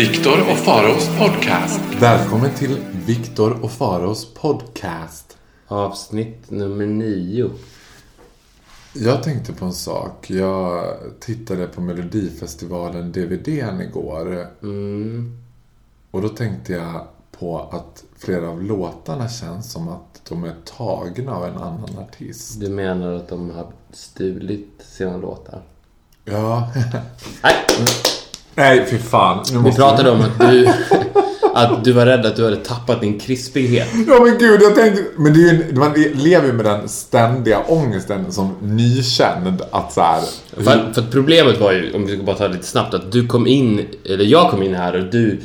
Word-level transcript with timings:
Viktor 0.00 0.40
och 0.50 0.58
Faraos 0.58 1.18
podcast. 1.18 1.80
Välkommen 2.00 2.54
till 2.54 2.76
Viktor 3.06 3.64
och 3.64 3.70
Faros 3.70 4.34
podcast. 4.34 5.38
Avsnitt 5.66 6.50
nummer 6.50 6.86
nio. 6.86 7.50
Jag 8.92 9.22
tänkte 9.22 9.52
på 9.52 9.64
en 9.64 9.72
sak. 9.72 10.30
Jag 10.30 10.84
tittade 11.20 11.66
på 11.66 11.80
Melodifestivalen 11.80 13.12
DVDn 13.12 13.80
igår. 13.80 14.46
Och 16.10 16.22
då 16.22 16.28
tänkte 16.28 16.72
jag 16.72 17.06
på 17.38 17.58
att 17.58 18.04
flera 18.18 18.48
av 18.48 18.62
låtarna 18.62 19.28
känns 19.28 19.72
som 19.72 19.88
att 19.88 20.22
de 20.28 20.44
är 20.44 20.54
tagna 20.64 21.34
av 21.34 21.44
en 21.44 21.56
annan 21.56 21.98
artist. 21.98 22.60
Du 22.60 22.68
menar 22.68 23.12
att 23.12 23.28
de 23.28 23.50
har 23.50 23.66
stulit 23.92 24.72
sina 24.78 25.16
låtar? 25.16 25.62
Ja. 26.24 26.72
Nej, 27.42 27.54
Nej, 28.60 28.86
fy 28.90 28.98
fan. 28.98 29.38
Nu 29.52 29.58
vi 29.58 29.64
måste 29.64 29.80
pratade 29.80 30.10
om 30.10 30.20
att 30.20 30.38
du, 30.50 30.68
att 31.54 31.84
du 31.84 31.92
var 31.92 32.06
rädd 32.06 32.26
att 32.26 32.36
du 32.36 32.44
hade 32.44 32.56
tappat 32.56 33.00
din 33.00 33.18
krispighet. 33.18 33.88
Ja 34.08 34.20
men 34.24 34.38
gud, 34.38 34.62
jag 34.62 34.74
tänkte... 34.74 35.02
Men 35.16 35.34
det 35.34 35.40
är 35.40 35.52
ju, 35.52 35.74
man 35.74 35.92
lever 36.14 36.46
ju 36.46 36.52
med 36.52 36.64
den 36.64 36.88
ständiga 36.88 37.60
ångesten 37.68 38.32
som 38.32 38.54
nykänd 38.62 39.62
att 39.70 39.92
så 39.92 40.00
här, 40.00 40.20
För, 40.56 40.64
för 40.64 41.00
att 41.00 41.10
problemet 41.10 41.60
var 41.60 41.72
ju, 41.72 41.92
om 41.94 42.06
vi 42.06 42.14
ska 42.16 42.24
bara 42.24 42.36
ta 42.36 42.48
det 42.48 42.54
lite 42.54 42.66
snabbt, 42.66 42.94
att 42.94 43.12
du 43.12 43.26
kom 43.26 43.46
in, 43.46 43.86
eller 44.04 44.24
jag 44.24 44.50
kom 44.50 44.62
in 44.62 44.74
här 44.74 44.96
och 44.96 45.04
du 45.04 45.40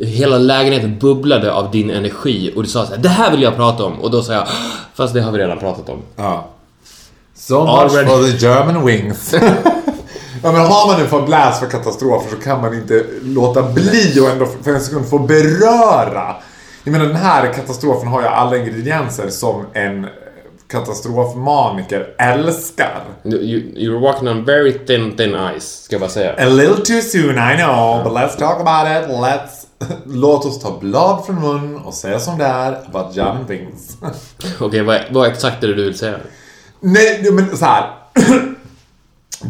Hela 0.00 0.38
lägenheten 0.38 0.98
bubblade 0.98 1.52
av 1.52 1.70
din 1.70 1.90
energi 1.90 2.52
och 2.56 2.62
du 2.62 2.68
sa 2.68 2.86
så 2.86 2.94
här, 2.94 3.02
det 3.02 3.08
här 3.08 3.30
vill 3.30 3.42
jag 3.42 3.56
prata 3.56 3.84
om. 3.84 4.00
Och 4.00 4.10
då 4.10 4.22
sa 4.22 4.32
jag, 4.32 4.48
fast 4.94 5.14
det 5.14 5.20
har 5.20 5.32
vi 5.32 5.38
redan 5.38 5.58
pratat 5.58 5.88
om. 5.88 5.98
Ja. 6.16 6.48
So 7.34 7.60
much 7.60 7.68
Already. 7.68 8.08
for 8.08 8.22
the 8.22 8.46
German 8.46 8.86
wings. 8.86 9.34
ja 10.42 10.52
men 10.52 10.60
har 10.60 10.86
man 10.86 11.00
en 11.00 11.08
fäbless 11.08 11.60
för 11.60 11.66
katastrofer 11.66 12.30
så 12.30 12.36
kan 12.36 12.60
man 12.60 12.74
inte 12.74 13.04
låta 13.22 13.62
bli 13.62 14.20
och 14.20 14.30
ändå 14.30 14.46
för 14.62 14.74
en 14.74 14.80
sekund 14.80 15.08
få 15.08 15.18
beröra. 15.18 16.36
Jag 16.84 16.92
menar 16.92 17.06
den 17.06 17.16
här 17.16 17.52
katastrofen 17.52 18.08
har 18.08 18.20
ju 18.20 18.26
alla 18.26 18.56
ingredienser 18.56 19.28
som 19.28 19.66
en 19.72 20.06
katastrofmaniker 20.72 22.14
älskar. 22.18 23.00
You, 23.24 23.60
you're 23.76 24.00
walking 24.00 24.28
on 24.28 24.44
very 24.44 24.72
thin, 24.86 25.16
thin 25.16 25.36
ice, 25.58 25.82
ska 25.84 25.94
jag 25.94 26.00
bara 26.00 26.10
säga. 26.10 26.34
A 26.38 26.48
little 26.48 26.84
too 26.84 27.00
soon 27.00 27.38
I 27.38 27.56
know, 27.56 28.04
but 28.04 28.12
let's 28.12 28.38
talk 28.38 28.60
about 28.60 28.86
it. 28.86 29.10
Let's... 29.10 29.66
Låt 30.04 30.44
oss 30.44 30.60
ta 30.60 30.78
blad 30.80 31.26
från 31.26 31.40
mun 31.40 31.76
och 31.76 31.94
säga 31.94 32.20
som 32.20 32.38
det 32.38 32.44
är 32.44 32.78
about 32.88 33.16
German 33.16 33.46
wings. 33.46 33.96
Okej, 34.60 34.82
vad, 34.82 35.00
vad 35.10 35.28
exakt 35.28 35.64
är 35.64 35.68
det 35.68 35.74
du 35.74 35.84
vill 35.84 35.98
säga? 35.98 36.16
Nej, 36.80 37.28
men 37.32 37.56
så 37.56 37.64
här. 37.64 37.90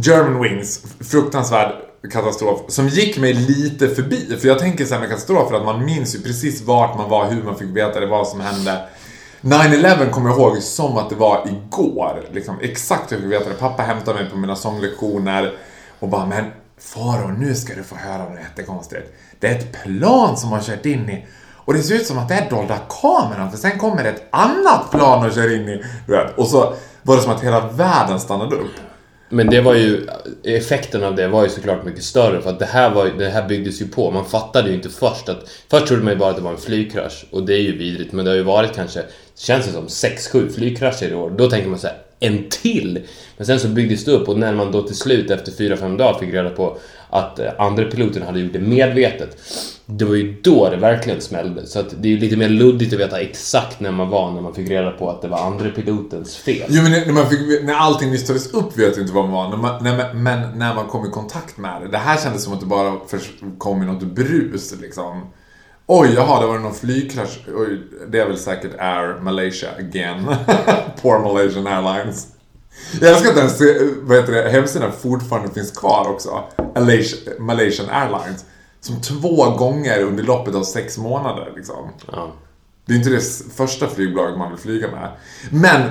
German 0.00 0.42
Wings, 0.42 0.80
fruktansvärd 1.00 1.72
katastrof, 2.12 2.60
som 2.68 2.88
gick 2.88 3.18
mig 3.18 3.34
lite 3.34 3.88
förbi. 3.88 4.36
För 4.40 4.48
jag 4.48 4.58
tänker 4.58 4.84
så 4.84 4.94
här 4.94 5.00
med 5.00 5.08
katastrofer 5.10 5.56
att 5.56 5.64
man 5.64 5.84
minns 5.84 6.14
ju 6.14 6.22
precis 6.22 6.62
vart 6.62 6.98
man 6.98 7.10
var, 7.10 7.30
hur 7.30 7.42
man 7.42 7.58
fick 7.58 7.76
veta 7.76 8.00
det, 8.00 8.06
vad 8.06 8.28
som 8.28 8.40
hände. 8.40 8.88
9-11 9.40 10.10
kommer 10.10 10.30
jag 10.30 10.38
ihåg 10.38 10.62
som 10.62 10.96
att 10.96 11.10
det 11.10 11.16
var 11.16 11.48
igår. 11.48 12.22
Liksom, 12.32 12.56
exakt 12.60 13.12
hur 13.12 13.16
jag 13.16 13.22
fick 13.22 13.32
veta 13.32 13.48
det. 13.48 13.54
Pappa 13.54 13.82
hämtade 13.82 14.22
mig 14.22 14.30
på 14.30 14.36
mina 14.36 14.56
sånglektioner 14.56 15.52
och 15.98 16.08
bara 16.08 16.26
men 16.26 16.44
Faro, 16.80 17.28
nu 17.28 17.54
ska 17.54 17.74
du 17.74 17.82
få 17.82 17.96
höra 17.96 18.28
något 18.28 18.40
jättekonstigt. 18.40 19.12
Det 19.40 19.46
är 19.46 19.58
ett 19.58 19.82
plan 19.82 20.36
som 20.36 20.52
har 20.52 20.60
kört 20.60 20.86
in 20.86 21.10
i 21.10 21.26
och 21.64 21.74
det 21.74 21.82
ser 21.82 21.94
ut 21.94 22.06
som 22.06 22.18
att 22.18 22.28
det 22.28 22.34
är 22.34 22.50
dolda 22.50 22.78
kameran 23.02 23.50
för 23.50 23.58
sen 23.58 23.78
kommer 23.78 24.04
ett 24.04 24.28
annat 24.30 24.90
plan 24.90 25.26
och 25.26 25.32
kör 25.32 25.54
in 25.54 25.68
i. 25.68 25.82
Och 26.36 26.46
så 26.46 26.74
var 27.02 27.16
det 27.16 27.22
som 27.22 27.32
att 27.32 27.42
hela 27.42 27.68
världen 27.68 28.20
stannade 28.20 28.56
upp. 28.56 28.72
Men 29.34 29.46
det 29.46 29.60
var 29.60 29.74
ju, 29.74 30.06
effekten 30.44 31.04
av 31.04 31.16
det 31.16 31.28
var 31.28 31.42
ju 31.42 31.48
såklart 31.48 31.84
mycket 31.84 32.04
större 32.04 32.42
för 32.42 32.50
att 32.50 32.58
det 32.58 32.64
här, 32.64 32.90
var, 32.90 33.06
det 33.18 33.28
här 33.28 33.48
byggdes 33.48 33.80
ju 33.80 33.88
på. 33.88 34.10
Man 34.10 34.24
fattade 34.24 34.68
ju 34.68 34.74
inte 34.74 34.88
först 34.88 35.28
att, 35.28 35.50
först 35.68 35.86
trodde 35.86 36.02
man 36.02 36.12
ju 36.12 36.18
bara 36.18 36.30
att 36.30 36.36
det 36.36 36.42
var 36.42 36.50
en 36.50 36.58
flygkrasch 36.58 37.24
och 37.30 37.42
det 37.42 37.54
är 37.54 37.60
ju 37.60 37.78
vidrigt 37.78 38.12
men 38.12 38.24
det 38.24 38.30
har 38.30 38.36
ju 38.36 38.42
varit 38.42 38.74
kanske, 38.74 39.02
känns 39.36 39.66
det 39.66 39.72
som 39.72 39.86
6-7 39.86 40.52
flygkrascher 40.52 41.08
i 41.08 41.14
år. 41.14 41.30
Då 41.30 41.50
tänker 41.50 41.68
man 41.68 41.78
så 41.78 41.86
här, 41.86 41.96
en 42.20 42.48
till! 42.48 43.00
Men 43.36 43.46
sen 43.46 43.60
så 43.60 43.68
byggdes 43.68 44.04
det 44.04 44.12
upp 44.12 44.28
och 44.28 44.38
när 44.38 44.54
man 44.54 44.72
då 44.72 44.82
till 44.82 44.96
slut 44.96 45.30
efter 45.30 45.52
4-5 45.52 45.96
dagar 45.96 46.18
fick 46.18 46.34
reda 46.34 46.50
på 46.50 46.78
att 47.12 47.38
eh, 47.38 47.46
andra 47.58 47.84
piloten 47.84 48.22
hade 48.22 48.40
gjort 48.40 48.52
det 48.52 48.58
medvetet. 48.58 49.36
Det 49.86 50.04
var 50.04 50.14
ju 50.14 50.40
då 50.42 50.70
det 50.70 50.76
verkligen 50.76 51.20
smällde. 51.20 51.66
Så 51.66 51.80
att 51.80 51.94
det 52.02 52.08
är 52.08 52.10
ju 52.12 52.18
lite 52.18 52.36
mer 52.36 52.48
luddigt 52.48 52.92
att 52.94 53.00
veta 53.00 53.20
exakt 53.20 53.80
när 53.80 53.90
man 53.90 54.08
var 54.08 54.30
när 54.30 54.40
man 54.40 54.54
fick 54.54 54.70
reda 54.70 54.90
på 54.90 55.10
att 55.10 55.22
det 55.22 55.28
var 55.28 55.38
andra 55.38 55.70
pilotens 55.70 56.36
fel. 56.36 56.66
Jo 56.68 56.82
men 56.82 56.92
när, 56.92 57.12
man 57.12 57.26
fick, 57.30 57.62
när 57.64 57.74
allting 57.74 58.10
nystades 58.10 58.54
upp 58.54 58.78
vet 58.78 58.96
jag 58.96 59.04
inte 59.04 59.12
vad 59.14 59.24
man 59.28 59.32
var. 59.32 59.48
När 59.48 59.56
man, 59.56 59.84
när, 59.84 59.96
man- 59.96 60.22
men 60.22 60.58
när 60.58 60.74
man 60.74 60.86
kom 60.86 61.06
i 61.06 61.10
kontakt 61.10 61.58
med 61.58 61.82
det. 61.82 61.88
Det 61.88 61.98
här 61.98 62.16
kändes 62.16 62.44
som 62.44 62.52
att 62.52 62.60
det 62.60 62.66
bara 62.66 62.96
kom 63.58 63.82
i 63.82 63.86
något 63.86 64.02
brus 64.02 64.74
liksom. 64.80 65.26
Oj, 65.86 66.12
jaha, 66.16 66.40
det 66.40 66.46
var 66.46 66.58
någon 66.58 66.74
flygkrasch. 66.74 67.38
Oj, 67.56 67.78
det 68.08 68.18
är 68.20 68.26
väl 68.28 68.38
säkert 68.38 68.70
Air 68.78 69.20
Malaysia 69.20 69.68
again. 69.78 70.34
Poor 71.02 71.18
Malaysian 71.22 71.66
Airlines. 71.66 72.26
Jag 73.00 73.10
älskar 73.10 73.30
att 73.30 73.58
den 73.58 74.00
vad 74.02 74.16
heter 74.16 74.32
det, 74.32 74.50
hemsidan 74.50 74.92
fortfarande 74.92 75.54
finns 75.54 75.70
kvar 75.70 76.08
också. 76.10 76.44
Malaysia, 76.74 77.32
Malaysian 77.38 77.90
Airlines. 77.90 78.44
Som 78.80 79.00
två 79.00 79.50
gånger 79.50 80.02
under 80.02 80.24
loppet 80.24 80.54
av 80.54 80.62
sex 80.62 80.98
månader 80.98 81.52
liksom. 81.56 81.90
Ja. 82.12 82.32
Det 82.86 82.92
är 82.92 82.96
inte 82.96 83.10
det 83.10 83.22
första 83.54 83.88
flygbolaget 83.88 84.38
man 84.38 84.50
vill 84.50 84.60
flyga 84.60 84.90
med. 84.90 85.08
Men 85.50 85.90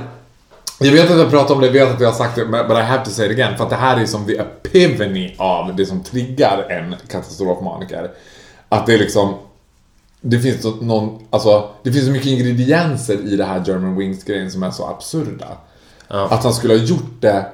jag 0.79 0.91
vet 0.91 1.11
att 1.11 1.17
jag 1.17 1.29
pratat 1.29 1.51
om 1.51 1.61
det, 1.61 1.67
jag 1.67 1.73
vet 1.73 1.95
att 1.95 2.01
jag 2.01 2.07
har 2.07 2.17
sagt 2.17 2.35
det, 2.35 2.45
but 2.45 2.77
I 2.77 2.81
have 2.81 3.05
to 3.05 3.11
say 3.11 3.25
it 3.25 3.31
again. 3.31 3.57
För 3.57 3.63
att 3.63 3.69
det 3.69 3.75
här 3.75 4.01
är 4.01 4.05
som 4.05 4.25
the 4.25 4.37
epivany 4.37 5.35
av 5.37 5.75
det 5.75 5.85
som 5.85 6.03
triggar 6.03 6.65
en 6.69 6.95
katastrofmaniker. 7.07 8.11
Att 8.69 8.85
det 8.85 8.93
är 8.93 8.97
liksom... 8.97 9.33
Det 10.21 10.39
finns 10.39 10.63
någon, 10.81 11.27
alltså, 11.29 11.69
det 11.83 11.91
finns 11.91 12.05
så 12.05 12.11
mycket 12.11 12.27
ingredienser 12.27 13.33
i 13.33 13.35
det 13.35 13.45
här 13.45 13.63
German 13.65 13.97
Wings-grejen 13.97 14.51
som 14.51 14.63
är 14.63 14.71
så 14.71 14.87
absurda. 14.87 15.47
Att 16.11 16.43
han 16.43 16.53
skulle 16.53 16.73
ha 16.73 16.81
gjort 16.81 17.21
det... 17.21 17.45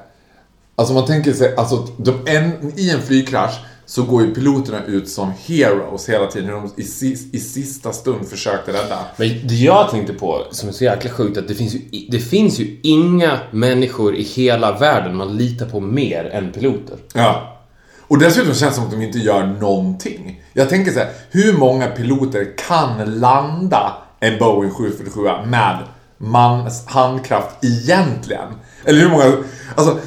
Alltså 0.76 0.94
man 0.94 1.06
tänker 1.06 1.34
sig, 1.34 1.56
alltså 1.56 1.88
de, 1.98 2.12
en, 2.26 2.74
i 2.76 2.90
en 2.90 3.02
flygkrasch 3.02 3.60
så 3.86 4.04
går 4.04 4.22
ju 4.22 4.36
piloterna 4.36 4.86
ut 4.86 5.10
som 5.10 5.34
heroes 5.46 6.10
hela 6.10 6.28
tiden. 6.28 6.50
Hur 6.50 6.56
de 6.56 6.72
i, 6.82 7.18
i 7.38 7.40
sista 7.40 7.94
stund 7.94 8.28
försökte 8.28 8.72
rädda. 8.72 9.00
Men 9.18 9.48
det 9.48 9.56
jag 9.56 9.90
tänkte 9.90 10.14
på, 10.14 10.44
som 10.52 10.70
är 10.70 10.74
så 10.74 10.84
jäkla 10.84 11.12
sjukt, 11.12 11.38
att 11.38 11.48
det 11.48 11.56
finns, 11.56 11.74
ju, 11.76 12.08
det 12.10 12.20
finns 12.20 12.60
ju 12.60 12.80
inga 12.84 13.40
människor 13.52 14.16
i 14.16 14.24
hela 14.24 14.78
världen 14.78 15.16
man 15.16 15.38
litar 15.38 15.66
på 15.66 15.80
mer 15.80 16.30
än 16.34 16.52
piloter. 16.52 16.98
Ja. 17.14 17.58
Och 18.02 18.20
dessutom 18.20 18.54
känns 18.54 18.60
det 18.60 18.76
som 18.76 18.84
att 18.84 18.92
de 18.92 19.02
inte 19.02 19.20
gör 19.20 19.46
någonting. 19.46 20.44
Jag 20.54 20.70
tänker 20.70 20.92
så 20.92 21.00
här, 21.00 21.10
hur 21.32 21.54
många 21.54 21.88
piloter 21.88 22.58
kan 22.68 23.20
landa 23.20 23.94
en 24.20 24.40
Boeing 24.40 24.72
747 24.72 25.22
med 25.46 25.78
mans 26.18 26.86
handkraft 26.86 27.64
egentligen? 27.64 28.48
Eller 28.84 29.00
hur 29.00 29.10
många, 29.10 29.34
alltså 29.76 29.98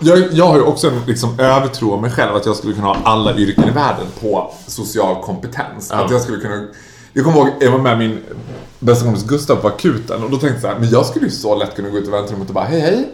jag, 0.00 0.32
jag 0.32 0.46
har 0.46 0.56
ju 0.56 0.62
också 0.62 0.88
en 0.88 1.00
liksom 1.06 1.40
övertro 1.40 1.92
om 1.92 2.00
mig 2.00 2.10
själv 2.10 2.36
att 2.36 2.46
jag 2.46 2.56
skulle 2.56 2.74
kunna 2.74 2.86
ha 2.86 2.96
alla 3.04 3.36
yrken 3.36 3.68
i 3.68 3.70
världen 3.70 4.06
på 4.20 4.54
social 4.66 5.22
kompetens. 5.22 5.90
Att 5.90 6.10
jag 6.10 6.20
skulle 6.20 6.38
kunna... 6.38 6.66
Jag 7.12 7.24
kommer 7.24 7.38
ihåg, 7.38 7.48
jag 7.60 7.70
var 7.70 7.78
med 7.78 7.98
min 7.98 8.22
bästa 8.78 9.04
kompis 9.04 9.24
Gustav 9.24 9.56
på 9.56 9.68
akuten 9.68 10.22
och 10.22 10.30
då 10.30 10.36
tänkte 10.36 10.54
jag 10.54 10.60
så 10.60 10.68
här, 10.68 10.78
men 10.78 10.90
jag 10.90 11.06
skulle 11.06 11.24
ju 11.24 11.30
så 11.30 11.54
lätt 11.54 11.76
kunna 11.76 11.88
gå 11.88 11.98
ut 11.98 12.08
i 12.08 12.10
väntrummet 12.10 12.48
och 12.48 12.54
bara 12.54 12.64
hej 12.64 12.80
hej. 12.80 13.08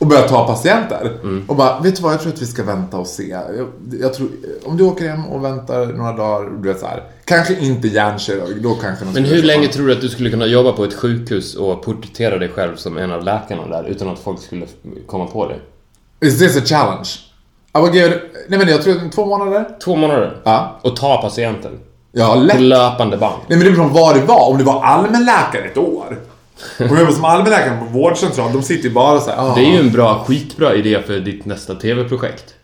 Och 0.00 0.06
börja 0.06 0.22
ta 0.28 0.46
patienter. 0.46 1.12
Och 1.48 1.56
bara, 1.56 1.80
vet 1.80 1.96
du 1.96 2.02
vad, 2.02 2.12
jag 2.12 2.20
tror 2.20 2.32
att 2.32 2.42
vi 2.42 2.46
ska 2.46 2.62
vänta 2.64 2.96
och 2.98 3.06
se. 3.06 3.28
Jag, 3.28 3.68
jag 4.00 4.14
tror, 4.14 4.28
om 4.64 4.76
du 4.76 4.84
åker 4.84 5.08
hem 5.08 5.26
och 5.26 5.44
väntar 5.44 5.86
några 5.86 6.12
dagar, 6.12 6.50
du 6.62 6.68
vet 6.68 6.80
så 6.80 6.86
här. 6.86 7.02
Kanske 7.24 7.54
inte 7.60 7.88
hjärnkirurg, 7.88 8.62
då 8.62 8.74
kanske 8.74 9.04
Men 9.04 9.24
hur 9.24 9.42
länge 9.42 9.68
tror 9.68 9.86
du 9.86 9.92
att 9.92 10.00
du 10.00 10.08
skulle 10.08 10.30
kunna 10.30 10.46
jobba 10.46 10.72
på 10.72 10.84
ett 10.84 10.94
sjukhus 10.94 11.54
och 11.54 11.82
porträttera 11.82 12.38
dig 12.38 12.48
själv 12.48 12.76
som 12.76 12.98
en 12.98 13.12
av 13.12 13.24
läkarna 13.24 13.66
där 13.66 13.84
utan 13.88 14.08
att 14.08 14.18
folk 14.18 14.40
skulle 14.42 14.66
komma 15.06 15.26
på 15.26 15.48
dig? 15.48 15.60
Is 16.20 16.38
this 16.38 16.56
a 16.56 16.60
challenge? 16.64 17.08
I 17.78 17.80
will 17.82 17.94
give 17.94 18.20
nej 18.48 18.58
men 18.58 18.68
jag 18.68 18.82
tror 18.82 19.10
två 19.10 19.26
månader. 19.26 19.64
Två 19.84 19.96
månader? 19.96 20.36
Ja. 20.44 20.78
Och 20.82 20.96
ta 20.96 21.22
patienten? 21.22 21.78
Ja, 22.12 22.32
På 22.34 22.40
lätt. 22.40 22.60
löpande 22.60 23.16
band? 23.16 23.34
Nej 23.48 23.58
men 23.58 23.66
det 23.66 23.72
beror 23.72 23.88
på 23.88 23.94
vad 23.94 24.14
det 24.16 24.20
var. 24.24 24.50
Om 24.50 24.58
det 24.58 24.64
var 24.64 24.82
allmänläkare 24.84 25.62
ett 25.64 25.78
år. 25.78 26.18
Och 26.78 26.96
jag 26.96 27.12
som 27.14 27.24
allmänläkare 27.24 27.78
på 27.78 27.84
vårdcentral, 27.84 28.52
de 28.52 28.62
sitter 28.62 28.88
ju 28.88 28.94
bara 28.94 29.20
så 29.20 29.30
här, 29.30 29.38
ah, 29.38 29.54
Det 29.54 29.60
är 29.60 29.72
ju 29.72 29.78
en 29.78 29.92
bra, 29.92 30.24
skitbra 30.28 30.74
idé 30.74 31.02
för 31.06 31.20
ditt 31.20 31.44
nästa 31.44 31.74
TV-projekt. 31.74 32.54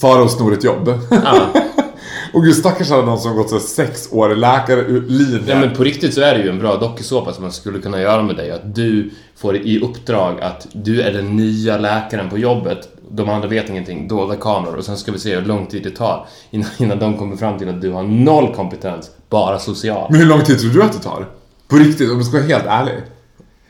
fara 0.00 0.22
och 0.22 0.30
snor 0.30 0.52
ett 0.52 0.64
jobb. 0.64 1.00
Ja. 1.10 1.46
och 2.32 2.44
gud 2.44 2.54
stackars 2.56 2.90
alla 2.90 3.02
de 3.02 3.18
som 3.18 3.36
gått 3.36 3.48
så 3.48 3.54
här 3.54 3.62
sex 3.62 4.08
år 4.12 4.34
läkarlinjen. 4.34 5.44
ja, 5.46 5.54
men 5.56 5.74
på 5.74 5.84
riktigt 5.84 6.14
så 6.14 6.20
är 6.20 6.34
det 6.38 6.44
ju 6.44 6.50
en 6.50 6.58
bra 6.58 6.76
dokusåpa 6.76 7.32
som 7.32 7.42
man 7.42 7.52
skulle 7.52 7.78
kunna 7.78 8.00
göra 8.00 8.22
med 8.22 8.36
dig. 8.36 8.50
Att 8.50 8.74
du 8.74 9.10
får 9.36 9.56
i 9.56 9.80
uppdrag 9.80 10.40
att 10.40 10.66
du 10.72 11.02
är 11.02 11.12
den 11.12 11.36
nya 11.36 11.78
läkaren 11.78 12.30
på 12.30 12.38
jobbet. 12.38 12.88
De 13.10 13.28
andra 13.28 13.48
vet 13.48 13.68
ingenting, 13.70 14.08
dolda 14.08 14.36
kameror. 14.36 14.76
Och 14.76 14.84
sen 14.84 14.96
ska 14.96 15.12
vi 15.12 15.18
se 15.18 15.34
hur 15.34 15.42
lång 15.42 15.66
tid 15.66 15.82
det 15.82 15.90
tar 15.90 16.26
innan, 16.50 16.68
innan 16.78 16.98
de 16.98 17.18
kommer 17.18 17.36
fram 17.36 17.58
till 17.58 17.68
att 17.68 17.80
du 17.80 17.90
har 17.90 18.02
noll 18.02 18.54
kompetens, 18.54 19.10
bara 19.30 19.58
social. 19.58 20.06
Men 20.10 20.20
hur 20.20 20.26
lång 20.26 20.44
tid 20.44 20.58
tror 20.60 20.70
du 20.70 20.82
att 20.82 20.92
det 20.92 20.98
tar? 20.98 21.26
På 21.68 21.76
riktigt, 21.76 22.10
om 22.10 22.16
jag 22.16 22.26
ska 22.26 22.36
vara 22.36 22.46
helt 22.46 22.66
ärlig. 22.66 22.94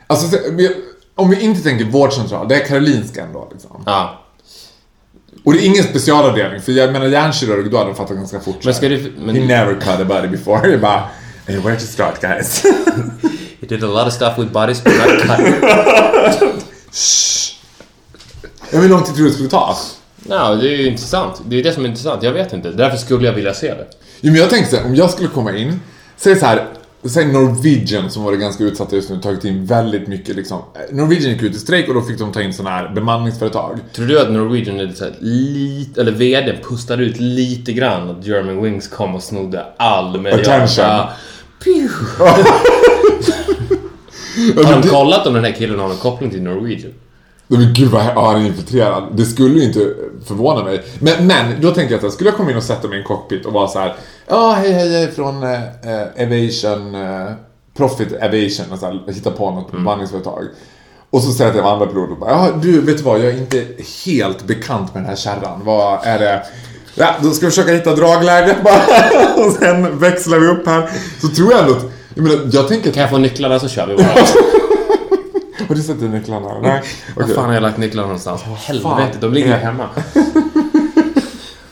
Alltså, 0.07 0.37
om 1.15 1.29
vi 1.29 1.39
inte 1.39 1.63
tänker 1.63 1.85
vårdcentral, 1.85 2.47
det 2.47 2.55
är 2.55 2.65
Karolinska 2.65 3.23
ändå 3.23 3.49
liksom. 3.51 3.83
Ja. 3.85 4.21
Och 5.43 5.53
det 5.53 5.59
är 5.59 5.65
ingen 5.65 5.83
specialavdelning, 5.83 6.61
för 6.61 6.71
jag 6.71 6.91
menar 6.91 7.05
hjärnkirurg, 7.05 7.71
då 7.71 7.77
hade 7.77 7.89
de 7.89 7.95
fattat 7.95 8.17
ganska 8.17 8.39
fort. 8.39 8.65
Men 8.65 8.73
ska 8.73 8.89
det... 8.89 9.11
Men, 9.17 9.35
He 9.35 9.45
never 9.45 9.73
cut 9.73 9.99
a 9.99 10.05
body 10.05 10.27
before. 10.27 10.71
Jag 10.71 10.81
bara, 10.81 11.03
hey, 11.47 11.59
where 11.59 11.79
to 11.79 11.85
start 11.85 12.21
guys? 12.21 12.63
He 13.61 13.67
did 13.67 13.83
a 13.83 13.87
lot 13.87 14.07
of 14.07 14.13
stuff 14.13 14.37
with 14.37 14.51
bodies 14.51 14.83
but 14.83 14.93
not 14.93 15.21
cut. 15.21 16.65
Ja, 18.71 18.79
hur 18.79 18.89
lång 18.89 19.03
tid 19.03 19.15
tror 19.15 19.23
du 19.23 19.29
det 19.29 19.33
skulle 19.33 19.49
ta? 19.49 19.77
Ja, 20.29 20.55
det 20.55 20.67
är 20.69 20.77
ju 20.77 20.87
intressant. 20.87 21.41
Det 21.45 21.59
är 21.59 21.63
det 21.63 21.73
som 21.73 21.85
är 21.85 21.89
intressant. 21.89 22.23
Jag 22.23 22.31
vet 22.31 22.53
inte. 22.53 22.69
Därför 22.69 22.97
skulle 22.97 23.25
jag 23.25 23.33
vilja 23.33 23.53
se 23.53 23.67
det. 23.67 23.87
Jo, 24.21 24.31
men 24.31 24.41
jag 24.41 24.49
tänkte 24.49 24.71
så 24.71 24.77
här, 24.77 24.85
om 24.85 24.95
jag 24.95 25.09
skulle 25.09 25.29
komma 25.29 25.55
in, 25.57 25.81
säg 26.17 26.35
så 26.35 26.45
här, 26.45 26.67
säg 27.09 27.25
Norwegian 27.25 28.11
som 28.11 28.23
var 28.23 28.31
det 28.31 28.37
ganska 28.37 28.63
utsatta 28.63 28.95
just 28.95 29.09
nu, 29.09 29.21
tagit 29.21 29.45
in 29.45 29.65
väldigt 29.65 30.07
mycket 30.07 30.35
liksom. 30.35 30.61
Norwegian 30.91 31.31
gick 31.31 31.43
ut 31.43 31.55
i 31.55 31.59
strejk 31.59 31.87
och 31.87 31.93
då 31.93 32.01
fick 32.01 32.19
de 32.19 32.31
ta 32.31 32.41
in 32.41 32.53
sådana 32.53 32.75
här 32.75 32.89
bemanningsföretag. 32.89 33.79
Tror 33.93 34.05
du 34.05 34.19
att 34.19 34.31
Norwegian 34.31 34.79
är 34.79 34.93
så 34.93 35.03
här, 35.03 35.15
lite, 35.19 36.01
eller 36.01 36.11
VD 36.11 36.59
pustade 36.63 37.03
ut 37.03 37.19
lite 37.19 37.73
grann 37.73 38.09
att 38.09 38.25
German 38.25 38.63
Wings 38.63 38.87
kom 38.87 39.15
och 39.15 39.23
snodde 39.23 39.65
all 39.77 40.21
medial... 40.21 40.39
Attention. 40.39 40.85
Har 44.55 44.81
de 44.81 44.89
kollat 44.89 45.27
om 45.27 45.33
den 45.33 45.43
här 45.43 45.51
killen 45.51 45.79
har 45.79 45.87
någon 45.87 45.97
koppling 45.97 46.29
till 46.29 46.41
Norwegian? 46.41 46.93
Men 47.47 47.73
gud 47.73 47.91
vad 47.91 48.05
ja, 48.05 48.31
han 48.31 48.41
är 48.41 48.45
infiltrerad. 48.45 49.03
Det 49.11 49.25
skulle 49.25 49.59
ju 49.59 49.63
inte 49.65 49.93
förvåna 50.27 50.63
mig. 50.63 50.83
Men, 50.99 51.27
men 51.27 51.61
då 51.61 51.71
tänker 51.71 51.95
jag 51.95 52.05
att 52.05 52.13
skulle 52.13 52.29
jag 52.29 52.37
komma 52.37 52.51
in 52.51 52.57
och 52.57 52.63
sätta 52.63 52.87
mig 52.87 52.97
i 52.97 53.01
en 53.01 53.07
cockpit 53.07 53.45
och 53.45 53.53
vara 53.53 53.67
så 53.67 53.79
här. 53.79 53.95
Ja, 54.27 54.51
hej 54.51 54.71
hej, 54.71 54.93
jag 54.93 55.03
är 55.03 55.11
från 55.11 55.43
eh, 55.43 55.53
eh, 55.53 56.23
Aviation, 56.23 56.95
eh, 56.95 57.31
Profit 57.77 58.21
Aviation 58.21 58.65
och 58.71 58.79
så 58.79 58.85
här, 58.85 59.03
hitta 59.07 59.31
på 59.31 59.51
något 59.51 59.71
bemanningsföretag. 59.71 60.43
Och 61.09 61.21
så 61.21 61.31
säger 61.31 61.45
jag 61.45 61.53
till 61.53 61.63
de 61.63 61.69
andra 61.69 61.85
piloter 61.85 62.15
bara, 62.15 62.29
ja 62.29 62.49
du 62.61 62.81
vet 62.81 62.97
du 62.97 63.03
vad, 63.03 63.19
jag 63.19 63.25
är 63.25 63.37
inte 63.37 63.65
helt 64.05 64.43
bekant 64.43 64.93
med 64.93 65.03
den 65.03 65.09
här 65.09 65.15
kärran. 65.15 65.61
Vad 65.63 65.99
är 66.03 66.19
det? 66.19 66.45
Ja, 66.95 67.15
då 67.21 67.29
ska 67.29 67.45
vi 67.45 67.51
försöka 67.51 67.71
hitta 67.71 67.95
dragläge 67.95 68.55
bara. 68.63 69.45
och 69.45 69.51
sen 69.51 69.99
växlar 69.99 70.39
vi 70.39 70.47
upp 70.47 70.67
här. 70.67 70.89
Så 71.21 71.27
tror 71.27 71.51
jag 71.51 71.61
ändå 71.61 71.73
att, 71.73 71.85
jag 72.13 72.23
menar, 72.23 72.49
jag 72.51 72.67
tänker 72.67 72.91
Kan 72.91 73.01
jag 73.01 73.09
få 73.09 73.17
nycklarna 73.17 73.59
så 73.59 73.67
kör 73.67 73.87
vi 73.87 73.95
bara. 73.95 74.05
Har 75.67 75.75
du 75.75 75.81
sett 75.81 76.01
nycklarna? 76.01 76.59
Nej. 76.61 76.83
Var 77.15 77.23
fan 77.27 77.45
har 77.45 77.53
jag 77.53 77.63
lagt 77.63 77.77
nycklarna 77.77 78.07
någonstans? 78.07 78.41
Helvete, 78.41 79.17
de 79.21 79.33
ligger 79.33 79.49
Ja. 79.49 79.55
hemma. 79.57 79.89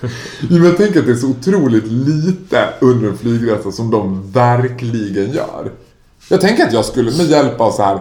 Men 0.50 0.64
jag 0.64 0.78
tänker 0.78 1.00
att 1.00 1.06
det 1.06 1.12
är 1.12 1.16
så 1.16 1.28
otroligt 1.28 1.88
lite 1.88 2.74
under 2.82 3.10
en 3.10 3.18
flygresa 3.18 3.72
som 3.72 3.92
de 3.92 4.32
verkligen 4.32 5.32
gör. 5.32 5.72
Jag 6.30 6.42
tänker 6.42 6.64
att 6.64 6.74
jag 6.74 6.86
skulle 6.86 7.12
med 7.12 7.26
hjälp 7.26 7.62
av 7.62 7.72
så 7.72 7.84
här. 7.84 8.00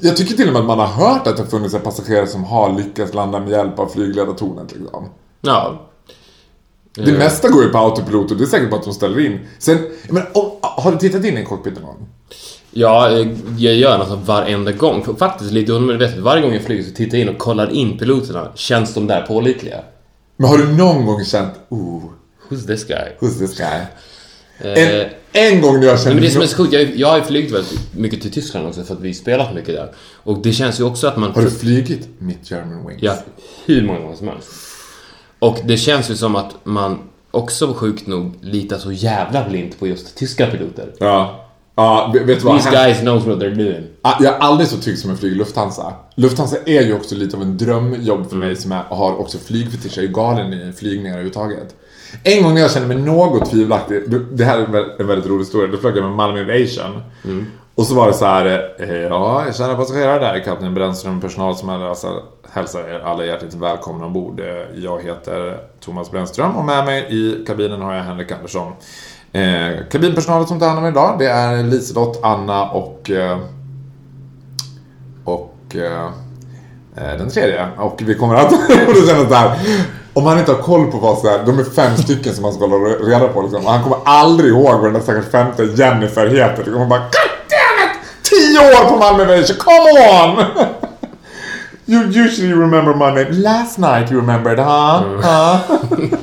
Jag 0.00 0.16
tycker 0.16 0.34
till 0.34 0.46
och 0.46 0.52
med 0.52 0.60
att 0.60 0.66
man 0.66 0.78
har 0.78 0.86
hört 0.86 1.26
att 1.26 1.36
det 1.36 1.42
har 1.42 1.50
funnits 1.50 1.74
passagerare 1.84 2.26
som 2.26 2.44
har 2.44 2.72
lyckats 2.72 3.14
landa 3.14 3.40
med 3.40 3.50
hjälp 3.50 3.78
av 3.78 3.86
flygledartornet. 3.86 4.72
Liksom. 4.76 5.08
Ja. 5.40 5.82
Det 6.94 7.12
mesta 7.12 7.48
går 7.48 7.62
ju 7.62 7.68
på 7.68 7.78
autopilot 7.78 8.30
och 8.30 8.36
det 8.36 8.44
är 8.44 8.46
säkert 8.46 8.70
bara 8.70 8.76
att 8.76 8.84
de 8.84 8.94
ställer 8.94 9.26
in. 9.26 9.40
Sen, 9.58 9.78
menar, 10.08 10.30
om, 10.34 10.50
har 10.60 10.92
du 10.92 10.98
tittat 10.98 11.24
in 11.24 11.36
i 11.36 11.40
en 11.40 11.46
cockpit 11.46 11.74
någon 11.74 11.84
gång? 11.84 12.08
Ja, 12.78 13.10
eh, 13.10 13.26
jag 13.58 13.74
gör 13.74 13.98
nästan 13.98 14.24
varenda 14.24 14.72
gång. 14.72 15.16
Faktiskt 15.18 15.52
lite 15.52 15.72
undermedvetet. 15.72 16.18
Varje 16.18 16.42
gång 16.42 16.52
jag 16.52 16.62
flyger 16.62 16.82
så 16.82 16.90
tittar 16.90 17.18
jag 17.18 17.22
in 17.22 17.34
och 17.34 17.38
kollar 17.38 17.70
in 17.70 17.98
piloterna. 17.98 18.52
Känns 18.54 18.94
de 18.94 19.06
där 19.06 19.22
pålitliga? 19.22 19.80
Men 20.36 20.48
har 20.50 20.58
du 20.58 20.72
någon 20.72 21.06
gång 21.06 21.24
känt, 21.24 21.52
oh, 21.68 22.02
Who's 22.48 22.66
this 22.66 22.84
guy? 22.84 23.08
who's 23.20 23.38
this 23.38 23.58
guy? 23.58 23.80
Eh, 24.72 25.00
En, 25.00 25.06
en 25.32 25.60
gång 25.60 25.80
när 25.80 25.86
jag 25.86 25.98
kände... 26.00 26.14
Men 26.14 26.24
det 26.24 26.30
som 26.30 26.42
är 26.42 26.46
så 26.46 26.56
sjukt, 26.56 26.72
jag, 26.72 26.96
jag 26.96 27.08
har 27.08 27.18
ju 27.18 27.24
flugit 27.24 27.50
väldigt 27.50 27.94
mycket 27.96 28.22
till 28.22 28.32
Tyskland 28.32 28.66
också 28.66 28.82
för 28.84 28.94
att 28.94 29.00
vi 29.00 29.14
spelat 29.14 29.54
mycket 29.54 29.74
där. 29.74 29.90
Och 30.14 30.38
det 30.42 30.52
känns 30.52 30.80
ju 30.80 30.84
också 30.84 31.06
att 31.06 31.16
man... 31.16 31.30
Har 31.34 31.42
du 31.42 31.50
flygit 31.50 32.08
mitt 32.18 32.50
German 32.50 32.86
Wings? 32.86 33.02
Ja, 33.02 33.16
hur 33.66 33.86
många 33.86 33.98
gånger 34.00 34.16
som 34.16 34.28
helst. 34.28 34.48
Och 35.38 35.58
det 35.64 35.76
känns 35.76 36.10
ju 36.10 36.16
som 36.16 36.36
att 36.36 36.54
man 36.64 36.98
också 37.30 37.74
sjukt 37.74 38.06
nog 38.06 38.34
litar 38.40 38.78
så 38.78 38.92
jävla 38.92 39.48
blint 39.48 39.78
på 39.78 39.86
just 39.86 40.16
tyska 40.16 40.46
piloter. 40.46 40.92
Ja. 40.98 41.47
Ja, 41.78 42.10
vet 42.14 42.26
du 42.26 42.34
vad? 42.34 42.56
These 42.56 42.70
guys 42.70 43.00
knows 43.00 43.24
what 43.26 43.38
they're 43.38 43.54
doing. 43.54 43.86
Ah, 44.02 44.14
Jag 44.20 44.34
är 44.34 44.38
aldrig 44.38 44.68
så 44.68 44.76
trygg 44.76 44.98
som 44.98 45.10
en 45.10 45.16
flyg 45.16 45.36
Lufthansa. 45.36 45.92
Lufthansa 46.14 46.56
är 46.66 46.82
ju 46.82 46.94
också 46.94 47.14
lite 47.14 47.36
av 47.36 47.42
en 47.42 47.56
drömjobb 47.56 48.30
för 48.30 48.36
mig 48.36 48.56
som 48.56 48.72
är, 48.72 48.82
har 48.88 49.20
också 49.20 49.38
flygfetisch. 49.38 49.96
Jag 49.96 50.04
är 50.04 50.08
galen 50.08 50.52
i 50.52 50.72
flygningar 50.72 51.10
överhuvudtaget. 51.12 51.74
En 52.24 52.42
gång 52.42 52.54
när 52.54 52.60
jag 52.60 52.70
kände 52.70 52.88
mig 52.88 52.96
något 52.96 53.50
tvivelaktig, 53.50 54.02
det 54.32 54.44
här 54.44 54.58
är 54.58 54.62
en 54.64 54.74
vä- 54.74 55.00
en 55.00 55.06
väldigt 55.06 55.26
rolig 55.30 55.38
historia, 55.44 55.68
då 55.72 55.78
flög 55.78 55.96
jag 55.96 56.02
med 56.04 56.12
Malmö 56.12 56.40
Aviation. 56.40 57.02
Och 57.74 57.86
så 57.86 57.94
var 57.94 58.06
det 58.06 58.14
så 58.14 58.24
här, 58.24 58.70
eh, 58.78 58.94
ja, 58.94 59.44
kära 59.58 59.74
passagerare 59.74 60.18
där, 60.18 60.44
kapten 60.44 60.74
Brännström, 60.74 61.20
personal 61.20 61.56
som 61.56 61.68
alltså, 61.68 62.22
hälsar 62.50 62.80
er 62.88 63.00
alla 63.00 63.24
hjärtligt 63.24 63.54
välkomna 63.54 64.06
ombord. 64.06 64.40
Eh, 64.40 64.46
Jag 64.82 65.02
heter 65.02 65.58
Thomas 65.80 66.10
Brännström 66.10 66.56
och 66.56 66.64
med 66.64 66.84
mig 66.84 67.06
i 67.10 67.44
kabinen 67.46 67.82
har 67.82 67.94
jag 67.94 68.02
Henrik 68.02 68.32
Andersson. 68.32 68.72
Eh, 69.32 69.86
kabinpersonalen 69.90 70.46
som 70.46 70.60
tar 70.60 70.66
hand 70.66 70.78
om 70.78 70.86
idag, 70.86 71.18
det 71.18 71.26
är 71.26 71.62
Liselott, 71.62 72.20
Anna 72.22 72.70
och 72.70 73.10
eh, 73.10 73.38
och 75.24 75.76
eh, 75.76 76.06
eh, 76.96 77.18
den 77.18 77.30
tredje. 77.30 77.68
Och 77.76 78.02
vi 78.04 78.14
kommer 78.14 78.34
att... 78.34 78.52
och 78.52 78.58
jag 79.08 79.28
så 79.28 79.34
här, 79.34 79.58
om 80.12 80.24
man 80.24 80.38
inte 80.38 80.52
har 80.52 80.62
koll 80.62 80.90
på 80.90 80.98
vad 80.98 81.18
så 81.18 81.28
här, 81.28 81.46
de 81.46 81.58
är 81.58 81.64
fem 81.64 81.96
stycken 81.96 82.34
som 82.34 82.42
man 82.42 82.52
ska 82.52 82.66
hålla 82.66 82.88
reda 82.88 83.28
på 83.28 83.42
liksom. 83.42 83.66
Och 83.66 83.72
han 83.72 83.82
kommer 83.82 83.98
aldrig 84.04 84.50
ihåg 84.50 84.74
vad 84.74 84.84
den 84.84 84.92
där 84.92 85.00
stackars 85.00 85.30
femte 85.30 85.62
Jennifer 85.62 86.26
heter. 86.26 86.56
Liksom. 86.56 86.78
Man 86.78 86.88
bara 86.88 86.98
God 86.98 87.30
damn 87.48 87.90
it! 87.90 87.98
Tio 88.22 88.58
år 88.58 88.90
på 88.90 88.96
Malmö 88.96 89.22
Aviation, 89.22 89.56
come 89.56 89.90
on! 90.10 90.44
You 91.90 92.04
usually 92.04 92.52
remember 92.52 92.94
my 92.94 93.22
name. 93.22 93.32
Last 93.32 93.78
night 93.78 94.10
you 94.10 94.20
remembered, 94.20 94.58
huh? 94.58 95.02
huh? 95.22 95.58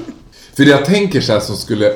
För 0.56 0.64
det 0.66 0.72
jag 0.72 0.86
tänker 0.86 1.22
så 1.22 1.34
här 1.34 1.40
som 1.40 1.56
skulle 1.56 1.94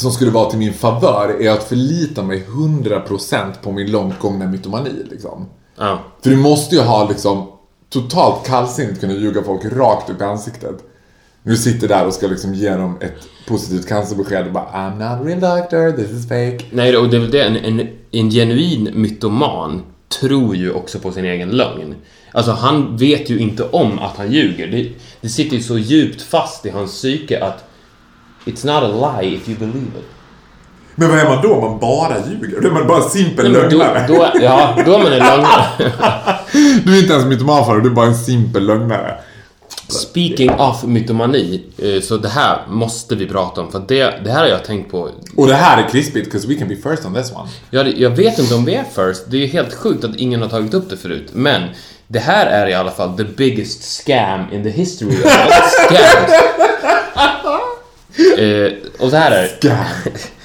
som 0.00 0.12
skulle 0.12 0.30
vara 0.30 0.50
till 0.50 0.58
min 0.58 0.72
favör 0.72 1.42
är 1.42 1.50
att 1.50 1.64
förlita 1.64 2.22
mig 2.22 2.44
100% 2.48 3.52
på 3.62 3.72
min 3.72 3.90
långt 3.90 4.18
gångna 4.18 4.46
mytomani 4.46 4.90
liksom. 5.10 5.46
Ja. 5.78 5.98
För 6.22 6.30
du 6.30 6.36
måste 6.36 6.74
ju 6.74 6.80
ha 6.80 7.08
liksom 7.08 7.46
totalt 7.88 8.46
kallsinnigt 8.46 9.00
kunna 9.00 9.12
ljuga 9.12 9.42
folk 9.42 9.64
rakt 9.64 10.10
upp 10.10 10.20
i 10.20 10.24
ansiktet. 10.24 10.76
Du 11.42 11.56
sitter 11.56 11.88
där 11.88 12.06
och 12.06 12.14
ska 12.14 12.26
liksom 12.26 12.54
ge 12.54 12.70
dem 12.70 12.98
ett 13.00 13.28
positivt 13.46 13.88
cancerbesked 13.88 14.46
och 14.46 14.52
bara 14.52 14.64
I'm 14.64 14.92
not 14.92 15.02
a 15.02 15.24
real 15.24 15.40
doctor, 15.40 15.92
this 15.92 16.10
is 16.10 16.28
fake. 16.28 16.64
Nej, 16.70 16.96
och 16.96 17.08
det 17.08 17.16
är 17.16 17.20
väl 17.20 17.30
det, 17.30 17.42
en, 17.42 17.56
en, 17.56 17.88
en 18.10 18.30
genuin 18.30 18.90
mytoman 18.94 19.82
tror 20.20 20.56
ju 20.56 20.72
också 20.72 20.98
på 20.98 21.12
sin 21.12 21.24
egen 21.24 21.50
lögn. 21.50 21.94
Alltså, 22.32 22.52
han 22.52 22.96
vet 22.96 23.30
ju 23.30 23.38
inte 23.38 23.64
om 23.64 23.98
att 23.98 24.16
han 24.16 24.32
ljuger. 24.32 24.66
Det, 24.66 24.92
det 25.20 25.28
sitter 25.28 25.56
ju 25.56 25.62
så 25.62 25.78
djupt 25.78 26.22
fast 26.22 26.66
i 26.66 26.70
hans 26.70 26.90
psyke 26.92 27.44
att 27.44 27.69
It's 28.44 28.64
not 28.66 28.82
a 28.82 29.20
lie 29.22 29.34
if 29.36 29.48
you 29.48 29.58
believe 29.58 29.98
it. 29.98 30.06
Men 30.94 31.08
vad 31.08 31.18
är 31.18 31.24
man 31.24 31.42
då? 31.42 31.60
Man 31.60 31.78
bara 31.78 32.16
ljuger? 32.30 32.60
Då 32.60 32.68
är 32.68 32.72
man 32.72 32.86
bara 32.86 33.02
en 33.04 33.10
simpel 33.10 33.52
Nej, 33.52 33.60
men 33.62 33.70
då, 33.70 33.78
lögnare. 33.78 34.04
då, 34.08 34.30
ja, 34.42 34.76
då 34.86 34.94
är 34.94 34.98
man 34.98 35.12
en 35.12 35.18
lögnare. 35.18 35.64
Du 36.84 36.96
är 36.96 37.00
inte 37.02 37.12
ens 37.12 37.26
mytoman 37.26 37.64
för 37.64 37.76
det, 37.76 37.82
du 37.82 37.88
är 37.88 37.94
bara 37.94 38.06
en 38.06 38.14
simpel 38.16 38.66
lögnare. 38.66 39.14
Speaking 39.88 40.50
of 40.50 40.84
mytomani, 40.84 41.62
eh, 41.78 42.02
så 42.02 42.16
det 42.16 42.28
här 42.28 42.58
måste 42.68 43.14
vi 43.14 43.26
prata 43.26 43.60
om 43.60 43.72
för 43.72 43.82
det, 43.88 44.14
det 44.24 44.30
här 44.30 44.40
har 44.40 44.48
jag 44.48 44.64
tänkt 44.64 44.90
på. 44.90 45.08
Och 45.36 45.46
det 45.46 45.54
här 45.54 45.82
är 45.82 45.88
krispigt, 45.88 46.24
because 46.24 46.48
we 46.48 46.54
can 46.54 46.68
be 46.68 46.76
first 46.76 47.06
on 47.06 47.14
this 47.14 47.32
one. 47.32 47.48
Jag, 47.70 47.98
jag 47.98 48.10
vet 48.10 48.38
inte 48.38 48.54
om 48.54 48.64
vi 48.64 48.74
är 48.74 48.84
first, 48.84 49.24
det 49.30 49.36
är 49.36 49.40
ju 49.40 49.46
helt 49.46 49.74
sjukt 49.74 50.04
att 50.04 50.16
ingen 50.16 50.42
har 50.42 50.48
tagit 50.48 50.74
upp 50.74 50.90
det 50.90 50.96
förut, 50.96 51.28
men 51.32 51.62
det 52.08 52.18
här 52.18 52.46
är 52.46 52.66
i 52.68 52.74
alla 52.74 52.90
fall 52.90 53.16
the 53.16 53.24
biggest 53.24 53.82
scam 54.02 54.40
in 54.52 54.62
the 54.62 54.70
history 54.70 55.10
of 55.24 55.32
scams. 55.88 56.32
Eh, 58.38 58.72
och 58.98 59.10
så 59.10 59.16
här 59.16 59.30
är 59.30 59.42
det. 59.42 59.68
Ja. 59.68 59.84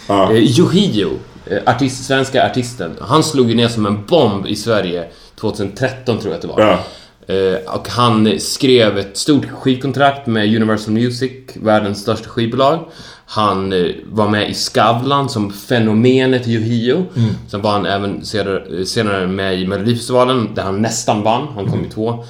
Eh, 0.31 0.59
Yohio, 0.59 1.09
eh, 1.45 1.57
artist, 1.65 2.05
svenska 2.05 2.45
artisten, 2.45 2.95
han 3.01 3.23
slog 3.23 3.49
ju 3.49 3.55
ner 3.55 3.67
som 3.67 3.85
en 3.85 4.05
bomb 4.05 4.47
i 4.47 4.55
Sverige 4.55 5.05
2013 5.39 6.19
tror 6.19 6.31
jag 6.31 6.35
att 6.35 6.41
det 6.41 6.47
var. 6.47 6.61
Ja. 6.61 6.79
Eh, 7.27 7.75
och 7.75 7.89
han 7.89 8.39
skrev 8.39 8.97
ett 8.97 9.17
stort 9.17 9.45
skivkontrakt 9.45 10.27
med 10.27 10.55
Universal 10.55 10.93
Music, 10.93 11.31
världens 11.55 12.01
största 12.01 12.29
skivbolag. 12.29 12.79
Han 13.25 13.73
eh, 13.73 13.91
var 14.05 14.29
med 14.29 14.49
i 14.49 14.53
Skavlan 14.53 15.29
som 15.29 15.53
fenomenet 15.53 16.47
Yohio. 16.47 17.05
Sen 17.47 17.61
var 17.61 17.71
han 17.71 17.85
även 17.85 18.25
senare, 18.25 18.85
senare 18.85 19.27
med 19.27 19.59
i 19.59 19.67
Melodifestivalen 19.67 20.49
där 20.53 20.63
han 20.63 20.81
nästan 20.81 21.23
vann. 21.23 21.47
Han 21.55 21.71
kom 21.71 21.85
i 21.85 21.89
två. 21.89 22.25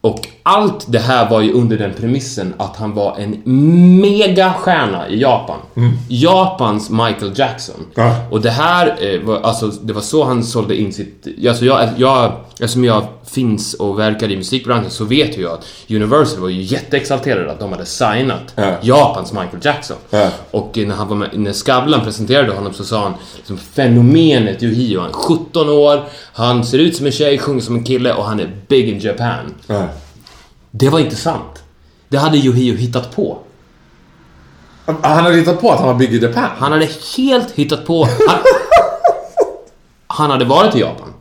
Och 0.00 0.28
allt 0.42 0.92
det 0.92 0.98
här 0.98 1.30
var 1.30 1.40
ju 1.40 1.52
under 1.52 1.78
den 1.78 1.92
premissen 1.94 2.54
att 2.56 2.76
han 2.76 2.94
var 2.94 3.16
en 3.18 3.42
megastjärna 4.00 5.08
i 5.08 5.20
Japan. 5.20 5.58
Japans 6.08 6.90
Michael 6.90 7.32
Jackson. 7.34 7.86
Ja. 7.94 8.16
Och 8.30 8.40
det 8.40 8.50
här 8.50 8.96
eh, 9.00 9.20
var, 9.20 9.40
alltså, 9.40 9.66
det 9.66 9.92
var 9.92 10.00
så 10.00 10.24
han 10.24 10.44
sålde 10.44 10.76
in 10.76 10.92
sitt... 10.92 11.26
Alltså 11.48 11.64
jag, 11.64 11.88
jag, 11.96 12.32
eftersom 12.50 12.84
jag 12.84 13.06
finns 13.30 13.74
och 13.74 13.98
verkar 13.98 14.30
i 14.30 14.36
musikbranschen 14.36 14.90
så 14.90 15.04
vet 15.04 15.36
jag 15.36 15.52
att 15.52 15.66
Universal 15.90 16.40
var 16.40 16.48
ju 16.48 16.62
jätteexalterade 16.62 17.52
att 17.52 17.60
de 17.60 17.72
hade 17.72 17.86
signat 17.86 18.52
Ja. 18.54 18.74
Japans 18.82 19.32
Michael 19.32 19.58
Jackson. 19.62 19.96
Ja. 20.10 20.30
Och 20.50 20.72
när, 20.76 20.94
han 20.94 21.08
var 21.08 21.16
med, 21.16 21.28
när 21.32 21.52
Skavlan 21.52 22.04
presenterade 22.04 22.52
honom 22.52 22.72
så 22.72 22.84
sa 22.84 23.02
han 23.02 23.14
liksom, 23.36 23.58
fenomenet 23.58 24.62
Yohio. 24.62 25.00
Han 25.00 25.08
är 25.08 25.12
17 25.12 25.68
år, 25.68 26.04
han 26.32 26.64
ser 26.64 26.78
ut 26.78 26.96
som 26.96 27.06
en 27.06 27.12
tjej, 27.12 27.38
sjunger 27.38 27.60
som 27.60 27.74
en 27.74 27.84
kille 27.84 28.12
och 28.12 28.24
han 28.24 28.40
är 28.40 28.50
big 28.68 28.88
in 28.88 28.98
Japan. 29.00 29.54
Ja. 29.66 29.88
Det 30.70 30.88
var 30.88 30.98
inte 30.98 31.16
sant. 31.16 31.62
Det 32.08 32.16
hade 32.18 32.36
Yohio 32.38 32.76
hittat 32.76 33.16
på. 33.16 33.38
Han 34.86 35.24
hade 35.24 35.36
hittat 35.36 35.60
på 35.60 35.70
att 35.72 35.78
han 35.78 35.88
var 35.88 35.94
Big 35.94 36.14
i 36.14 36.18
Japan. 36.18 36.50
Han 36.58 36.72
hade 36.72 36.88
helt 37.16 37.50
hittat 37.50 37.86
på... 37.86 38.04
Han, 38.04 38.38
han 40.06 40.30
hade 40.30 40.44
varit 40.44 40.74
i 40.76 40.80
Japan. 40.80 41.12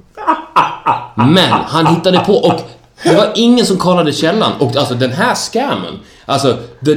Men 1.16 1.52
han 1.52 1.88
hittade 1.88 2.20
på 2.20 2.34
och 2.34 2.62
det 3.04 3.16
var 3.16 3.32
ingen 3.36 3.66
som 3.66 3.78
kollade 3.78 4.14
källan. 4.14 4.52
Och 4.60 4.76
alltså 4.76 4.94
den 4.94 5.12
här 5.12 5.36
scammen, 5.36 6.00
alltså 6.26 6.58
the 6.86 6.96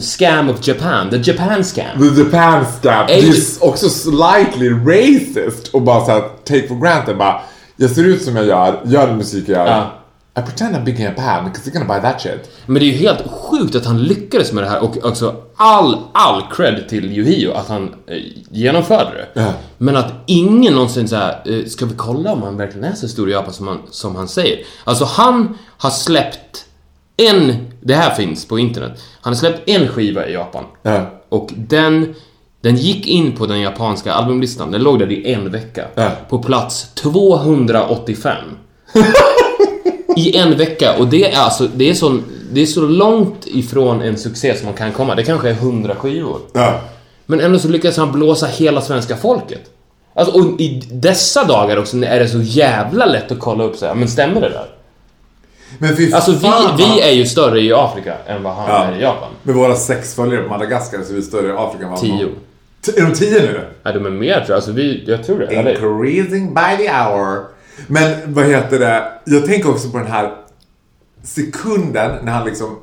scam 0.00 0.50
of 0.50 0.68
Japan, 0.68 1.10
the 1.10 1.30
Japan 1.30 1.64
scam. 1.64 1.98
The 1.98 2.22
Japan 2.22 2.64
scam. 2.64 3.06
Det 3.06 3.14
är 3.14 3.34
också 3.60 3.88
slightly 3.88 4.70
racist 4.70 5.68
och 5.68 5.82
bara 5.82 6.04
såhär 6.04 6.20
take 6.20 6.68
for 6.68 6.80
granted 6.80 7.16
bara 7.18 7.40
Jag 7.76 7.90
ser 7.90 8.04
ut 8.04 8.22
som 8.22 8.36
jag 8.36 8.46
gör, 8.46 8.80
gör 8.84 9.06
den 9.06 9.16
musik 9.16 9.48
jag 9.48 9.56
gör. 9.56 9.66
Ja. 9.66 9.92
I 10.38 10.42
pretend 10.42 10.76
I'm 10.76 10.84
big 10.84 11.00
in 11.00 11.06
Japan 11.06 11.44
because 11.44 11.64
they're 11.64 11.72
gonna 11.72 11.94
buy 11.94 12.00
that 12.00 12.20
shit. 12.20 12.50
Men 12.66 12.74
det 12.80 12.86
är 12.86 12.92
ju 12.92 12.98
helt 12.98 13.30
sjukt 13.30 13.74
att 13.74 13.86
han 13.86 14.02
lyckades 14.02 14.52
med 14.52 14.64
det 14.64 14.70
här 14.70 14.82
och 14.82 15.04
också 15.04 15.36
all, 15.56 15.98
all 16.12 16.42
cred 16.52 16.88
till 16.88 17.18
Yohio 17.18 17.52
att 17.52 17.68
han 17.68 17.94
eh, 18.06 18.16
genomförde 18.50 19.10
det. 19.10 19.40
Ja. 19.40 19.52
Men 19.78 19.96
att 19.96 20.12
ingen 20.26 20.74
någonsin 20.74 21.08
såhär, 21.08 21.42
eh, 21.44 21.64
ska 21.64 21.86
vi 21.86 21.94
kolla 21.96 22.32
om 22.32 22.42
han 22.42 22.56
verkligen 22.56 22.84
är 22.84 22.94
så 22.94 23.08
stor 23.08 23.28
i 23.28 23.32
Japan 23.32 23.52
som 23.52 23.68
han, 23.68 23.78
som 23.90 24.16
han 24.16 24.28
säger? 24.28 24.64
Alltså 24.84 25.04
han 25.04 25.58
har 25.78 25.90
släppt 25.90 26.64
en, 27.16 27.54
det 27.80 27.94
här 27.94 28.14
finns 28.14 28.48
på 28.48 28.58
internet, 28.58 29.02
han 29.20 29.32
har 29.32 29.38
släppt 29.38 29.68
en 29.68 29.88
skiva 29.88 30.26
i 30.26 30.32
Japan. 30.32 30.64
Ja. 30.82 31.10
Och 31.28 31.50
den, 31.56 32.14
den 32.60 32.76
gick 32.76 33.06
in 33.06 33.36
på 33.36 33.46
den 33.46 33.60
japanska 33.60 34.12
albumlistan, 34.12 34.70
den 34.70 34.82
låg 34.82 34.98
där 34.98 35.12
i 35.12 35.32
en 35.32 35.50
vecka. 35.50 35.86
Ja. 35.94 36.10
På 36.28 36.42
plats 36.42 36.90
285. 36.94 38.36
I 40.16 40.36
en 40.36 40.56
vecka 40.58 40.94
och 40.98 41.06
det 41.06 41.32
är 41.32 41.38
alltså, 41.38 41.68
det 41.74 41.90
är, 41.90 41.94
så, 41.94 42.18
det 42.52 42.62
är 42.62 42.66
så 42.66 42.80
långt 42.80 43.46
ifrån 43.46 44.02
en 44.02 44.16
succé 44.18 44.56
som 44.56 44.66
man 44.66 44.74
kan 44.74 44.92
komma. 44.92 45.14
Det 45.14 45.22
kanske 45.22 45.48
är 45.48 45.52
100 45.52 45.94
skivor. 45.94 46.40
Ja. 46.52 46.80
Men 47.26 47.40
ändå 47.40 47.58
så 47.58 47.68
lyckas 47.68 47.96
han 47.96 48.12
blåsa 48.12 48.46
hela 48.46 48.80
svenska 48.80 49.16
folket. 49.16 49.60
Alltså, 50.14 50.38
och 50.38 50.60
i 50.60 50.82
dessa 50.92 51.44
dagar 51.44 51.76
också 51.76 51.96
är 51.96 52.18
det 52.20 52.28
så 52.28 52.40
jävla 52.42 53.06
lätt 53.06 53.32
att 53.32 53.38
kolla 53.38 53.64
upp 53.64 53.76
så 53.76 53.86
här, 53.86 53.94
men 53.94 54.08
stämmer 54.08 54.40
det 54.40 54.48
där? 54.48 54.66
Men 55.78 55.96
fy 55.96 56.12
Alltså 56.12 56.32
fan, 56.32 56.76
vi, 56.76 56.84
vi 56.84 57.00
är 57.00 57.10
ju 57.12 57.26
större 57.26 57.60
i 57.60 57.72
Afrika 57.72 58.14
än 58.26 58.42
vad 58.42 58.54
han 58.54 58.68
Ja. 58.68 58.84
är 58.84 58.98
i 58.98 59.02
Japan. 59.02 59.28
Med 59.42 59.54
våra 59.54 59.74
sex 59.74 60.14
följare 60.14 60.42
på 60.42 60.48
Madagaskar 60.48 61.02
så 61.02 61.12
är 61.12 61.16
vi 61.16 61.22
större 61.22 61.48
i 61.48 61.50
Afrika 61.56 61.84
än 61.84 61.90
vad 61.90 62.00
har. 62.00 62.06
Tio. 62.06 62.28
Är 62.96 63.02
de 63.02 63.14
tio 63.14 63.40
nu? 63.40 63.60
Nej, 63.82 63.94
de 63.94 64.06
är 64.06 64.10
mer 64.10 64.34
tror 64.34 64.44
jag. 64.48 64.56
Alltså 64.56 64.72
vi, 64.72 65.04
jag 65.06 65.24
tror 65.24 65.38
det. 65.38 65.54
Increasing 65.54 66.54
by 66.54 66.84
the 66.86 66.90
hour. 66.92 67.44
Men 67.86 68.34
vad 68.34 68.44
heter 68.46 68.78
det? 68.78 69.12
Jag 69.24 69.46
tänker 69.46 69.70
också 69.70 69.90
på 69.90 69.98
den 69.98 70.06
här 70.06 70.36
sekunden 71.22 72.24
när 72.24 72.32
han 72.32 72.44
liksom 72.46 72.78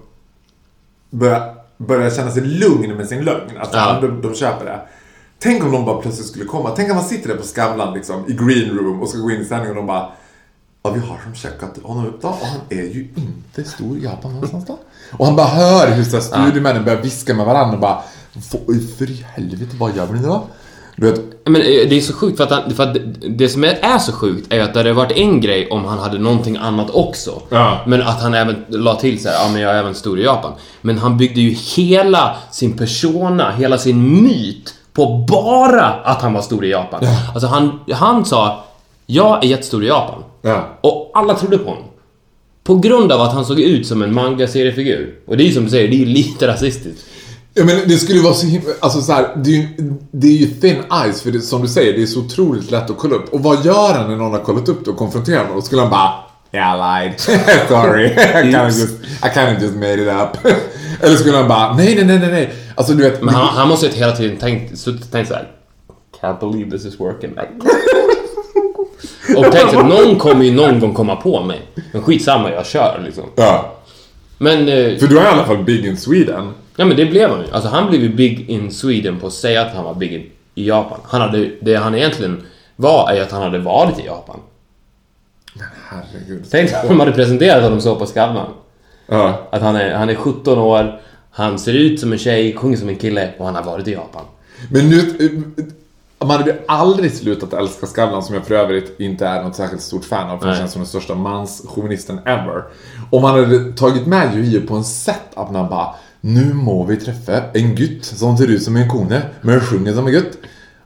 börjar, 1.09 1.55
börjar 1.77 2.09
känna 2.09 2.31
sig 2.31 2.41
lugn 2.41 2.97
med 2.97 3.07
sin 3.07 3.23
lögn. 3.25 3.57
Alltså 3.59 3.77
Ja. 3.77 3.99
de, 4.01 4.21
de 4.21 4.35
köper 4.35 4.65
det. 4.65 4.79
Tänk 5.39 5.63
om 5.63 5.71
de 5.71 5.85
bara 5.85 6.01
plötsligt 6.01 6.27
skulle 6.27 6.45
komma. 6.45 6.69
Tänk 6.75 6.89
om 6.89 6.95
man 6.95 7.05
sitter 7.05 7.27
där 7.29 7.35
på 7.35 7.43
Skavlan 7.43 7.93
liksom, 7.93 8.23
i 8.27 8.33
green 8.33 8.77
room 8.77 9.01
och 9.01 9.09
ska 9.09 9.17
gå 9.17 9.31
in 9.31 9.41
i 9.41 9.45
sändning 9.45 9.69
och 9.69 9.75
de 9.75 9.87
bara 9.87 10.09
Ja, 10.85 10.91
vi 10.91 10.99
har 10.99 11.17
som 11.23 11.35
checkat 11.35 11.77
honom 11.83 12.05
upp 12.05 12.21
då 12.21 12.27
och 12.27 12.35
han 12.45 12.59
är 12.69 12.83
ju 12.83 13.07
inte 13.15 13.63
stor 13.69 13.97
i 13.97 14.03
Japan 14.03 14.33
någonstans 14.33 14.65
då. 14.65 14.79
Och 15.17 15.25
han 15.25 15.35
bara 15.35 15.47
hör 15.47 15.91
hur 15.91 16.03
studiemännen 16.03 16.83
börjar 16.85 17.01
viska 17.01 17.33
med 17.33 17.45
varandra 17.45 17.73
och 17.75 17.79
bara 17.81 18.01
"Få- 18.51 18.73
För 18.97 19.09
i 19.11 19.25
helvete, 19.35 19.75
vad 19.79 19.95
gör 19.95 20.05
vi 20.05 20.19
nu 20.19 20.27
då? 20.27 20.47
Du 20.95 21.11
vet, 21.11 21.21
Men 21.45 21.55
eh, 21.61 21.67
det 21.89 21.97
är 21.97 22.01
så 22.01 22.13
sjukt 22.13 22.37
för 22.37 22.43
att, 22.43 22.51
han, 22.51 22.71
för 22.75 22.83
att 22.83 22.97
det- 23.37 23.49
som 23.49 23.63
är, 23.63 23.97
så 23.99 24.11
sjukt 24.11 24.53
är 24.53 24.59
att 24.61 24.73
det 24.73 24.79
hade 24.79 24.93
varit 24.93 25.11
en 25.11 25.41
grej 25.41 25.67
om 25.69 25.85
han 25.85 25.99
hade 25.99 26.19
någonting 26.19 26.57
annat 26.57 26.89
också. 26.93 27.41
Ja. 27.49 27.79
Men 27.87 28.01
att 28.01 28.21
han 28.21 28.33
även 28.33 28.55
la 28.69 28.95
till 28.95 29.21
så 29.23 29.29
här, 29.29 29.35
ja 29.35 29.49
men 29.53 29.61
jag 29.61 29.71
är 29.71 29.79
även 29.79 29.95
stor 29.95 30.19
i 30.19 30.23
Japan. 30.23 30.51
Men 30.81 30.97
han 30.97 31.17
byggde 31.17 31.41
ju 31.41 31.49
hela 31.75 32.35
sin 32.51 32.77
persona, 32.77 33.51
hela 33.51 33.77
sin 33.77 34.23
myt 34.23 34.73
på 34.93 35.25
bara 35.29 35.85
att 35.85 36.21
han 36.21 36.33
var 36.33 36.41
stor 36.41 36.65
i 36.65 36.69
Japan. 36.71 37.03
Alltså 37.33 37.47
han, 37.47 37.79
han 37.91 38.25
sa, 38.25 38.63
jag 39.05 39.43
är 39.43 39.47
jättestor 39.47 39.83
i 39.83 39.87
Japan. 39.87 40.23
Ja. 40.41 40.67
Och 40.81 41.11
alla 41.13 41.33
trodde 41.33 41.57
på 41.57 41.69
honom. 41.69 41.83
På 42.63 42.75
grund 42.75 43.11
av 43.11 43.21
att 43.21 43.33
han 43.33 43.45
såg 43.45 43.59
ut 43.59 43.87
som 43.87 44.01
en 44.01 44.13
manga-seriefigur. 44.13 45.15
Och 45.27 45.37
det 45.37 45.43
är 45.43 45.45
ju 45.45 45.51
som 45.53 45.63
du 45.63 45.69
säger, 45.69 45.87
det 45.87 45.95
är 45.95 45.99
ju 45.99 46.05
lite 46.05 46.47
rasistiskt. 46.47 47.05
Ja 47.53 47.65
men 47.65 47.87
det 47.87 47.97
skulle 47.97 48.21
vara 48.21 48.33
så 48.33 48.47
himla, 48.47 48.69
alltså 48.79 49.01
så 49.01 49.13
här, 49.13 49.27
det 49.35 49.49
är 49.49 49.53
ju, 49.53 49.67
det 50.11 50.27
är 50.27 50.31
ju 50.31 50.47
thin 50.47 50.83
ice 51.11 51.21
för 51.21 51.31
det, 51.31 51.41
som 51.41 51.61
du 51.61 51.67
säger, 51.67 51.93
det 51.93 52.01
är 52.01 52.05
så 52.05 52.19
otroligt 52.19 52.71
lätt 52.71 52.89
att 52.89 52.97
kolla 52.97 53.15
upp. 53.15 53.33
Och 53.33 53.43
vad 53.43 53.65
gör 53.65 53.93
han 53.93 54.09
när 54.09 54.17
någon 54.17 54.31
har 54.31 54.39
kollat 54.39 54.69
upp 54.69 54.85
det 54.85 54.91
och 54.91 54.97
konfronterar 54.97 55.39
honom? 55.39 55.55
Då 55.55 55.61
skulle 55.61 55.81
han 55.81 55.89
bara 55.89 56.13
Yeah 56.53 56.75
I 56.75 57.03
lied. 57.03 57.19
Sorry. 57.67 58.05
I 58.05 58.41
kind 58.41 58.53
just, 58.53 59.03
I 59.23 59.55
of 59.55 59.61
just 59.61 59.75
made 59.75 60.01
it 60.01 60.07
up. 60.07 60.37
Eller 61.01 61.15
skulle 61.15 61.37
han 61.37 61.47
bara 61.47 61.75
nej 61.75 61.95
nej 61.95 62.05
nej 62.05 62.19
nej 62.19 62.31
nej. 62.31 62.53
Alltså 62.75 62.93
du 62.93 63.03
vet. 63.03 63.21
Men 63.21 63.33
han, 63.33 63.47
han 63.47 63.67
måste 63.67 63.85
ju 63.85 63.91
hela 63.91 64.15
tiden 64.15 64.37
tänkt, 64.37 64.79
suttit 64.79 65.05
och 65.05 65.11
tänkt 65.11 65.27
såhär 65.27 65.51
Can't 66.21 66.39
believe 66.39 66.71
this 66.71 66.85
is 66.85 66.99
working. 66.99 67.33
och 69.37 69.51
tänkt 69.51 69.73
att 69.73 69.85
någon 69.85 70.19
kommer 70.19 70.45
ju 70.45 70.51
någon 70.51 70.79
gång 70.79 70.93
komma 70.93 71.15
på 71.15 71.43
mig. 71.43 71.61
Men 71.91 72.01
skitsamma, 72.01 72.51
jag 72.51 72.65
kör 72.65 73.01
liksom. 73.05 73.23
Ja. 73.35 73.75
Men, 74.37 74.59
eh, 74.59 74.97
För 74.97 75.07
du 75.07 75.19
är 75.19 75.23
i 75.23 75.27
alla 75.27 75.45
fall 75.45 75.63
big 75.63 75.85
in 75.85 75.97
Sweden. 75.97 76.53
Ja 76.75 76.85
men 76.85 76.97
det 76.97 77.05
blev 77.05 77.29
han 77.29 77.39
ju. 77.39 77.51
Alltså 77.51 77.69
han 77.69 77.89
blev 77.89 78.01
ju 78.01 78.09
big 78.09 78.49
in 78.49 78.71
Sweden 78.71 79.19
på 79.19 79.27
att 79.27 79.33
säga 79.33 79.61
att 79.61 79.75
han 79.75 79.83
var 79.83 79.93
big 79.93 80.13
in, 80.13 80.29
i 80.55 80.67
Japan. 80.67 80.99
Han 81.03 81.21
hade, 81.21 81.49
det 81.61 81.75
han 81.75 81.95
egentligen 81.95 82.43
var 82.75 83.11
är 83.11 83.15
ju 83.15 83.21
att 83.21 83.31
han 83.31 83.41
hade 83.41 83.59
varit 83.59 83.99
i 83.99 84.05
Japan. 84.05 84.39
Herregud. 85.89 86.45
Tänk 86.51 86.71
om 86.83 86.89
de 86.89 86.99
hade 86.99 87.11
presenterat 87.11 87.63
honom 87.63 87.81
så 87.81 87.95
på 87.95 88.05
Skavlan. 88.05 88.49
Ja. 89.07 89.47
Att 89.51 89.61
han 89.61 89.75
är, 89.75 89.93
han 89.93 90.09
är 90.09 90.15
17 90.15 90.57
år, 90.57 91.01
han 91.31 91.59
ser 91.59 91.73
ut 91.73 91.99
som 91.99 92.11
en 92.11 92.17
tjej, 92.17 92.55
sjunger 92.55 92.77
som 92.77 92.89
en 92.89 92.95
kille 92.95 93.29
och 93.37 93.45
han 93.45 93.55
har 93.55 93.63
varit 93.63 93.87
i 93.87 93.91
Japan. 93.91 94.25
Men 94.71 94.89
nu, 94.89 94.97
eh, 94.99 95.65
man 96.27 96.37
hade 96.37 96.51
ju 96.51 96.57
aldrig 96.67 97.13
slutat 97.13 97.53
älska 97.53 97.87
Skavlan 97.87 98.23
som 98.23 98.35
jag 98.35 98.45
för 98.45 98.55
övrigt 98.55 98.99
inte 98.99 99.27
är 99.27 99.43
något 99.43 99.55
särskilt 99.55 99.81
stort 99.81 100.05
fan 100.05 100.29
av 100.29 100.37
för 100.37 100.47
han 100.47 100.57
känns 100.57 100.71
som 100.71 100.81
den 100.81 100.87
största 100.87 101.15
manschauvinisten 101.15 102.19
ever. 102.25 102.63
Om 103.11 103.21
man 103.21 103.39
hade 103.39 103.73
tagit 103.73 104.05
med 104.05 104.35
Yohio 104.35 104.67
på 104.67 104.75
en 104.75 104.83
setup 104.83 105.51
när 105.51 105.59
han 105.59 105.69
bara 105.69 105.95
Nu 106.25 106.53
må 106.53 106.85
vi 106.85 106.95
träffa 106.97 107.41
en 107.53 107.75
gutt 107.75 108.05
som 108.05 108.37
ser 108.37 108.47
ut 108.47 108.63
som 108.63 108.75
en 108.75 108.89
kone 108.89 109.21
men 109.41 109.61
sjunger 109.61 109.93
som 109.93 110.07
en 110.07 110.13
gutt 110.13 110.37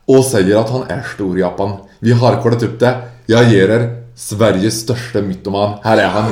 och 0.05 0.25
säger 0.25 0.55
att 0.55 0.69
han 0.69 0.83
är 0.87 1.01
stor 1.15 1.37
i 1.37 1.41
Japan. 1.41 1.71
Vi 1.99 2.11
har 2.11 2.41
kollat 2.41 2.63
upp 2.63 2.79
det. 2.79 2.95
Jag 3.25 3.43
ger 3.43 3.69
er 3.69 4.03
Sveriges 4.15 4.79
största 4.79 5.21
mytoman. 5.21 5.73
Här 5.83 5.97
är 5.97 6.07
han. 6.07 6.31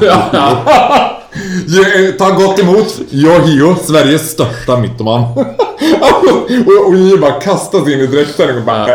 Ta 2.18 2.30
gott 2.30 2.60
emot 2.60 3.00
Yohio, 3.12 3.76
Sveriges 3.76 4.30
största 4.30 4.78
mytoman. 4.78 5.24
och, 5.32 5.38
och 6.88 6.96
Yohio 6.96 7.18
bara 7.18 7.42
kastas 7.42 7.88
in 7.88 8.00
i 8.00 8.08
dräkten 8.08 8.58
och 8.58 8.64
bara 8.64 8.88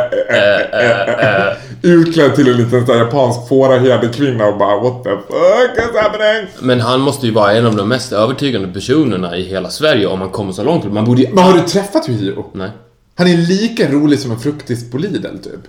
Utklädd 1.83 2.35
till 2.35 2.49
en 2.49 2.57
liten 2.57 2.87
så 2.87 2.93
här, 2.93 2.99
japansk 2.99 3.49
fåraherdekvinna 3.49 4.47
och 4.47 4.59
bara 4.59 4.81
What 4.81 5.05
the 5.05 5.11
fuck 5.11 5.79
is 5.79 6.01
happening? 6.01 6.47
Men 6.61 6.81
han 6.81 7.01
måste 7.01 7.27
ju 7.27 7.33
vara 7.33 7.53
en 7.53 7.67
av 7.67 7.77
de 7.77 7.89
mest 7.89 8.13
övertygande 8.13 8.69
personerna 8.69 9.37
i 9.37 9.43
hela 9.43 9.71
Sverige 9.71 10.07
om 10.07 10.19
man 10.19 10.31
kommer 10.31 10.53
så 10.53 10.63
långt. 10.63 10.93
Man 10.93 11.05
borde 11.05 11.23
ju... 11.23 11.29
Men 11.35 11.45
har 11.45 11.53
du 11.53 11.61
träffat 11.61 12.09
Yohio? 12.09 12.45
Nej. 12.53 12.71
Han 13.15 13.27
är 13.27 13.37
lika 13.37 13.91
rolig 13.93 14.19
som 14.19 14.31
en 14.31 14.39
fruktis 14.39 14.91
på 14.91 14.99
Lidl 14.99 15.39
typ. 15.43 15.61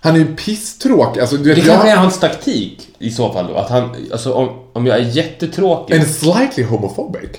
Han 0.00 0.14
är 0.14 0.18
ju 0.18 0.36
pisstråkig. 0.36 1.20
Alltså, 1.20 1.36
du 1.36 1.48
vet, 1.48 1.56
Det 1.56 1.68
kanske 1.68 1.88
är 1.88 1.90
jag, 1.90 1.98
hans 1.98 2.20
taktik 2.20 2.88
i 2.98 3.10
så 3.10 3.32
fall 3.32 3.46
då. 3.46 3.54
Att 3.54 3.70
han, 3.70 3.96
alltså 4.12 4.32
om, 4.32 4.48
om 4.72 4.86
jag 4.86 4.98
är 4.98 5.02
jättetråkig... 5.02 5.96
en 5.96 6.06
slightly 6.06 6.64
homophobic. 6.64 7.30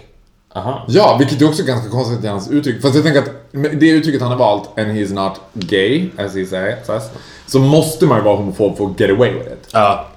Aha. 0.56 0.86
Ja, 0.88 1.16
vilket 1.20 1.42
är 1.42 1.48
också 1.48 1.64
ganska 1.64 1.90
konstigt 1.90 2.24
i 2.24 2.28
hans 2.28 2.50
uttryck. 2.52 2.82
Fast 2.82 2.96
jag 2.96 3.04
tänker 3.04 3.22
att 3.22 3.30
det 3.52 3.90
uttrycket 3.90 4.22
han 4.22 4.32
har 4.32 4.38
valt, 4.38 4.78
and 4.78 4.88
he's 4.88 5.14
not 5.14 5.42
gay, 5.54 6.10
as 6.18 6.36
he 6.36 6.46
say, 6.46 6.76
says, 6.84 7.04
så 7.48 7.60
måste 7.60 8.06
man 8.06 8.18
ju 8.18 8.24
vara 8.24 8.36
homofob 8.36 8.78
för 8.78 8.86
att 8.86 9.00
get 9.00 9.10
away 9.10 9.32
with 9.34 9.48
it. 9.48 9.70
Ja. 9.72 10.08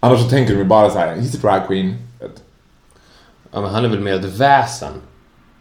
Annars 0.00 0.20
så 0.20 0.28
tänker 0.28 0.52
de 0.52 0.58
ju 0.58 0.64
bara 0.64 0.90
så 0.90 0.98
här: 0.98 1.16
he's 1.16 1.36
a 1.36 1.38
drag 1.42 1.66
queen. 1.68 1.96
Ja 3.52 3.60
men 3.60 3.70
han 3.70 3.84
är 3.84 3.88
väl 3.88 4.00
mer 4.00 4.14
ett 4.14 4.24
väsen. 4.24 4.92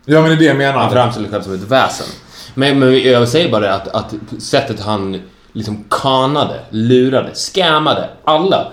Ja 0.05 0.21
men 0.21 0.29
det 0.29 0.35
är 0.35 0.37
det 0.37 0.45
jag 0.45 0.51
Han 0.51 0.57
menar. 0.57 0.89
framställer 0.89 1.27
sig 1.27 1.31
själv 1.31 1.43
som 1.43 1.53
ett 1.53 1.71
väsen. 1.71 2.07
Men, 2.53 2.79
men 2.79 3.01
jag 3.03 3.27
säger 3.29 3.51
bara 3.51 3.61
det 3.61 3.73
att, 3.73 3.87
att 3.87 4.13
sättet 4.39 4.79
han 4.79 5.21
liksom 5.53 5.83
kanade, 5.89 6.59
lurade, 6.69 7.35
scammade 7.35 8.09
alla. 8.23 8.71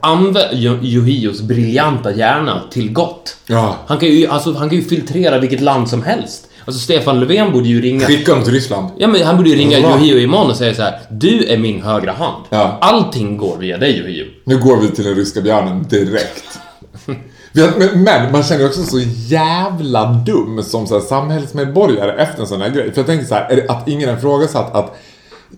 Använde 0.00 0.50
Yohios 0.82 1.42
briljanta 1.42 2.14
hjärna 2.14 2.62
till 2.70 2.92
gott. 2.92 3.36
Ja. 3.46 3.76
Han 3.86 3.98
kan, 3.98 4.08
ju, 4.08 4.26
alltså, 4.26 4.52
han 4.52 4.68
kan 4.68 4.78
ju 4.78 4.84
filtrera 4.84 5.38
vilket 5.38 5.60
land 5.60 5.88
som 5.88 6.02
helst. 6.02 6.48
Alltså 6.64 6.80
Stefan 6.80 7.20
Löfven 7.20 7.52
borde 7.52 7.68
ju 7.68 7.80
ringa... 7.80 8.06
Skicka 8.06 8.34
dem 8.34 8.44
till 8.44 8.52
Ryssland. 8.52 8.90
Ja 8.98 9.08
men 9.08 9.22
han 9.22 9.36
borde 9.36 9.50
ju 9.50 9.56
ringa 9.56 9.78
Ja. 9.78 9.98
Yohio 9.98 10.18
imorgon 10.18 10.50
och 10.50 10.56
säga 10.56 10.74
så 10.74 10.82
här: 10.82 11.00
Du 11.10 11.44
är 11.48 11.58
min 11.58 11.82
högra 11.82 12.12
hand. 12.12 12.44
Ja. 12.50 12.78
Allting 12.80 13.36
går 13.36 13.56
via 13.56 13.78
dig 13.78 13.98
Yohio. 13.98 14.24
Nu 14.44 14.58
går 14.58 14.76
vi 14.76 14.88
till 14.88 15.04
den 15.04 15.14
ryska 15.14 15.40
björnen 15.40 15.86
direkt. 15.88 16.58
Men, 17.94 18.32
man 18.32 18.42
känner 18.42 18.60
ju 18.60 18.68
också 18.68 18.82
så 18.82 19.00
jävla 19.26 20.04
dum 20.04 20.62
som 20.62 20.86
så 20.86 20.94
här, 20.94 21.06
samhällsmedborgare 21.06 22.12
efter 22.22 22.40
en 22.40 22.46
sån 22.46 22.60
här 22.60 22.68
grej. 22.70 22.92
För 22.92 23.00
jag 23.00 23.06
tänker 23.06 23.26
så 23.26 23.34
här, 23.34 23.66
att 23.68 23.88
ingen 23.88 24.08
har 24.08 24.16
ifrågasatt 24.16 24.74
att 24.74 24.96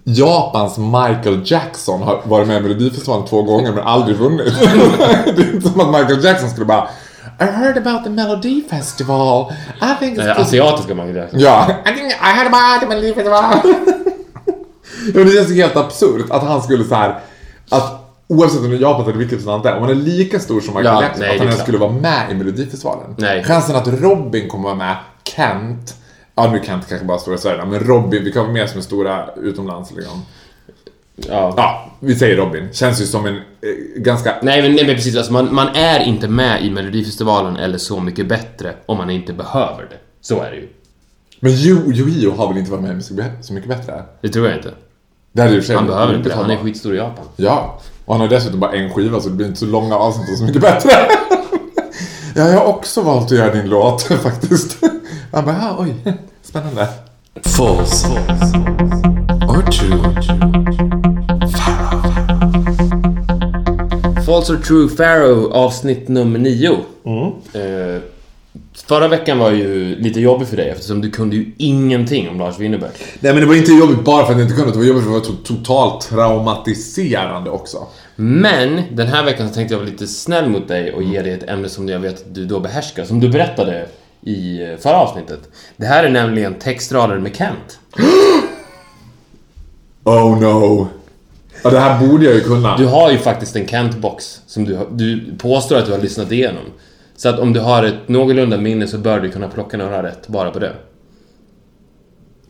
Japans 0.05 0.79
Michael 0.79 1.41
Jackson 1.45 2.03
har 2.03 2.21
varit 2.25 2.49
med 2.49 2.57
i 2.57 2.61
Melodifestivalen 2.61 3.27
två 3.27 3.43
gånger 3.43 3.73
men 3.73 3.85
aldrig 3.85 4.17
vunnit. 4.17 4.55
det 5.37 5.43
är 5.43 5.55
inte 5.55 5.69
som 5.71 5.81
att 5.81 6.01
Michael 6.01 6.25
Jackson 6.25 6.51
skulle 6.51 6.67
bara 6.67 6.89
I 7.41 7.45
heard 7.45 7.79
about 7.79 8.05
the 8.05 8.11
Melody 8.11 8.63
Festival. 8.71 9.53
I 9.83 9.99
think 10.05 10.19
it's 10.19 10.27
Eh, 10.31 10.41
asiatiska 10.41 10.95
Michael 10.95 11.17
Jackson. 11.17 11.41
Ja. 11.41 11.67
I 11.87 11.95
think 11.95 12.13
I 12.13 12.37
heard 12.37 12.47
about 12.47 12.81
the 12.81 12.87
Melody 12.87 13.15
Festival. 13.15 13.45
Ja, 15.15 15.25
det 15.25 15.31
känns 15.31 15.53
helt 15.55 15.77
absurt 15.77 16.31
att 16.31 16.43
han 16.43 16.63
skulle 16.63 16.85
så 16.85 16.95
här 16.95 17.19
att 17.71 18.15
oavsett 18.29 18.61
om 18.61 18.71
det 18.71 18.77
är 18.77 18.81
Japan 18.81 19.03
eller 19.09 19.19
vilket 19.19 19.45
land 19.45 19.63
det 19.63 19.69
är, 19.69 19.77
om 19.77 19.83
han 19.83 19.91
är 19.91 19.95
lika 19.95 20.41
stor 20.41 20.61
som 20.61 20.75
Michael 20.75 20.95
Ja, 20.97 21.03
Jackson, 21.03 21.21
nej, 21.21 21.31
att 21.31 21.39
han 21.39 21.49
ens 21.49 21.61
skulle 21.63 21.79
vara 21.79 21.91
med 21.93 22.31
i 22.31 22.35
Melodifestivalen. 22.35 23.15
Nej. 23.19 23.45
Chansen 23.45 23.77
att 23.77 23.89
Robin 23.89 24.49
kommer 24.49 24.65
vara 24.65 24.75
med, 24.75 24.97
Kent, 25.25 25.95
ja 26.45 26.51
nu 26.53 26.61
Kent 26.65 26.89
kanske 26.89 27.07
bara 27.07 27.19
stora 27.19 27.39
Sverige, 27.39 27.65
men 27.65 27.81
Robin, 27.81 28.25
vi 28.25 28.33
kan 28.33 28.43
vara 28.43 28.53
med 28.53 28.69
som 28.71 28.79
är 28.79 28.83
stora 28.83 29.31
utomlands 29.43 29.93
liksom. 29.97 30.23
Ja. 31.17 31.55
Ja, 31.57 31.91
vi 32.01 32.15
säger 32.15 32.37
Robin. 32.37 32.69
Känns 32.73 33.01
ju 33.01 33.07
som 33.07 33.27
en 33.27 33.35
eh, 33.37 33.41
ganska... 33.97 34.35
Nej 34.43 34.63
men, 34.63 34.73
nej 34.75 34.87
men 34.87 34.95
precis, 34.95 35.17
alltså 35.17 35.33
man, 35.33 35.55
man 35.55 35.69
är 35.75 36.01
inte 36.01 36.29
med 36.29 36.65
i 36.65 36.71
Melodifestivalen 36.71 37.57
eller 37.57 37.79
Så 37.79 38.01
mycket 38.01 38.27
bättre 38.27 38.75
om 38.87 38.97
man 38.97 39.11
inte 39.11 39.33
behöver 39.33 39.83
det. 39.83 39.97
Så 40.21 40.43
är 40.43 40.51
det 40.51 40.57
ju. 40.57 40.69
Men 41.41 41.53
Yu-Gi-Oh 41.53 42.37
har 42.37 42.49
väl 42.49 42.59
inte 42.59 42.71
varit 42.71 42.83
med 42.83 42.99
i 42.99 43.03
Så 43.43 43.53
Mycket- 43.53 43.69
Bättre? 43.69 44.03
Det 44.21 44.29
tror 44.29 44.47
jag 44.49 44.57
inte. 44.57 44.71
Det 45.33 45.43
hade 45.43 45.55
ju 45.55 45.75
Han 45.75 45.87
behöver 45.87 46.15
inte 46.17 46.29
det, 46.29 46.35
han 46.35 46.51
är 46.51 46.57
skitstor 46.57 46.95
i 46.95 46.97
Japan. 46.97 47.25
Ja, 47.37 47.81
och 48.05 48.15
han 48.15 48.21
har 48.21 48.29
dessutom 48.29 48.61
bara 48.61 48.73
en 48.73 48.91
skiva 48.91 49.21
så 49.21 49.29
det 49.29 49.35
blir 49.35 49.47
inte 49.47 49.59
så 49.59 49.67
långa 49.67 49.97
avsnitt 49.97 50.31
och 50.33 50.39
Så 50.39 50.45
Mycket 50.45 50.63
Bättre. 50.63 50.91
ja, 52.39 52.49
jag 52.49 52.59
har 52.59 52.67
också 52.67 53.03
valt 53.03 53.25
att 53.25 53.39
göra 53.39 53.55
din 53.55 53.69
låt 53.69 54.03
faktiskt. 54.23 54.77
Han 55.33 55.45
bara, 55.45 55.57
ja, 55.61 55.77
oj, 55.79 55.95
spännande. 56.43 56.89
False. 57.45 58.09
Or 59.49 59.63
true. 59.73 59.99
False 64.27 64.53
or 64.53 64.57
True 64.57 64.89
Pharaoh 64.89 65.53
avsnitt 65.53 66.09
nummer 66.09 66.39
nio. 66.39 66.73
Eh, 67.53 68.03
förra 68.87 69.09
veckan 69.09 69.39
var 69.39 69.51
ju 69.51 69.97
lite 69.97 70.21
jobbig 70.21 70.49
för 70.49 70.57
dig 70.57 70.69
eftersom 70.71 71.01
du 71.01 71.11
kunde 71.11 71.37
ju 71.37 71.53
ingenting 71.59 72.29
om 72.29 72.39
Lars 72.39 72.59
Winnerbäck. 72.59 72.93
Nej 73.21 73.33
men 73.33 73.41
det 73.43 73.47
var 73.49 73.55
inte 73.55 73.73
jobbigt 73.73 74.05
bara 74.05 74.25
för 74.27 74.33
att 74.33 74.39
jag 74.39 74.47
inte 74.49 74.57
kunde, 74.57 74.73
det 74.73 74.79
var 74.79 74.85
jobbigt 74.85 75.05
för 75.05 75.17
att 75.17 75.25
det 75.25 75.31
var 75.31 75.37
to- 75.37 75.45
totalt 75.45 76.09
traumatiserande 76.09 77.51
också. 77.51 77.79
Men 78.21 78.83
den 78.93 79.07
här 79.07 79.25
veckan 79.25 79.49
så 79.49 79.55
tänkte 79.55 79.75
jag 79.75 79.79
vara 79.79 79.91
lite 79.91 80.07
snäll 80.07 80.49
mot 80.49 80.69
dig 80.69 80.93
och 80.93 81.03
ge 81.03 81.23
dig 81.23 81.33
ett 81.33 81.49
ämne 81.49 81.69
som 81.69 81.89
jag 81.89 81.99
vet 81.99 82.15
att 82.15 82.35
du 82.35 82.47
då 82.47 82.61
behärskar, 82.61 83.05
som 83.05 83.21
du 83.21 83.29
berättade 83.29 83.87
i 84.21 84.63
eh, 84.63 84.77
förra 84.77 84.97
avsnittet. 84.97 85.41
Det 85.77 85.87
här 85.87 86.05
är 86.05 86.11
nämligen 86.11 86.55
textrader 86.55 87.19
med 87.19 87.37
Kent. 87.37 87.79
Oh 90.05 90.41
no. 90.41 90.89
Ja, 91.63 91.71
det 91.71 91.79
här 91.79 92.09
borde 92.09 92.25
jag 92.25 92.35
ju 92.35 92.41
kunna. 92.41 92.77
Du 92.77 92.87
har 92.87 93.11
ju 93.11 93.19
faktiskt 93.19 93.57
en 93.57 93.67
Kent-box 93.67 94.41
som 94.47 94.65
du, 94.65 94.79
du 94.91 95.37
påstår 95.39 95.77
att 95.77 95.87
du 95.87 95.93
har 95.93 95.99
lyssnat 95.99 96.33
igenom. 96.33 96.65
Så 97.17 97.29
att 97.29 97.39
om 97.39 97.53
du 97.53 97.61
har 97.61 97.85
ett 97.85 98.09
någorlunda 98.09 98.57
minne 98.57 98.87
så 98.87 98.99
bör 98.99 99.21
du 99.21 99.31
kunna 99.31 99.49
plocka 99.49 99.77
några 99.77 100.03
rätt 100.03 100.29
bara 100.29 100.51
på 100.51 100.59
det. 100.59 100.73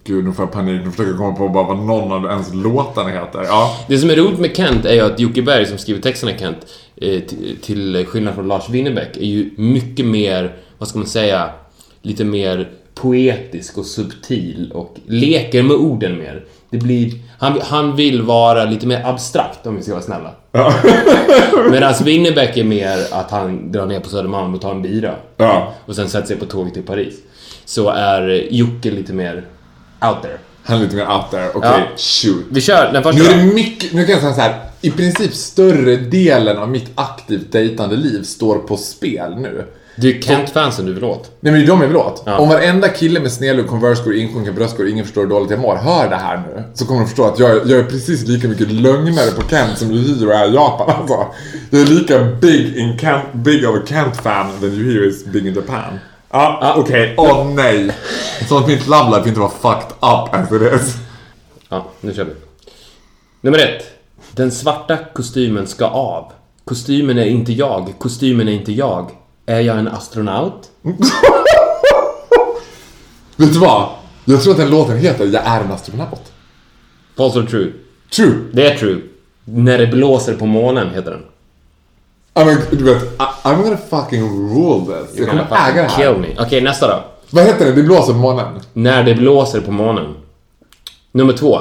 Gud, 0.09 0.25
nu 0.25 0.33
får 0.33 0.44
jag 0.44 0.53
panik. 0.53 0.81
Nu 0.85 0.90
försöker 0.90 1.11
jag 1.11 1.18
komma 1.18 1.37
på 1.37 1.49
bara 1.49 1.64
vad 1.64 1.79
någon 1.79 2.12
av 2.12 2.31
ens 2.31 2.55
låtarna 2.55 3.09
heter. 3.09 3.42
Ja. 3.44 3.77
Det 3.88 3.99
som 3.99 4.11
är 4.11 4.16
roligt 4.16 4.38
med 4.38 4.57
Kent 4.57 4.85
är 4.85 4.94
ju 4.94 5.01
att 5.01 5.21
Jocke 5.21 5.42
Berg 5.42 5.66
som 5.66 5.79
skriver 5.79 6.01
texterna 6.01 6.33
Kent, 6.38 6.57
eh, 6.97 7.21
till 7.62 8.07
skillnad 8.07 8.35
från 8.35 8.49
Lars 8.49 8.68
Winnerbäck, 8.68 9.16
är 9.16 9.27
ju 9.27 9.51
mycket 9.57 10.07
mer, 10.07 10.57
vad 10.79 10.88
ska 10.88 10.99
man 10.99 11.09
säga, 11.09 11.51
lite 12.03 12.25
mer 12.25 12.71
poetisk 12.94 13.79
och 13.79 13.87
subtil 13.87 14.73
och 14.75 14.97
leker 15.07 15.62
med 15.62 15.77
orden 15.77 16.18
mer. 16.18 16.44
Det 16.71 16.79
blir, 16.79 17.12
han, 17.38 17.61
han 17.62 17.97
vill 17.97 18.23
vara 18.23 18.64
lite 18.64 18.87
mer 18.87 19.07
abstrakt 19.07 19.66
om 19.66 19.77
vi 19.77 19.83
ska 19.83 19.92
vara 19.92 20.03
snälla. 20.03 20.31
Medan 21.71 21.94
Winnerbäck 22.05 22.57
är 22.57 22.64
mer 22.64 22.99
att 23.11 23.31
han 23.31 23.73
drar 23.73 23.87
ner 23.87 24.01
på 24.01 24.09
Södermalm 24.09 24.55
och 24.55 24.61
tar 24.61 24.71
en 24.71 24.83
bira. 24.83 25.14
Ja. 25.37 25.75
Och 25.87 25.97
sen 25.97 26.09
sätter 26.09 26.27
sig 26.27 26.37
på 26.37 26.44
tåget 26.44 26.75
till 26.75 26.83
Paris. 26.83 27.14
Så 27.64 27.88
är 27.88 28.47
Jocke 28.51 28.90
lite 28.90 29.12
mer 29.12 29.44
out 30.00 30.22
there. 30.22 30.38
Han 30.64 30.78
är 30.78 30.82
lite 30.82 30.96
mer 30.96 31.06
out 31.06 31.30
there. 31.30 31.48
Okej, 31.54 31.70
Ja. 31.74 31.96
shoot. 31.96 32.44
Vi 32.50 32.61
kör 32.61 32.92
den 32.92 33.02
första 33.02 33.22
Nu 33.22 33.28
är 33.28 33.37
det 33.37 33.44
mycket, 33.54 33.92
nu 33.92 34.04
kan 34.04 34.12
jag 34.12 34.20
säga 34.20 34.34
så 34.34 34.40
här. 34.40 34.54
I 34.80 34.90
princip 34.90 35.34
större 35.34 35.96
delen 35.96 36.58
av 36.58 36.68
mitt 36.70 36.90
aktivt 36.94 37.52
dejtande 37.52 37.96
liv 37.96 38.22
står 38.22 38.58
på 38.58 38.76
spel 38.76 39.37
nu. 39.37 39.64
Det 40.00 40.16
är 40.16 40.22
Kent-fansen 40.22 40.87
du 40.87 40.92
vill 40.94 41.04
åt. 41.04 41.30
Nej 41.40 41.52
men 41.52 41.61
det 41.61 41.66
är 41.66 41.68
de 41.68 41.80
jag 41.80 41.88
vill 41.88 41.96
åt. 41.96 42.22
Ja. 42.26 42.38
Om 42.38 42.48
varenda 42.48 42.88
kille 42.88 43.20
med 43.20 43.32
snedlugg, 43.32 43.66
Converse-skor, 43.66 44.14
insjunken 44.14 44.54
bröstskor 44.54 44.88
ingen 44.88 45.04
förstår 45.04 45.20
hur 45.22 45.28
dåligt 45.28 45.50
jag 45.50 45.61
mår 45.61 45.76
hör 45.76 46.08
det 46.11 46.16
här 46.16 46.37
nu. 46.37 46.62
Så 46.74 46.87
kommer 46.87 47.00
de 47.00 47.06
förstå 47.06 47.24
att 47.24 47.38
jag, 47.38 47.50
jag 47.50 47.78
är 47.78 47.82
precis 47.84 48.26
lika 48.26 48.48
mycket 48.48 48.70
lögnare 48.72 49.30
på 49.30 49.48
Kent 49.48 49.78
som 49.78 49.90
Yuhiro 49.90 50.30
är 50.30 50.50
i 50.50 50.54
Japan 50.54 50.90
alltså. 51.00 51.26
Jag 51.70 51.80
är 51.80 51.87
lika 51.87 52.24
big 52.24 52.76
in 52.76 52.98
Kent, 52.98 53.24
big 53.32 53.68
of 53.68 53.76
a 53.76 53.80
Kent-fan 53.87 54.46
than 54.61 54.70
Yuhiro 54.70 55.04
is 55.08 55.24
big 55.24 55.46
in 55.46 55.54
Japan. 55.54 55.98
Ja, 56.31 56.59
Ja. 56.62 56.75
okej. 56.77 57.14
Åh 57.19 57.47
nej. 57.55 57.91
Som 58.49 58.59
att 58.59 58.67
mitt 58.67 58.87
love 58.87 59.17
life 59.17 59.29
inte 59.29 59.41
var 59.41 59.49
fucked 59.49 59.91
up 59.91 60.35
as 60.35 60.53
it 60.53 60.81
is. 60.81 60.97
Ja, 61.69 61.87
nu 62.01 62.14
kör 62.14 62.25
vi. 62.25 62.33
Nummer 63.41 63.59
ett. 63.59 63.85
Den 64.33 64.51
svarta 64.53 64.97
kostymen 65.14 65.67
ska 65.67 65.87
av. 65.87 66.33
Kostymen 66.64 67.19
är 67.19 67.25
inte 67.27 67.53
jag, 67.53 67.95
kostymen 67.99 68.49
är 68.49 68.53
inte 68.53 68.73
jag. 68.73 69.11
Är 69.47 69.61
jag 69.61 69.79
en 69.79 69.88
astronaut? 69.88 70.71
Vet 73.37 73.53
du 73.53 73.59
vad? 73.59 73.88
Jag 74.25 74.43
tror 74.43 74.53
att 74.53 74.59
den 74.59 74.71
låten 74.71 74.99
heter 74.99 75.27
Jag 75.27 75.43
är 75.47 75.61
en 75.61 75.73
astronaut. 75.73 76.33
False 77.17 77.38
or 77.38 77.43
true? 77.47 77.73
True. 78.17 78.35
Det 78.53 78.67
är 78.73 78.77
true. 78.79 79.01
När 79.45 79.79
det 79.79 79.87
blåser 79.87 80.35
på 80.35 80.47
månen 80.47 80.91
heter 80.95 81.11
den. 81.11 81.23
I 82.38 82.44
mean, 82.44 82.59
du 82.70 82.85
vet, 82.85 83.18
I'm 83.18 83.62
gonna 83.62 83.77
fucking 83.77 84.22
rule 84.22 84.85
this. 84.85 85.18
Jag 85.18 85.29
kommer 85.29 85.70
äga 85.70 85.83
det 85.83 85.88
här. 85.88 86.12
Kill 86.12 86.20
me. 86.20 86.37
Okej, 86.38 86.61
nästa 86.61 86.87
då. 86.87 87.05
Vad 87.31 87.44
heter 87.44 87.64
det? 87.66 87.72
Det 87.72 87.83
blåser 87.83 88.12
på 88.12 88.18
månen. 88.18 88.61
När 88.72 89.05
det 89.05 89.14
blåser 89.14 89.61
på 89.61 89.70
månen. 89.70 90.14
Nummer 91.12 91.33
två. 91.33 91.61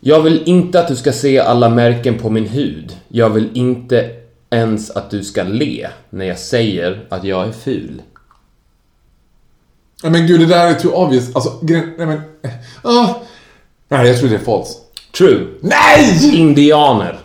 Jag 0.00 0.20
vill 0.20 0.42
inte 0.46 0.80
att 0.80 0.88
du 0.88 0.96
ska 0.96 1.12
se 1.12 1.38
alla 1.38 1.68
märken 1.68 2.18
på 2.18 2.30
min 2.30 2.48
hud. 2.48 2.96
Jag 3.08 3.30
vill 3.30 3.48
inte 3.54 4.10
ens 4.50 4.90
att 4.90 5.10
du 5.10 5.24
ska 5.24 5.42
le 5.42 5.88
när 6.10 6.24
jag 6.24 6.38
säger 6.38 7.06
att 7.08 7.24
jag 7.24 7.48
är 7.48 7.52
ful. 7.52 8.02
Nej 10.02 10.12
men 10.12 10.26
gud, 10.26 10.40
det 10.40 10.46
där 10.46 10.66
är 10.66 10.74
too 10.74 10.92
obvious. 10.92 11.34
Alltså, 11.34 11.58
nej 11.62 11.92
men... 11.96 12.20
ah. 12.82 13.14
Nej, 13.88 14.08
jag 14.08 14.18
tror 14.18 14.28
det 14.28 14.34
är 14.34 14.38
false. 14.38 14.78
True. 15.18 15.46
Nej! 15.60 16.34
Indianer. 16.34 17.18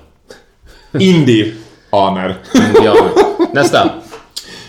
Indie. 0.99 1.53
Aner. 1.89 2.37
Indianer. 2.55 3.11
Nästa. 3.53 3.89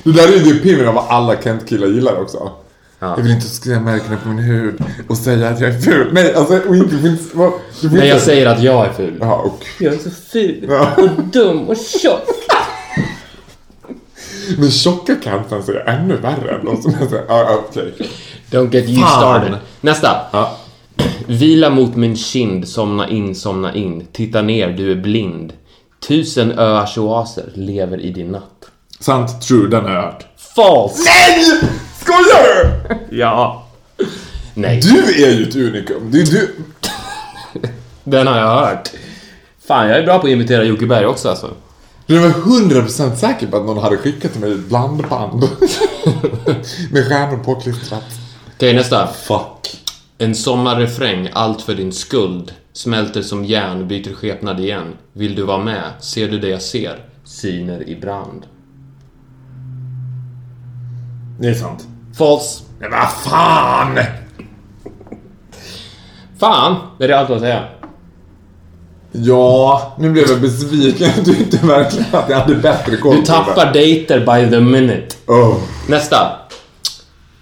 Det 0.03 0.13
där 0.13 0.29
är 0.29 0.45
ju 0.45 0.57
epinen 0.57 0.89
av 0.89 0.95
vad 0.95 1.05
alla 1.09 1.37
Kent-killar 1.43 1.87
gillar 1.87 2.21
också. 2.21 2.51
Ja. 2.99 3.15
Jag 3.17 3.23
vill 3.23 3.33
inte 3.33 3.47
se 3.47 3.81
märkena 3.81 4.17
på 4.17 4.29
min 4.29 4.39
hud 4.39 4.83
och 5.09 5.17
säga 5.17 5.49
att 5.49 5.61
jag 5.61 5.71
är 5.75 5.79
ful. 5.81 6.09
Nej, 6.13 6.35
alltså, 6.35 6.61
och 6.69 6.77
inte 6.77 6.97
vad- 6.97 7.53
får 7.73 7.89
När 7.97 8.05
jag 8.05 8.21
säger 8.21 8.47
att 8.47 8.63
jag 8.63 8.87
är 8.87 8.93
ful. 8.93 9.15
Ja, 9.21 9.35
och... 9.37 9.65
Jag 9.79 9.95
är 9.95 9.99
så 9.99 10.11
ful 10.11 10.65
Ja. 10.69 10.89
och 10.97 11.23
dum 11.33 11.69
och 11.69 11.77
tjock. 11.77 12.23
Men 14.59 14.71
tjocka 14.71 15.17
Kenten 15.25 15.59
är 15.77 15.89
ännu 15.89 16.17
värre 16.17 16.55
än 16.59 16.65
de 16.65 16.83
som 16.83 16.95
är 16.95 17.07
så... 17.09 17.15
Ja, 17.15 17.23
ja, 17.29 17.61
okej. 17.69 17.93
Don't 18.51 18.75
get 18.75 18.89
you 18.89 18.99
started. 18.99 19.55
Nästa. 19.81 20.17
Ja. 20.33 20.57
Vila 21.27 21.71
mot 21.71 21.97
min 21.97 22.17
kind, 22.17 22.69
somna 22.69 23.09
in, 23.09 23.35
somna 23.35 23.75
in. 23.75 24.07
Titta 24.13 24.43
ner, 24.43 24.69
du 24.69 24.91
är 24.91 24.97
blind. 24.97 25.53
Tusen 26.01 26.59
öars 26.59 26.99
oaser 26.99 27.51
lever 27.55 28.01
i 28.01 28.11
din 28.11 28.27
natt. 28.33 28.65
Sant, 29.01 29.43
true, 29.43 29.69
den 29.69 29.85
har 29.85 29.91
jag 29.91 30.03
hört. 30.03 30.27
False! 30.57 31.03
Nej! 31.05 31.45
Skojar 32.01 32.45
du? 33.09 33.17
Ja. 33.17 33.67
Nej, 34.55 34.81
Du 34.81 35.25
är 35.25 35.31
ju 35.31 35.49
ett 35.49 35.57
unikum. 35.57 36.11
Det 36.11 36.21
är 36.21 36.27
du... 36.27 36.55
den 38.05 38.27
har 38.27 38.39
jag 38.39 38.55
hört. 38.55 38.91
Fan, 39.67 39.89
jag 39.89 39.99
är 39.99 40.03
bra 40.03 40.19
på 40.19 40.27
att 40.27 40.33
imitera 40.33 40.65
Jocke 40.65 40.87
Berg 40.87 41.07
också 41.07 41.29
alltså. 41.29 41.51
Du 42.07 42.19
var 42.19 42.29
100% 42.29 43.15
säker 43.17 43.47
på 43.47 43.57
att 43.57 43.67
någon 43.67 43.79
hade 43.79 43.97
skickat 43.97 44.33
till 44.33 44.41
mig 44.41 44.53
ett 44.53 44.69
blandband. 44.69 45.41
Med 46.93 47.09
stjärnor 47.09 47.45
påklistrat. 47.45 48.05
Okej, 48.57 48.75
nästa. 48.75 49.07
Fuck. 49.07 49.83
En 50.19 50.35
sommarrefräng, 50.35 51.29
allt 51.33 51.63
för 51.63 51.75
din 51.75 51.93
skuld. 51.93 52.53
Smälter 52.73 53.23
som 53.23 53.45
järn, 53.45 53.89
byter 53.89 54.15
skepnad 54.15 54.61
igen. 54.61 54.97
Vill 55.13 55.35
du 55.35 55.43
vara 55.43 55.65
med? 55.65 55.93
Ser 56.01 56.29
du 56.29 56.39
det 56.39 56.49
jag 56.49 56.63
ser? 56.63 57.05
Syner 57.25 57.89
i 57.89 57.97
brand. 58.01 58.47
Det 61.41 61.49
är 61.49 61.55
sant. 61.55 61.87
False. 62.19 62.65
Men 62.79 62.91
vad 62.91 63.13
fan! 63.13 63.99
Fan! 66.39 66.77
Det 66.99 67.05
är 67.05 67.09
det 67.09 67.19
allt 67.19 67.31
att 67.31 67.41
säga. 67.41 67.69
Ja, 69.13 69.97
nu 69.99 70.11
blev 70.11 70.29
jag 70.29 70.41
besviken. 70.41 71.11
Du 71.25 71.35
tyckte 71.35 71.67
verkligen 71.67 72.15
att 72.15 72.31
jag 72.31 72.41
hade 72.41 72.55
bättre 72.55 72.97
koll 72.97 73.17
Du 73.17 73.23
tappar 73.23 73.73
dejter 73.73 74.21
by 74.21 74.51
the 74.51 74.61
minute. 74.61 75.17
Oh. 75.27 75.57
Nästa. 75.89 76.39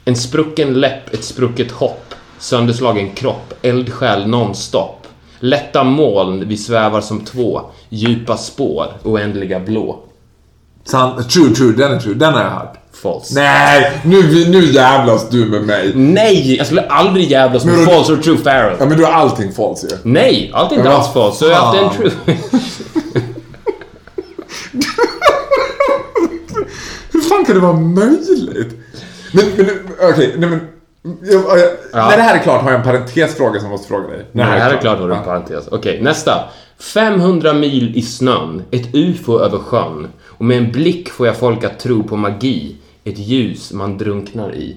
En 0.05 0.17
sprucken 0.17 0.75
läpp, 0.75 1.15
ett 1.15 1.25
sprucket 1.25 1.71
hopp. 1.71 2.15
Sönderslagen 2.39 3.11
kropp, 3.15 3.55
eldsjäl 3.63 4.27
nonstop. 4.27 4.98
Lätta 5.41 5.85
moln, 5.85 6.49
vi 6.49 6.57
svävar 6.57 7.01
som 7.01 7.21
två. 7.25 7.61
Djupa 7.89 8.37
spår, 8.37 8.87
oändliga 9.05 9.61
blå. 9.61 9.99
Sant. 10.85 11.31
True, 11.31 11.55
true. 11.55 11.73
Den 11.73 11.93
är 11.93 12.01
true. 12.01 12.15
Den 12.15 12.35
har 12.35 12.41
jag 12.43 12.51
hört. 12.51 12.75
False. 13.03 13.35
Nej, 13.35 13.93
nu, 14.05 14.49
nu 14.49 14.65
jävlas 14.73 15.29
du 15.31 15.47
med 15.47 15.63
mig. 15.63 15.93
Nej! 15.95 16.57
Jag 16.57 16.67
skulle 16.67 16.83
aldrig 16.89 17.31
jävlas 17.31 17.65
med 17.65 17.75
Men 17.75 17.85
då- 17.85 17.91
false 17.91 18.13
or 18.13 18.17
true 18.17 18.37
Farrell. 18.39 18.77
Ja, 18.81 18.87
men 18.87 18.99
du 18.99 19.05
har 19.05 19.13
allting 19.13 19.53
false 19.53 19.87
ju. 19.87 19.97
Nej! 20.03 20.51
Allt 20.55 20.73
är 20.73 20.77
inte 20.77 20.91
alls 20.91 21.13
false. 21.13 21.39
Så 21.39 21.45
jag 21.47 21.57
har 21.57 21.77
haft 21.77 21.99
en 22.01 22.11
true. 22.11 22.37
Hur 27.13 27.21
fan 27.21 27.45
kan 27.45 27.55
det 27.55 27.61
vara 27.61 27.73
möjligt? 27.73 28.75
Men, 29.33 29.45
men 29.57 29.67
okej, 30.13 30.35
nej 30.39 30.49
men... 30.51 30.61
Jag, 31.03 31.59
jag, 31.59 31.71
Ja. 31.93 32.09
När 32.09 32.17
det 32.17 32.23
här 32.23 32.39
är 32.39 32.43
klart 32.43 32.63
har 32.63 32.71
jag 32.71 32.79
en 32.79 32.85
parentesfråga 32.85 33.61
som 33.61 33.65
jag 33.65 33.71
måste 33.71 33.89
fråga 33.89 34.09
dig. 34.09 34.27
Nej, 34.33 34.47
det 34.47 34.63
här 34.63 34.75
är 34.75 34.81
klart 34.81 34.99
har 34.99 35.09
du 35.09 35.15
en 35.15 35.25
parentes. 35.25 35.69
Okej, 35.69 36.03
nästa. 36.03 36.45
500 36.79 37.53
mil 37.53 37.97
i 37.97 38.03
snön, 38.03 38.63
ett 38.71 38.95
ufo 38.95 39.39
över 39.39 39.59
sjön. 39.59 40.09
Och 40.25 40.45
med 40.45 40.59
en 40.59 40.73
blick 40.73 41.09
får 41.11 41.27
jag 41.27 41.37
folk 41.37 41.65
att 41.65 41.79
tro 41.79 42.03
på 42.03 42.17
magi. 42.17 42.77
Ett 43.05 43.19
ljus 43.19 43.73
man 43.73 43.99
drunknar 43.99 44.55
i. 44.55 44.77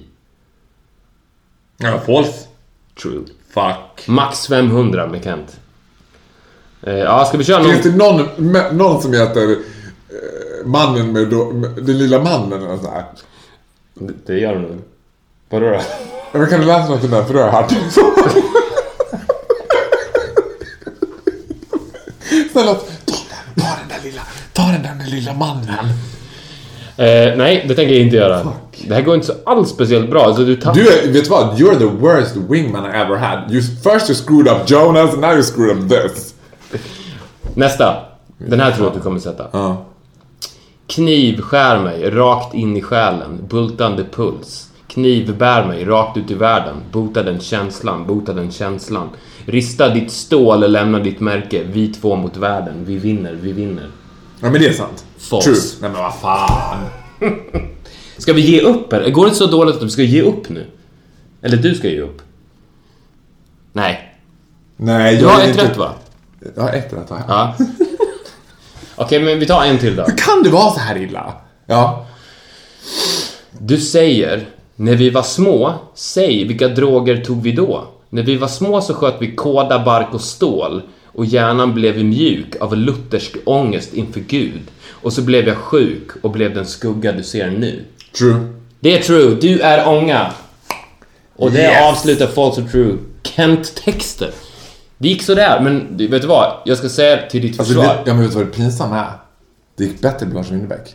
Ja, 1.76 2.00
false. 2.06 2.46
True. 3.02 3.22
Fuck. 3.54 4.08
Max 4.08 4.46
500 4.46 5.06
med 5.06 5.24
Kent. 5.24 5.60
Eh, 6.82 6.94
ja, 6.94 7.24
ska 7.24 7.38
vi 7.38 7.44
köra 7.44 7.62
någon... 7.62 7.72
Finns 7.72 7.82
det 7.82 7.96
någon, 7.96 8.28
någon 8.76 9.02
som 9.02 9.12
heter 9.12 9.50
eh, 9.50 9.56
Mannen 10.66 11.12
med, 11.12 11.28
då, 11.28 11.50
med 11.50 11.70
den 11.70 11.98
lilla 11.98 12.22
mannen 12.22 12.62
eller 12.62 12.76
sådär? 12.76 13.04
Det, 13.94 14.12
det 14.26 14.38
gör 14.38 14.54
du 14.54 14.60
nog. 14.60 14.78
Vadå 15.52 15.70
då? 15.70 15.80
Men 16.32 16.48
kan 16.48 16.60
du 16.60 16.66
läsa 16.66 16.88
något 16.88 17.04
om 17.04 17.10
den? 17.10 17.24
Hört. 17.50 17.72
Snälla, 22.52 22.74
ta 22.74 22.84
den, 23.06 23.54
ta 23.56 23.76
den 23.78 23.88
där 23.88 24.00
lilla, 24.04 24.22
ta 24.52 24.62
den 24.62 24.82
där 24.82 25.10
lilla 25.10 25.32
mannen. 25.32 25.86
Eh, 26.96 27.36
nej, 27.36 27.64
det 27.68 27.74
tänker 27.74 27.94
jag 27.94 28.02
inte 28.02 28.16
göra. 28.16 28.52
Det 28.88 28.94
här 28.94 29.02
går 29.02 29.14
inte 29.14 29.26
så 29.26 29.32
alls 29.44 29.68
speciellt 29.68 30.10
bra. 30.10 30.24
Alltså, 30.24 30.44
du 30.44 30.56
tappar... 30.56 30.74
Du 30.74 30.88
är, 30.88 31.12
vet 31.12 31.28
vad? 31.28 31.58
You're 31.60 31.78
the 31.78 31.84
worst 31.84 32.36
wingman 32.36 32.84
I 32.84 32.88
ever 32.96 33.16
had. 33.16 33.52
You, 33.52 33.62
first 33.62 34.10
you 34.10 34.14
screwed 34.14 34.48
up 34.48 34.70
Jonas, 34.70 35.16
now 35.16 35.32
you 35.32 35.42
screwed 35.42 35.82
up 35.82 35.88
this. 35.88 36.34
Nästa. 37.54 37.96
Den 38.38 38.60
här 38.60 38.70
tror 38.70 38.84
jag 38.84 38.88
att 38.88 38.94
du 38.94 39.00
kommer 39.00 39.20
sätta. 39.20 39.46
Ja. 39.52 39.84
Kniv 40.86 41.40
skär 41.40 41.78
mig 41.82 42.10
rakt 42.10 42.54
in 42.54 42.76
i 42.76 42.82
själen, 42.82 43.46
bultande 43.48 44.04
puls. 44.04 44.68
Kniv 44.92 45.36
bär 45.36 45.64
mig 45.66 45.84
rakt 45.84 46.16
ut 46.16 46.30
i 46.30 46.34
världen, 46.34 46.76
bota 46.92 47.22
den 47.22 47.40
känslan, 47.40 48.06
bota 48.06 48.32
den 48.32 48.50
känslan. 48.52 49.08
Rista 49.46 49.88
ditt 49.88 50.12
stål, 50.12 50.70
lämna 50.72 50.98
ditt 50.98 51.20
märke, 51.20 51.62
vi 51.72 51.88
två 51.88 52.16
mot 52.16 52.36
världen, 52.36 52.84
vi 52.84 52.96
vinner, 52.98 53.32
vi 53.32 53.52
vinner. 53.52 53.86
Ja 54.40 54.50
men 54.50 54.60
det 54.60 54.66
är 54.68 54.72
sant. 54.72 55.04
False. 55.18 55.48
True. 55.50 55.60
Nej 55.80 55.90
men 55.90 56.02
vad 56.02 56.14
fan. 56.14 56.84
Ska 58.18 58.32
vi 58.32 58.40
ge 58.40 58.60
upp 58.60 58.92
eller? 58.92 59.10
Går 59.10 59.26
det 59.26 59.34
så 59.34 59.46
dåligt 59.46 59.76
att 59.76 59.82
vi 59.82 59.90
ska 59.90 60.02
ge 60.02 60.22
upp 60.22 60.48
nu? 60.48 60.66
Eller 61.42 61.56
du 61.56 61.74
ska 61.74 61.88
ge 61.88 62.00
upp? 62.00 62.22
Nej. 63.72 64.14
Nej, 64.76 65.16
Du 65.16 65.22
jag 65.22 65.28
har 65.28 65.40
är 65.40 65.44
ett 65.44 65.50
inte- 65.50 65.64
rätt 65.68 65.76
va? 65.76 65.92
Jag 66.56 66.62
har 66.62 66.70
ett 66.72 66.92
rätt 66.92 67.10
har 67.10 67.18
jag. 67.18 67.24
Ja. 67.28 67.54
Okej, 68.96 69.20
men 69.22 69.38
vi 69.38 69.46
tar 69.46 69.64
en 69.64 69.78
till 69.78 69.96
då. 69.96 70.04
Kan 70.04 70.42
det 70.42 70.50
vara 70.50 70.72
så 70.72 70.80
här 70.80 70.96
illa? 70.96 71.32
Ja. 71.66 72.06
Du 73.58 73.76
säger, 73.80 74.46
när 74.82 74.96
vi 74.96 75.10
var 75.10 75.22
små, 75.22 75.74
säg 75.94 76.44
vilka 76.44 76.68
droger 76.68 77.24
tog 77.24 77.42
vi 77.42 77.52
då? 77.52 77.84
När 78.08 78.22
vi 78.22 78.36
var 78.36 78.48
små 78.48 78.80
så 78.80 78.94
sköt 78.94 79.14
vi 79.20 79.34
kåda, 79.34 79.84
bark 79.84 80.14
och 80.14 80.20
stål 80.20 80.82
och 81.06 81.26
hjärnan 81.26 81.74
blev 81.74 82.04
mjuk 82.04 82.56
av 82.60 82.76
luthersk 82.76 83.36
ångest 83.44 83.94
inför 83.94 84.20
Gud. 84.20 84.60
Och 84.90 85.12
så 85.12 85.22
blev 85.22 85.48
jag 85.48 85.56
sjuk 85.56 86.08
och 86.22 86.30
blev 86.30 86.54
den 86.54 86.66
skugga 86.66 87.12
du 87.12 87.22
ser 87.22 87.50
nu. 87.50 87.84
True. 88.18 88.52
Det 88.80 88.98
är 88.98 89.02
true, 89.02 89.36
du 89.40 89.60
är 89.60 89.88
ånga. 89.88 90.32
Och 91.36 91.52
det 91.52 91.58
Yes. 91.62 91.82
avslutar 91.92 92.26
False 92.26 92.60
or 92.60 92.64
True. 92.68 92.98
Kent-texter. 93.22 94.30
Det 94.98 95.08
gick 95.08 95.22
sådär, 95.22 95.60
men 95.60 95.96
du, 95.96 96.06
vet 96.08 96.22
du 96.22 96.28
vad? 96.28 96.52
Jag 96.64 96.78
ska 96.78 96.88
säga 96.88 97.18
till 97.30 97.42
ditt 97.42 97.60
Alltså, 97.60 97.74
försvar. 97.74 97.94
det, 97.94 98.02
ja 98.06 98.14
men 98.14 98.22
vet 98.22 98.30
du 98.32 98.36
vad 98.38 98.46
det 98.46 98.50
pinsamma 98.50 98.98
är? 99.00 99.10
Det 99.76 99.84
gick 99.84 100.00
bättre 100.00 100.26
med 100.26 100.34
Lars 100.34 100.50
Winnerbäck. 100.50 100.94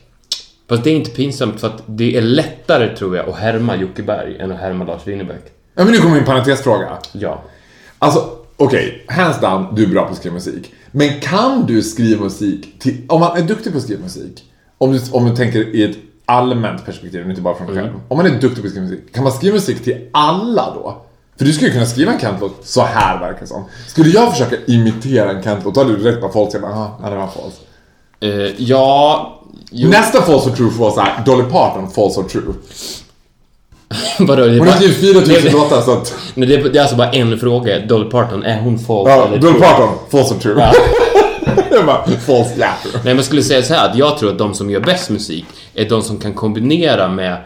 Fast 0.70 0.84
det 0.84 0.90
är 0.90 0.96
inte 0.96 1.12
pinsamt 1.12 1.60
för 1.60 1.68
att 1.68 1.84
det 1.86 2.18
är 2.18 2.22
lättare 2.22 2.96
tror 2.96 3.18
jag 3.18 3.30
att 3.30 3.36
härma 3.36 3.76
Jocke 3.76 4.04
Berg 4.04 4.38
än 4.40 4.52
att 4.52 4.60
härma 4.60 4.86
Lars 4.86 5.08
Winnerbäck. 5.08 5.44
Ja 5.76 5.84
men 5.84 5.94
nu 5.94 6.00
kommer 6.00 6.16
min 6.16 6.26
parentesfråga. 6.26 6.98
Ja. 7.12 7.44
Alltså, 8.00 8.30
okej. 8.58 9.06
hands 9.08 9.40
down, 9.40 9.76
du 9.76 9.84
är 9.84 9.88
bra 9.88 10.06
på 10.06 10.12
att 10.12 10.18
skriva 10.18 10.34
musik. 10.34 10.74
Men 10.92 11.20
kan 11.20 11.66
du 11.66 11.82
skriva 11.82 12.24
musik 12.24 12.80
till... 12.80 13.06
Om 13.08 13.20
man 13.20 13.38
är 13.38 13.42
duktig 13.42 13.72
på 13.72 13.78
att 13.78 13.84
skriva 13.84 14.04
musik. 14.04 14.44
Om 14.78 14.92
du, 14.92 15.00
om 15.12 15.30
du 15.30 15.36
tänker 15.36 15.76
i 15.76 15.84
ett 15.84 15.98
allmänt 16.26 16.86
perspektiv, 16.86 17.30
inte 17.30 17.42
bara 17.42 17.56
från 17.56 17.68
själv. 17.68 17.94
Om 18.08 18.18
man 18.18 18.26
är 18.26 18.30
duktig 18.30 18.64
på 18.64 18.68
att 18.68 18.72
skriva 18.72 18.86
musik. 18.86 19.14
Kan 19.14 19.24
man 19.24 19.34
skriva 19.34 19.54
musik 19.54 19.84
till 19.84 20.08
alla 20.12 20.74
då? 20.74 21.02
För 21.38 21.46
du 21.46 21.54
skulle 21.54 21.72
kunna 21.72 21.86
skriva 21.86 22.14
en 22.14 22.20
Kent-låt 22.20 22.66
så 22.66 22.82
här 22.82 23.20
verkar 23.20 23.40
det 23.40 23.48
som. 23.48 23.64
Skulle 23.88 24.10
jag 24.10 24.32
försöka 24.32 24.56
imitera 24.68 25.32
en 25.32 25.44
Kent-låt, 25.44 25.76
då 25.76 25.82
hade 25.82 25.96
du 25.96 26.04
direkt 26.04 26.22
bara 26.22 26.32
folk 26.32 26.52
säger 26.52 26.66
aha, 26.66 27.00
ja, 27.04 27.10
det 27.10 27.16
var 27.16 27.28
false. 27.28 27.58
Eh, 28.20 28.62
ja... 28.64 29.34
Jo, 29.72 29.90
Nästa 29.90 30.22
false 30.22 30.50
or 30.50 30.56
true 30.56 30.72
får 30.72 30.80
vara 30.80 30.92
såhär, 30.92 31.26
Dolly 31.26 31.44
Parton, 31.44 31.92
false 31.92 32.20
or 32.20 32.24
true. 32.24 32.54
vadå? 34.20 34.46
Det 34.46 34.56
är 34.56 34.60
Hon 34.60 34.68
har 34.68 34.76
skrivit 34.76 34.98
4000 34.98 35.44
Nej, 35.44 35.54
låtar 35.54 35.82
så 35.82 35.92
att... 35.92 36.16
Nej, 36.36 36.48
det, 36.48 36.56
är, 36.56 36.64
det 36.64 36.80
är 36.80 36.82
alltså 36.82 36.96
bara 36.96 37.12
en 37.12 37.40
fråga. 37.40 37.80
Dolly 37.86 38.10
Parton, 38.10 38.44
är 38.44 38.62
hon 38.62 38.80
false 38.80 39.12
Ja, 39.12 39.28
eller 39.28 39.38
Dolly 39.38 39.60
true? 39.60 39.68
Parton, 39.68 39.90
false 40.12 40.34
or 40.36 40.40
true. 40.40 40.64
jag 41.72 41.86
bara, 41.86 42.06
false, 42.06 42.56
true. 42.56 42.66
Nej, 42.94 43.02
men 43.04 43.16
jag 43.16 43.26
skulle 43.26 43.44
säga 43.44 43.62
så 43.62 43.74
här 43.74 43.90
att 43.90 43.98
jag 43.98 44.18
tror 44.18 44.32
att 44.32 44.38
de 44.38 44.54
som 44.54 44.70
gör 44.70 44.80
bäst 44.80 45.10
musik 45.10 45.46
är 45.74 45.90
de 45.90 46.02
som 46.02 46.18
kan 46.18 46.34
kombinera 46.34 47.10
med 47.10 47.38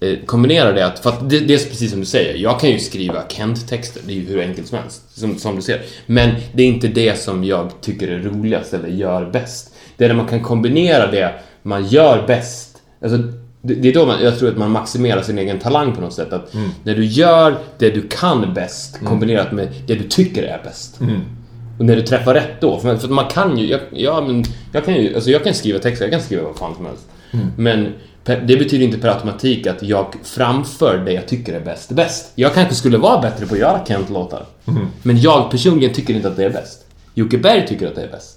eh, 0.00 0.18
kombinera 0.26 0.72
det 0.72 0.86
att, 0.86 0.98
för 0.98 1.10
att 1.10 1.30
det, 1.30 1.40
det 1.40 1.54
är 1.54 1.58
precis 1.58 1.90
som 1.90 2.00
du 2.00 2.06
säger, 2.06 2.34
jag 2.34 2.60
kan 2.60 2.70
ju 2.70 2.78
skriva 2.78 3.22
Kent-texter, 3.28 4.00
det 4.06 4.12
är 4.12 4.16
ju 4.16 4.26
hur 4.26 4.40
enkelt 4.40 4.68
som 4.68 4.78
helst, 4.78 5.18
som, 5.18 5.38
som 5.38 5.56
du 5.56 5.62
ser. 5.62 5.82
Men 6.06 6.30
det 6.52 6.62
är 6.62 6.66
inte 6.66 6.88
det 6.88 7.20
som 7.20 7.44
jag 7.44 7.70
tycker 7.80 8.08
är 8.08 8.18
roligast 8.18 8.74
eller 8.74 8.88
gör 8.88 9.30
bäst. 9.30 9.72
Det 9.96 10.04
är 10.04 10.08
när 10.08 10.16
man 10.16 10.26
kan 10.26 10.42
kombinera 10.42 11.10
det 11.10 11.34
man 11.66 11.86
gör 11.86 12.26
bäst. 12.26 12.82
Alltså, 13.02 13.18
det, 13.62 13.88
är 13.88 13.94
då 13.94 14.06
man, 14.06 14.22
jag 14.22 14.38
tror 14.38 14.48
att 14.48 14.56
man 14.58 14.70
maximerar 14.70 15.22
sin 15.22 15.38
egen 15.38 15.58
talang 15.58 15.94
på 15.94 16.00
något 16.00 16.12
sätt. 16.12 16.32
Att 16.32 16.54
när 16.84 16.94
du 16.94 17.04
gör 17.04 17.58
det 17.78 17.90
du 17.90 18.02
kan 18.08 18.54
bäst 18.54 19.00
kombinerat 19.04 19.52
med 19.52 19.68
det 19.86 19.94
du 19.94 20.08
tycker 20.08 20.42
är 20.42 20.60
bäst. 20.64 20.98
Och 21.78 21.84
när 21.84 21.96
du 21.96 22.02
träffar 22.02 22.34
rätt 22.34 22.60
då, 22.60 22.78
för, 22.78 22.96
för 22.96 23.08
man 23.08 23.24
kan 23.30 23.58
ju, 23.58 23.66
jag, 23.66 23.80
ja, 23.90 24.20
men 24.20 24.44
jag 24.72 24.84
kan 24.84 24.94
ju, 24.94 25.14
alltså 25.14 25.30
jag 25.30 25.44
kan 25.44 25.54
skriva 25.54 25.78
texter, 25.78 26.04
jag 26.04 26.12
kan 26.12 26.22
skriva 26.22 26.42
vad 26.42 26.56
fan 26.56 26.74
som 26.76 26.86
helst. 26.86 27.04
Men 27.56 27.92
per, 28.24 28.40
det 28.40 28.56
betyder 28.56 28.84
inte 28.84 28.98
per 28.98 29.08
automatik 29.08 29.66
att 29.66 29.82
jag 29.82 30.14
framför 30.22 30.98
det 30.98 31.12
jag 31.12 31.28
tycker 31.28 31.54
är 31.54 31.60
bäst, 31.60 31.90
bäst. 31.90 32.32
Jag 32.34 32.54
kanske 32.54 32.74
skulle 32.74 32.98
vara 32.98 33.20
bättre 33.20 33.46
på 33.46 33.54
att 33.54 33.60
göra 33.60 33.84
Kent-låtar. 33.86 34.46
Men 35.02 35.20
jag 35.20 35.50
personligen 35.50 35.94
tycker 35.94 36.14
inte 36.14 36.28
att 36.28 36.36
det 36.36 36.44
är 36.44 36.50
bäst. 36.50 36.86
Jocke 37.14 37.38
Berg 37.38 37.66
tycker 37.66 37.86
att 37.88 37.94
det 37.94 38.02
är 38.02 38.10
bäst. 38.10 38.35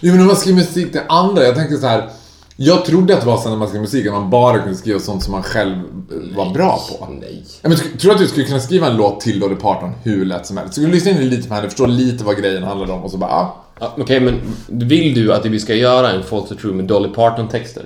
Jo 0.00 0.12
men 0.12 0.20
om 0.20 0.26
man 0.26 0.36
skriver 0.36 0.58
musik 0.58 0.92
till 0.92 1.00
andra, 1.08 1.44
jag 1.44 1.54
tänker 1.54 1.76
så 1.76 1.86
här. 1.86 2.08
Jag 2.56 2.84
trodde 2.84 3.14
att 3.14 3.20
det 3.20 3.26
var 3.26 3.38
så 3.38 3.48
när 3.48 3.56
man 3.56 3.68
skrev 3.68 3.80
musik 3.80 4.06
att 4.06 4.12
man 4.12 4.30
bara 4.30 4.58
kunde 4.58 4.78
skriva 4.78 4.98
sånt 4.98 5.22
som 5.22 5.32
man 5.32 5.42
själv 5.42 5.72
eh, 5.72 6.36
var 6.36 6.54
bra 6.54 6.80
på. 6.88 7.08
Nej. 7.20 7.44
Ja, 7.62 7.68
men, 7.68 7.78
tror 7.78 7.98
du 7.98 8.12
att 8.12 8.18
du 8.18 8.26
skulle 8.26 8.46
kunna 8.46 8.60
skriva 8.60 8.86
en 8.86 8.96
låt 8.96 9.20
till 9.20 9.40
Dolly 9.40 9.54
Parton 9.54 9.92
hur 10.02 10.24
lätt 10.24 10.46
som 10.46 10.56
helst? 10.56 10.72
Skulle 10.72 10.86
du 10.86 10.92
lyssna 10.92 11.10
in 11.10 11.28
lite 11.28 11.48
på 11.48 11.54
henne, 11.54 11.68
förstå 11.68 11.86
lite 11.86 12.24
vad 12.24 12.36
grejen 12.38 12.62
handlar 12.62 12.94
om 12.94 13.04
och 13.04 13.10
så 13.10 13.16
bara 13.16 13.30
ah. 13.30 13.56
Ja, 13.80 13.94
Okej, 13.98 14.20
men 14.20 14.40
vill 14.66 15.14
du 15.14 15.32
att 15.32 15.46
vi 15.46 15.60
ska 15.60 15.74
göra 15.74 16.10
en 16.10 16.22
False 16.22 16.54
True 16.54 16.72
med 16.72 16.84
Dolly 16.84 17.08
Parton-texter? 17.08 17.84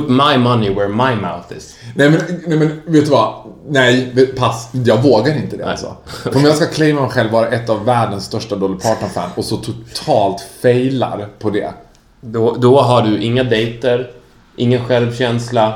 Put 0.00 0.08
my 0.08 0.36
money 0.38 0.70
where 0.74 0.88
my 0.88 1.14
mouth 1.20 1.56
is. 1.56 1.74
Nej 1.94 2.10
men, 2.10 2.20
nej 2.46 2.58
men 2.58 2.68
vet 2.86 3.04
du 3.04 3.10
vad? 3.10 3.34
Nej, 3.68 4.26
pass. 4.36 4.68
Jag 4.72 5.02
vågar 5.02 5.36
inte 5.36 5.56
det 5.56 5.70
alltså. 5.70 5.96
För 6.06 6.36
om 6.36 6.44
jag 6.44 6.56
ska 6.56 6.66
claima 6.66 7.00
mig 7.00 7.10
själv 7.10 7.30
vara 7.30 7.48
ett 7.48 7.70
av 7.70 7.84
världens 7.84 8.24
största 8.24 8.56
Dolly 8.56 8.78
Parton-fan 8.78 9.30
och 9.34 9.44
så 9.44 9.56
totalt 9.56 10.40
failar 10.62 11.28
på 11.38 11.50
det. 11.50 11.70
Då, 12.20 12.56
då 12.60 12.80
har 12.80 13.02
du 13.02 13.22
inga 13.22 13.44
dejter, 13.44 14.10
ingen 14.56 14.84
självkänsla, 14.84 15.74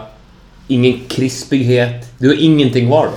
ingen 0.69 1.01
krispighet. 1.09 2.07
Du 2.19 2.29
har 2.29 2.37
ingenting 2.43 2.89
kvar 2.89 3.05
då. 3.05 3.13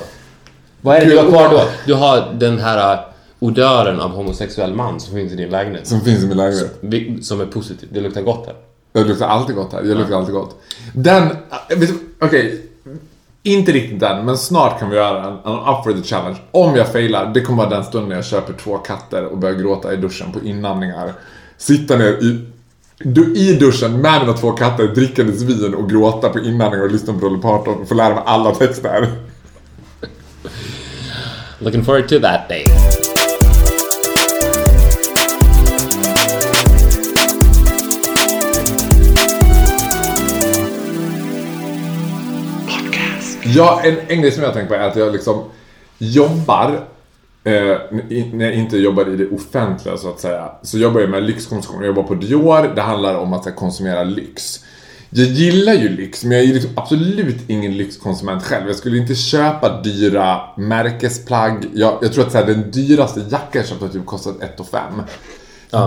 Vad 0.81 0.95
är 0.97 0.99
det 1.05 1.11
du 1.11 1.17
har 1.17 1.29
kvar 1.29 1.49
då? 1.49 1.61
Du 1.85 1.93
har 1.93 2.33
den 2.33 2.59
här 2.59 2.93
uh, 2.93 2.99
odören 3.39 3.99
av 3.99 4.09
homosexuell 4.11 4.73
man 4.73 4.99
som 4.99 5.15
finns 5.15 5.31
i 5.31 5.35
din 5.35 5.49
lägenhet. 5.49 5.87
Som 5.87 6.01
finns 6.01 6.23
i 6.23 6.27
min 6.27 6.37
lägenhet. 6.37 6.77
Vi- 6.81 7.23
Som 7.23 7.41
är 7.41 7.45
positiv. 7.45 7.89
Det 7.91 7.99
luktar 8.01 8.21
gott 8.21 8.45
här. 8.45 8.55
Jag 8.93 9.07
luktar 9.07 9.27
alltid 9.27 9.55
gott 9.55 9.73
här. 9.73 9.83
Jag 9.83 9.97
luktar 9.97 10.15
alltid 10.15 10.33
gott. 10.35 10.61
Den, 10.93 11.29
du- 11.69 11.99
okej. 12.19 12.65
Inte 13.43 13.71
riktigt 13.71 13.99
den, 13.99 14.25
men 14.25 14.37
snart 14.37 14.79
kan 14.79 14.89
vi 14.89 14.95
göra 14.95 15.23
en, 15.23 15.33
en 15.33 15.59
up 15.59 15.83
for 15.83 15.93
the 15.93 16.03
challenge. 16.07 16.37
Om 16.51 16.75
jag 16.75 16.87
failar, 16.91 17.31
det 17.33 17.41
kommer 17.41 17.63
vara 17.65 17.75
den 17.75 17.83
stunden 17.83 18.11
jag 18.11 18.25
köper 18.25 18.53
två 18.53 18.77
katter 18.77 19.25
och 19.25 19.37
börjar 19.37 19.55
gråta 19.55 19.93
i 19.93 19.97
duschen 19.97 20.31
på 20.31 20.39
inandningar. 20.45 21.13
Sitta 21.57 21.97
ner 21.97 22.07
i, 22.23 22.45
du, 22.97 23.35
i 23.35 23.53
duschen 23.53 24.01
med 24.01 24.21
mina 24.21 24.33
två 24.33 24.51
katter, 24.51 24.87
drickandes 24.87 25.41
vin 25.41 25.73
och 25.73 25.89
gråta 25.89 26.29
på 26.29 26.39
inandningar 26.39 26.85
och 26.85 26.91
lyssna 26.91 27.13
på 27.13 27.19
Dolly 27.19 27.41
Parton 27.41 27.81
och 27.81 27.87
få 27.87 27.93
lära 27.93 28.13
mig 28.15 28.23
alla 28.25 28.55
texter. 28.55 29.11
Looking 31.59 31.83
forward 31.85 32.07
to 32.09 32.19
that 32.19 32.49
day. 32.49 32.65
Ja, 43.43 43.81
en, 43.83 43.97
en 44.07 44.21
grej 44.21 44.31
som 44.31 44.43
jag 44.43 44.53
tänkt 44.53 44.67
på 44.67 44.75
är 44.75 44.79
att 44.79 44.95
jag 44.95 45.13
liksom 45.13 45.43
jobbar, 45.97 46.87
eh, 47.43 47.77
när 48.33 48.45
jag 48.45 48.53
inte 48.53 48.77
jobbar 48.77 49.09
i 49.13 49.17
det 49.17 49.27
offentliga 49.27 49.97
så 49.97 50.09
att 50.09 50.19
säga, 50.19 50.51
så 50.61 50.77
jobbar 50.77 51.01
jag 51.01 51.09
med 51.09 51.23
lyxkonsumtion. 51.23 51.81
Jag 51.81 51.87
jobbar 51.87 52.03
på 52.03 52.15
Dior, 52.15 52.75
det 52.75 52.81
handlar 52.81 53.15
om 53.15 53.33
att 53.33 53.45
här, 53.45 53.51
konsumera 53.51 54.03
lyx. 54.03 54.65
Jag 55.09 55.27
gillar 55.27 55.73
ju 55.73 55.89
lyx, 55.89 56.23
men 56.23 56.37
jag 56.37 56.47
är 56.47 56.53
liksom 56.53 56.71
absolut 56.75 57.49
ingen 57.49 57.77
lyxkonsument 57.77 58.43
själv. 58.43 58.67
Jag 58.67 58.75
skulle 58.75 58.97
inte 58.97 59.15
köpa 59.15 59.81
dyra 59.81 60.41
märkesplagg. 60.57 61.65
Jag, 61.73 61.99
jag 62.01 62.13
tror 62.13 62.25
att 62.25 62.31
så 62.31 62.37
här, 62.37 62.45
den 62.45 62.71
dyraste 62.71 63.19
jackan 63.19 63.49
jag 63.53 63.67
köpt 63.67 63.81
har 63.81 63.89
typ 63.89 64.05
kostat 64.05 64.41
1 64.41 64.61
5. 64.71 65.01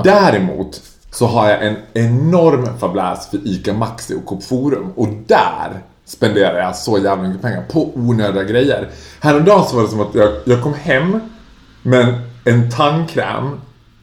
Däremot 0.05 0.83
så 1.11 1.27
har 1.27 1.51
jag 1.51 1.67
en 1.67 1.77
enorm 1.93 2.79
fabläs 2.79 3.31
för 3.31 3.49
ICA 3.49 3.73
Maxi 3.73 4.15
och 4.15 4.27
Coop 4.27 4.45
Forum 4.45 4.93
och 4.97 5.09
där 5.27 5.83
spenderar 6.07 6.59
jag 6.59 6.77
så 6.77 6.99
jävla 6.99 7.23
mycket 7.23 7.43
pengar 7.43 7.63
på 7.73 7.91
onödiga 7.95 8.43
grejer. 8.43 8.89
Häromdagen 9.21 9.65
så 9.69 9.77
var 9.77 9.83
det 9.83 9.89
som 9.89 10.01
att 10.01 10.15
jag, 10.15 10.33
jag 10.45 10.63
kom 10.63 10.75
hem 10.75 11.21
med 11.83 12.15
en 12.45 12.71
tandkräm 12.71 13.51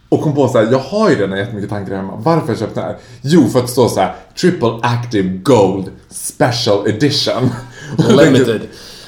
och 0.10 0.22
kom 0.22 0.36
på 0.36 0.48
så 0.48 0.58
här, 0.58 0.72
jag 0.72 0.80
har 0.80 1.10
ju 1.10 1.16
redan 1.16 1.38
jättemycket 1.38 1.70
tandkräm 1.70 1.98
hemma. 1.98 2.16
Varför 2.16 2.42
har 2.42 2.48
jag 2.50 2.58
köpt 2.60 2.76
den 2.76 2.84
här? 2.84 2.98
Jo, 3.22 3.48
för 3.50 3.60
att 3.60 3.66
det 3.66 3.72
står 3.72 3.88
så 3.90 4.00
här 4.00 4.16
Triple 4.42 4.80
Active 4.82 5.30
Gold 5.38 5.92
Special 6.10 6.88
Edition. 6.88 7.50
Limited. 8.10 8.62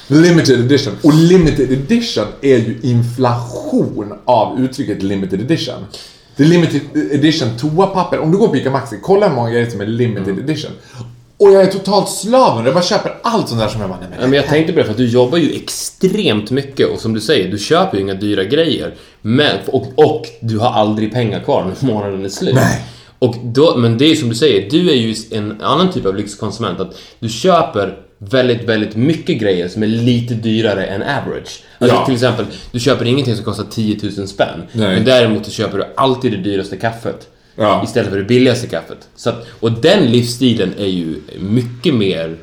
Limited 0.08 0.60
edition. 0.60 0.94
Och 1.02 1.14
limited 1.14 1.72
edition 1.72 2.24
är 2.42 2.56
ju 2.58 2.78
inflation 2.82 4.14
av 4.24 4.60
uttrycket 4.60 5.02
limited 5.02 5.40
edition. 5.40 5.84
Det 6.36 6.42
är 6.42 6.46
limited 6.46 6.80
edition 7.12 7.48
toapapper. 7.58 8.18
Om 8.18 8.30
du 8.32 8.38
går 8.38 8.48
på 8.48 8.56
Ica 8.56 8.70
Maxi, 8.70 8.98
kolla 9.02 9.28
hur 9.28 9.34
många 9.34 9.50
grejer 9.50 9.70
som 9.70 9.80
är 9.80 9.86
limited 9.86 10.28
Mm. 10.28 10.44
edition. 10.44 10.70
Och 11.36 11.52
jag 11.52 11.62
är 11.62 11.66
totalt 11.66 12.08
slav. 12.08 12.64
Jag 12.64 12.74
bara 12.74 12.84
köper 12.84 13.14
allt 13.22 13.48
sånt 13.48 13.60
där 13.60 13.68
som 13.68 13.80
jag 13.80 13.90
bara, 13.90 13.98
nej 14.00 14.08
men 14.10 14.20
Ja, 14.20 14.26
men 14.26 14.36
jag 14.36 14.46
tänkte 14.48 14.72
på 14.72 14.78
det 14.78 14.84
för 14.84 14.90
att 14.92 14.96
du 14.98 15.06
jobbar 15.08 15.38
ju 15.38 15.54
extremt 15.54 16.50
mycket 16.50 16.88
och 16.88 17.00
som 17.00 17.14
du 17.14 17.20
säger, 17.20 17.50
du 17.50 17.58
köper 17.58 17.96
ju 17.96 18.02
inga 18.02 18.14
dyra 18.14 18.44
grejer. 18.44 18.94
Men, 19.22 19.56
och, 19.66 19.86
och 19.96 20.26
du 20.40 20.58
har 20.58 20.70
aldrig 20.72 21.12
pengar 21.12 21.40
kvar 21.40 21.64
när 21.64 21.86
månaden 21.92 22.24
är 22.24 22.28
slut. 22.28 22.54
Nej. 22.54 22.84
Och 23.18 23.34
då, 23.44 23.76
men 23.76 23.98
det 23.98 24.04
är 24.04 24.08
ju 24.08 24.16
som 24.16 24.28
du 24.28 24.34
säger, 24.34 24.70
du 24.70 24.90
är 24.90 24.94
ju 24.94 25.14
en 25.30 25.62
annan 25.62 25.92
typ 25.92 26.06
av 26.06 26.16
lyxkonsument. 26.16 26.80
Att 26.80 26.98
du 27.18 27.28
köper 27.28 27.98
väldigt, 28.18 28.64
väldigt 28.68 28.96
mycket 28.96 29.40
grejer 29.40 29.68
som 29.68 29.82
är 29.82 29.86
lite 29.86 30.34
dyrare 30.34 30.84
än 30.86 31.02
average. 31.02 31.62
Alltså 31.78 31.96
Ja. 31.96 32.04
till 32.04 32.14
exempel, 32.14 32.46
du 32.72 32.80
köper 32.80 33.04
ingenting 33.04 33.36
som 33.36 33.44
kostar 33.44 33.64
10 33.70 33.98
000 34.18 34.28
spänn. 34.28 34.62
Nej. 34.72 34.94
Men 34.94 35.04
däremot 35.04 35.44
så 35.44 35.50
köper 35.50 35.78
du 35.78 35.84
alltid 35.96 36.32
det 36.32 36.38
dyraste 36.38 36.76
kaffet. 36.76 37.28
Ja. 37.56 37.82
Istället 37.84 38.10
för 38.10 38.18
det 38.18 38.24
billigaste 38.24 38.66
kaffet. 38.66 39.08
Så 39.16 39.30
att, 39.30 39.46
och 39.60 39.72
den 39.72 40.06
livsstilen 40.06 40.74
är 40.78 40.86
ju 40.86 41.20
mycket 41.40 41.94
mer 41.94 42.36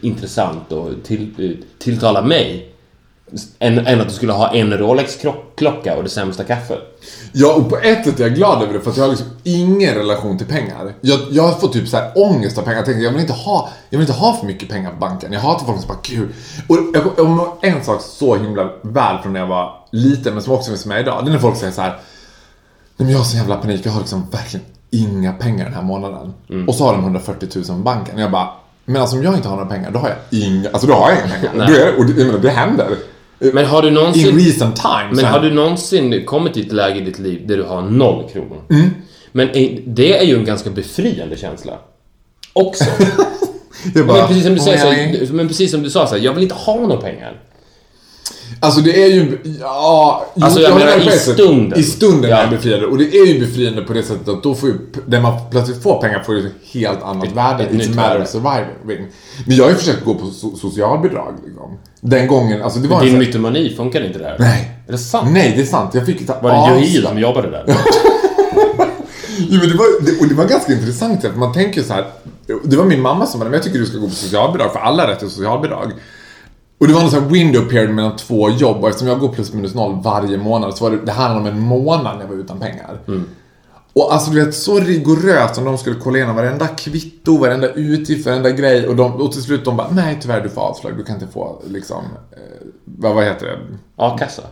intressant 0.00 0.72
och 0.72 0.90
till, 1.04 1.56
tilltalar 1.78 2.22
mig 2.22 2.74
än, 3.58 3.78
än 3.86 4.00
att 4.00 4.08
du 4.08 4.14
skulle 4.14 4.32
ha 4.32 4.54
en 4.54 4.72
Rolex-klocka 4.78 5.96
och 5.96 6.02
det 6.02 6.08
sämsta 6.08 6.44
kaffet. 6.44 6.78
Ja, 7.32 7.54
och 7.54 7.70
på 7.70 7.76
ett 7.76 8.04
sätt 8.04 8.20
är 8.20 8.24
jag 8.24 8.34
glad 8.34 8.62
över 8.62 8.72
det 8.72 8.80
för 8.80 8.90
att 8.90 8.96
jag 8.96 9.04
har 9.04 9.10
liksom 9.10 9.26
ingen 9.42 9.94
relation 9.94 10.38
till 10.38 10.46
pengar. 10.46 10.94
Jag, 11.00 11.20
jag 11.30 11.60
får 11.60 11.68
typ 11.68 11.88
så 11.88 11.96
här 11.96 12.12
ångest 12.14 12.58
av 12.58 12.62
pengar. 12.62 12.76
Jag 12.76 12.84
tänker, 12.86 13.02
jag 13.02 13.10
vill 13.10 13.20
inte 13.20 13.32
ha, 13.32 13.68
jag 13.90 13.98
vill 13.98 14.08
inte 14.08 14.20
ha 14.20 14.36
för 14.36 14.46
mycket 14.46 14.68
pengar 14.68 14.90
på 14.90 14.96
banken. 14.96 15.32
Jag 15.32 15.40
hatar 15.40 15.66
folk 15.66 15.80
som 15.80 15.88
bara, 15.88 15.98
gud. 16.02 16.28
Och 16.66 16.76
jag 16.94 17.16
kommer 17.16 17.46
en 17.62 17.84
sak 17.84 18.02
så 18.02 18.36
himla 18.36 18.70
väl 18.82 19.18
från 19.22 19.32
när 19.32 19.40
jag 19.40 19.46
var 19.46 19.86
liten, 19.92 20.34
men 20.34 20.42
som 20.42 20.52
också 20.52 20.70
finns 20.70 20.86
med 20.86 21.00
idag. 21.00 21.24
Det 21.24 21.30
är 21.30 21.32
när 21.32 21.38
folk 21.38 21.56
säger 21.56 21.72
så 21.72 21.80
här, 21.80 21.98
men 23.04 23.10
jag 23.10 23.18
har 23.18 23.24
så 23.24 23.36
jävla 23.36 23.56
panik, 23.56 23.80
jag 23.84 23.92
har 23.92 24.00
liksom 24.00 24.26
verkligen 24.30 24.66
inga 24.90 25.32
pengar 25.32 25.64
den 25.64 25.74
här 25.74 25.82
månaden. 25.82 26.32
Och 26.68 26.74
så 26.74 26.84
har 26.84 26.92
de 26.92 27.02
140 27.02 27.48
000 27.54 27.64
på 27.66 27.72
banken. 27.72 28.14
Och 28.14 28.20
jag 28.20 28.30
bara, 28.30 28.48
men 28.84 29.02
alltså 29.02 29.16
om 29.16 29.22
jag 29.22 29.34
inte 29.34 29.48
har 29.48 29.56
några 29.56 29.68
pengar, 29.70 29.90
då 29.90 29.98
har 29.98 30.08
jag 30.08 30.18
inga, 30.42 30.70
alltså 30.70 30.86
då 30.86 30.94
har 30.94 31.10
jag 31.10 31.18
inga 31.18 31.50
pengar. 31.50 31.66
Då 31.66 31.74
är, 31.74 31.98
och 31.98 32.04
det, 32.06 32.24
menar, 32.24 32.38
det 32.38 32.50
händer. 32.50 32.86
Men 33.38 33.66
har 33.66 33.82
du 33.82 33.88
In 33.88 33.94
någonsin... 33.94 34.38
recent 34.38 34.76
times. 34.76 35.16
Men 35.22 35.24
har 35.24 35.40
du 35.40 35.50
någonsin 35.54 36.24
kommit 36.26 36.54
till 36.54 36.66
ett 36.66 36.72
läge 36.72 36.98
i 36.98 37.04
ditt 37.04 37.18
liv 37.18 37.46
där 37.46 37.56
du 37.56 37.62
har 37.62 37.82
noll 37.82 38.28
kronor? 38.32 38.62
Men 39.32 39.48
är- 39.56 39.80
det 39.86 40.18
är 40.18 40.24
ju 40.24 40.36
en 40.38 40.44
ganska 40.44 40.70
befriande 40.70 41.36
känsla. 41.36 41.72
Också. 42.52 42.84
bara, 43.94 44.16
men, 44.18 44.26
precis 44.26 44.44
som 44.44 44.54
du 44.54 44.60
"Åh, 44.60 44.64
säger, 44.64 45.26
så, 45.26 45.34
men 45.34 45.48
precis 45.48 45.70
som 45.70 45.82
du 45.82 45.90
sa, 45.90 46.06
så 46.06 46.14
här, 46.14 46.22
jag 46.22 46.32
vill 46.32 46.42
inte 46.42 46.54
ha 46.54 46.74
några 46.76 46.96
pengar. 47.00 47.40
Alltså 48.60 48.80
det 48.80 49.02
är 49.02 49.08
ju, 49.08 49.38
ja... 49.60 50.26
Alltså, 50.40 50.60
jag 50.60 50.70
håller 50.70 50.86
menar 50.86 50.98
i 51.02 51.08
ett 51.08 51.20
stunden. 51.20 51.78
I 51.78 51.82
stunden 51.82 52.30
Ja. 52.30 52.36
är 52.36 52.50
det 52.50 52.56
befriande. 52.56 52.86
Och 52.86 52.98
det 52.98 53.04
är 53.16 53.26
ju 53.26 53.40
befriande 53.40 53.82
på 53.82 53.92
det 53.92 54.02
sättet 54.02 54.28
att 54.28 54.42
då 54.42 54.54
får 54.54 54.68
ju, 54.68 54.74
när 55.06 55.20
man 55.20 55.32
plötsligt 55.50 55.82
får 55.82 56.00
pengar 56.00 56.22
får 56.22 56.34
ju 56.34 56.46
ett 56.46 56.52
helt 56.72 57.02
annat 57.02 57.32
värde. 57.32 57.64
ett 57.64 57.70
It's 57.70 57.96
matter 57.96 58.22
of 58.22 58.28
surviving. 58.28 59.06
Men 59.46 59.56
jag 59.56 59.64
har 59.64 59.70
ju 59.70 59.76
försökt 59.76 60.04
gå 60.04 60.14
på 60.14 60.26
so 60.30 60.56
socialbidrag 60.56 61.34
liksom. 61.46 61.78
Den 62.00 62.26
gången, 62.26 62.62
alltså 62.62 62.78
det 62.78 62.88
var 62.88 63.00
en 63.00 63.06
Din 63.06 63.18
mytomani 63.18 63.74
funkar 63.76 64.06
inte 64.06 64.18
där. 64.18 64.36
Nej. 64.38 64.70
Är 64.88 64.92
det 64.92 64.98
sant? 64.98 65.28
Nej, 65.32 65.52
det 65.56 65.62
är 65.62 65.66
sant. 65.66 65.94
Jag 65.94 66.06
fick 66.06 66.26
ta 66.26 66.40
Var 66.42 66.70
det. 66.70 66.74
Johil 66.74 67.06
som 67.06 67.18
jobbade 67.18 67.50
där? 67.50 67.64
Jo, 69.50 69.60
men 69.60 69.68
det 69.70 69.76
var, 69.76 70.04
det, 70.04 70.20
och 70.20 70.28
det 70.28 70.34
var 70.34 70.44
ganska 70.44 70.72
intressant, 70.72 71.22
för 71.22 71.30
man 71.32 71.52
tänker 71.52 71.82
så 71.82 71.92
här. 71.92 72.04
Det 72.64 72.76
var 72.76 72.84
min 72.84 73.00
mamma 73.02 73.26
som 73.26 73.40
sa, 73.40 73.44
men 73.44 73.52
jag 73.52 73.62
tycker 73.62 73.78
du 73.78 73.86
ska 73.86 73.98
gå 73.98 74.06
på 74.08 74.14
socialbidrag, 74.14 74.72
för 74.72 74.80
alla 74.80 75.02
har 75.02 75.10
rätt 75.10 75.18
till 75.18 75.30
socialbidrag. 75.30 75.92
Och 76.78 76.86
det 76.88 76.92
var 76.94 77.00
någon 77.00 77.10
sån 77.10 77.22
här 77.22 77.30
window 77.30 77.62
period 77.68 77.90
mellan 77.94 78.16
två 78.16 78.50
jobb 78.50 78.82
och 78.82 78.88
eftersom 78.88 79.08
jag 79.08 79.20
går 79.20 79.28
plus 79.28 79.52
minus 79.52 79.74
noll 79.74 80.00
varje 80.02 80.38
månad 80.38 80.76
så 80.76 80.84
var 80.84 80.90
det, 80.90 80.98
det 81.04 81.12
handlade 81.12 81.50
om 81.50 81.56
en 81.56 81.62
månad 81.62 82.16
när 82.16 82.22
jag 82.22 82.28
var 82.28 82.36
utan 82.36 82.58
pengar. 82.60 82.98
Och 83.92 84.12
alltså 84.14 84.30
du 84.30 84.44
vet, 84.44 84.54
så 84.54 84.78
rigoröst 84.78 85.54
som 85.54 85.64
de 85.64 85.78
skulle 85.78 85.96
kolla 85.96 86.16
igenom 86.16 86.36
varenda 86.36 86.66
kvitto, 86.66 87.38
varenda 87.38 87.68
utgift, 87.72 88.26
varenda 88.26 88.50
grej 88.50 88.88
och, 88.88 88.96
de, 88.96 89.12
och 89.12 89.32
till 89.32 89.42
slut 89.42 89.64
de 89.64 89.76
bara, 89.76 89.90
nej 89.90 90.18
tyvärr 90.22 90.40
du 90.40 90.48
får 90.48 90.60
avslag, 90.60 90.96
du 90.96 91.04
kan 91.04 91.14
inte 91.14 91.26
få 91.32 91.62
liksom, 91.66 92.04
eh, 92.32 92.66
vad, 92.84 93.14
vad 93.14 93.24
heter 93.24 93.46
det? 93.46 93.58
A-kassa? 93.96 94.42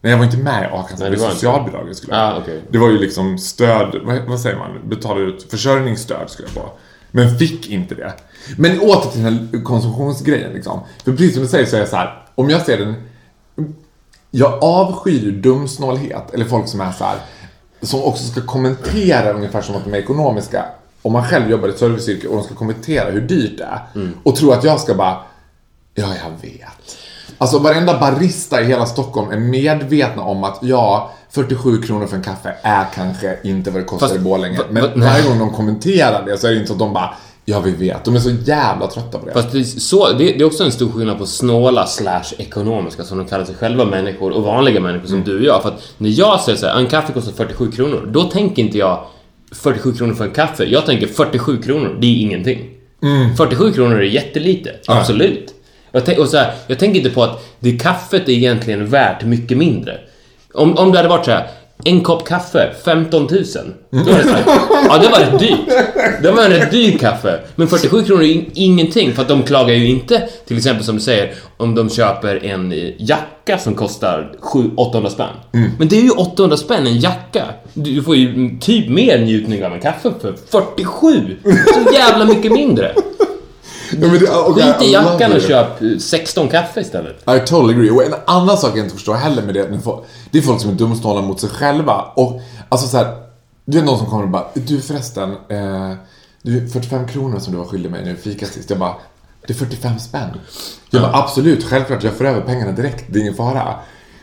Nej 0.00 0.10
jag 0.12 0.18
var 0.18 0.24
inte 0.24 0.36
med 0.36 0.62
i 0.62 0.66
a-kassan, 0.66 1.10
det 1.10 1.16
var 1.16 1.30
socialbidraget 1.30 1.96
skulle 1.96 2.16
jag 2.16 2.22
Ah, 2.34 2.38
okej. 2.42 2.62
Det 2.70 2.78
var 2.78 2.88
ju 2.88 2.98
liksom 2.98 3.38
stöd, 3.38 4.00
vad, 4.04 4.18
vad 4.28 4.40
säger 4.40 4.56
man, 4.56 4.88
betala 4.88 5.20
ut 5.20 5.50
försörjningsstöd 5.50 6.30
skulle 6.30 6.48
jag 6.54 6.64
få. 6.64 6.70
Men 7.10 7.38
fick 7.38 7.70
inte 7.70 7.94
det. 7.94 8.12
Men 8.56 8.80
åter 8.80 9.10
till 9.10 9.22
den 9.22 9.32
här 9.52 9.64
konsumtionsgrejen 9.64 10.52
liksom. 10.52 10.80
För 11.04 11.12
precis 11.12 11.34
som 11.34 11.42
du 11.42 11.48
säger 11.48 11.66
så 11.66 11.76
är 11.76 11.80
jag 11.80 11.88
så 11.88 11.96
här, 11.96 12.24
om 12.34 12.50
jag 12.50 12.66
ser 12.66 12.78
den 12.78 12.94
jag 14.30 14.64
avskyr 14.64 15.32
dumsnålhet, 15.32 16.34
eller 16.34 16.44
folk 16.44 16.68
som 16.68 16.80
är 16.80 16.92
så 16.92 17.04
här, 17.04 17.18
som 17.82 18.02
också 18.02 18.24
ska 18.24 18.40
kommentera 18.40 19.32
ungefär 19.32 19.62
som 19.62 19.76
att 19.76 19.84
de 19.84 19.94
är 19.94 19.98
ekonomiska. 19.98 20.64
Om 21.02 21.12
man 21.12 21.24
själv 21.24 21.50
jobbar 21.50 21.68
i 21.68 21.70
ett 21.70 21.78
serviceyrke 21.78 22.28
och 22.28 22.36
de 22.36 22.44
ska 22.44 22.54
kommentera 22.54 23.10
hur 23.10 23.20
dyrt 23.20 23.58
det 23.58 23.64
är. 23.64 23.80
Och 24.22 24.36
tro 24.36 24.50
att 24.50 24.64
jag 24.64 24.80
ska 24.80 24.94
bara, 24.94 25.16
ja 25.94 26.06
jag 26.24 26.50
vet. 26.50 26.96
Alltså 27.38 27.58
varenda 27.58 28.00
barista 28.00 28.60
i 28.60 28.64
hela 28.64 28.86
Stockholm 28.86 29.30
är 29.30 29.38
medvetna 29.38 30.22
om 30.22 30.44
att 30.44 30.58
ja, 30.62 31.10
47 31.32 31.82
kronor 31.82 32.06
för 32.06 32.16
en 32.16 32.22
kaffe 32.22 32.54
är 32.62 32.84
kanske 32.94 33.36
inte 33.44 33.70
vad 33.70 33.80
det 33.80 33.84
kostar 33.84 34.06
Fast- 34.06 34.20
i 34.20 34.22
Borlänge. 34.24 34.58
Men 34.70 34.82
va- 34.82 34.90
varje 34.94 35.22
gång 35.28 35.38
de 35.38 35.50
kommenterar 35.52 36.26
det 36.26 36.38
så 36.38 36.46
är 36.46 36.50
det 36.50 36.56
inte 36.56 36.66
så 36.68 36.72
att 36.72 36.78
de 36.78 36.92
bara, 36.92 37.14
ja 37.44 37.60
vi 37.60 37.70
vet. 37.70 38.04
De 38.04 38.16
är 38.16 38.20
så 38.20 38.30
jävla 38.30 38.86
trötta 38.86 39.18
på 39.18 39.26
det. 39.26 39.32
Fast 39.32 39.52
det 39.52 39.58
är, 39.58 39.62
så, 39.64 40.12
det, 40.12 40.24
det 40.24 40.40
är 40.40 40.44
också 40.44 40.64
en 40.64 40.72
stor 40.72 40.90
skillnad 40.92 41.18
på 41.18 41.26
snåla 41.26 41.86
slash 41.86 42.22
ekonomiska 42.38 43.02
som 43.04 43.18
de 43.18 43.26
kallar 43.26 43.44
sig 43.44 43.54
själva 43.54 43.84
människor 43.84 44.30
och 44.30 44.42
vanliga 44.42 44.80
människor 44.80 45.06
som 45.08 45.24
du 45.24 45.38
och 45.38 45.44
jag. 45.44 45.62
För 45.62 45.68
att 45.68 45.82
när 45.98 46.10
jag 46.10 46.40
säger 46.40 46.58
så 46.58 46.66
här, 46.66 46.78
en 46.78 46.86
kaffe 46.86 47.12
kostar 47.12 47.32
47 47.32 47.72
kronor, 47.72 48.08
då 48.12 48.22
tänker 48.22 48.62
inte 48.62 48.78
jag 48.78 49.04
47 49.52 49.92
kronor 49.92 50.14
för 50.14 50.24
en 50.24 50.30
kaffe. 50.30 50.64
Jag 50.64 50.86
tänker 50.86 51.06
47 51.06 51.62
kronor, 51.62 51.96
det 52.00 52.06
är 52.06 52.20
ingenting. 52.20 52.70
47 53.36 53.72
kronor 53.72 53.98
är 53.98 54.02
jättelite, 54.04 54.70
absolut. 54.86 55.54
Jag, 55.92 56.04
tänk, 56.06 56.18
och 56.18 56.28
så 56.28 56.36
här, 56.36 56.52
jag 56.66 56.78
tänker 56.78 56.98
inte 57.00 57.10
på 57.10 57.22
att 57.22 57.44
det 57.60 57.78
kaffet 57.78 58.28
är 58.28 58.32
egentligen 58.32 58.86
värt 58.86 59.24
mycket 59.24 59.58
mindre. 59.58 59.98
Om, 60.54 60.76
om 60.76 60.92
det 60.92 60.98
hade 60.98 61.08
varit 61.08 61.24
så 61.24 61.30
här, 61.30 61.46
En 61.84 62.00
kopp 62.00 62.28
kaffe, 62.28 62.70
15 62.84 63.22
000. 63.22 63.30
Då 63.90 63.98
var 63.98 64.18
det 64.18 64.24
så 64.24 64.30
här, 64.30 64.44
ja 64.88 64.98
det 64.98 65.08
var 65.08 65.18
rätt 65.18 65.38
dyrt. 65.38 65.58
Det 66.22 66.30
var 66.32 66.44
en 66.44 66.50
rätt 66.50 66.70
dyr 66.70 66.98
kaffe. 66.98 67.40
Men 67.56 67.68
47 67.68 68.04
kronor 68.04 68.22
är 68.22 68.26
in, 68.26 68.50
ingenting 68.54 69.12
för 69.12 69.22
att 69.22 69.28
de 69.28 69.42
klagar 69.42 69.74
ju 69.74 69.88
inte, 69.88 70.28
till 70.46 70.56
exempel 70.56 70.84
som 70.84 70.94
du 70.94 71.00
säger, 71.00 71.34
om 71.56 71.74
de 71.74 71.90
köper 71.90 72.44
en 72.44 72.72
eh, 72.72 72.78
jacka 72.98 73.58
som 73.58 73.74
kostar 73.74 74.32
700-800 74.40 75.08
spänn. 75.08 75.26
Men 75.78 75.88
det 75.88 75.96
är 75.96 76.02
ju 76.02 76.10
800 76.10 76.56
spänn 76.56 76.86
en 76.86 76.98
jacka. 77.00 77.44
Du 77.74 77.94
du 77.94 78.02
får 78.02 78.16
ju 78.16 78.58
typ 78.60 78.88
mer 78.88 79.18
njutning 79.18 79.64
av 79.64 79.72
en 79.72 79.80
kaffe 79.80 80.10
för 80.20 80.34
47! 80.50 81.36
Så 81.74 81.94
jävla 81.94 82.24
mycket 82.24 82.52
mindre. 82.52 82.94
Ja, 83.92 83.98
men 84.08 84.18
det, 84.18 84.28
och 84.30 84.54
Skit 84.54 84.82
i 84.82 84.92
jackan 84.92 85.32
och 85.32 85.40
köp 85.40 85.82
eh, 85.82 85.98
16 85.98 86.48
kaffe 86.48 86.80
istället. 86.80 87.16
I 87.28 87.40
totally 87.46 87.74
agree. 87.74 87.90
Och 87.90 88.04
en 88.04 88.14
annan 88.26 88.56
sak 88.56 88.70
jag 88.74 88.84
inte 88.84 88.94
förstår 88.94 89.14
heller 89.14 89.42
med 89.42 89.54
det, 89.54 89.80
det 90.30 90.38
är 90.38 90.42
folk 90.42 90.60
som 90.60 90.70
är 90.70 90.74
dumsnåla 90.74 91.22
mot 91.22 91.40
sig 91.40 91.50
själva. 91.50 92.04
Och 92.14 92.40
alltså 92.68 92.88
så 92.88 92.96
här, 92.96 93.16
du 93.64 93.76
vet 93.76 93.86
någon 93.86 93.98
som 93.98 94.06
kommer 94.06 94.22
och 94.22 94.28
bara, 94.28 94.46
du 94.54 94.80
förresten, 94.80 95.30
eh, 95.30 95.92
du 96.42 96.68
45 96.68 97.08
kronor 97.08 97.38
som 97.38 97.52
du 97.52 97.58
var 97.58 97.64
skyldig 97.66 97.90
mig 97.90 98.04
nu 98.04 98.16
fika 98.16 98.46
sist. 98.46 98.70
Jag 98.70 98.78
bara, 98.78 98.94
det 99.46 99.52
är 99.52 99.54
45 99.54 99.98
spänn. 99.98 100.28
Jag 100.90 101.02
bara, 101.02 101.14
absolut, 101.14 101.64
självklart, 101.64 102.02
jag 102.04 102.12
får 102.14 102.24
över 102.24 102.40
pengarna 102.40 102.72
direkt, 102.72 103.04
det 103.08 103.18
är 103.18 103.20
ingen 103.20 103.34
fara. 103.34 103.74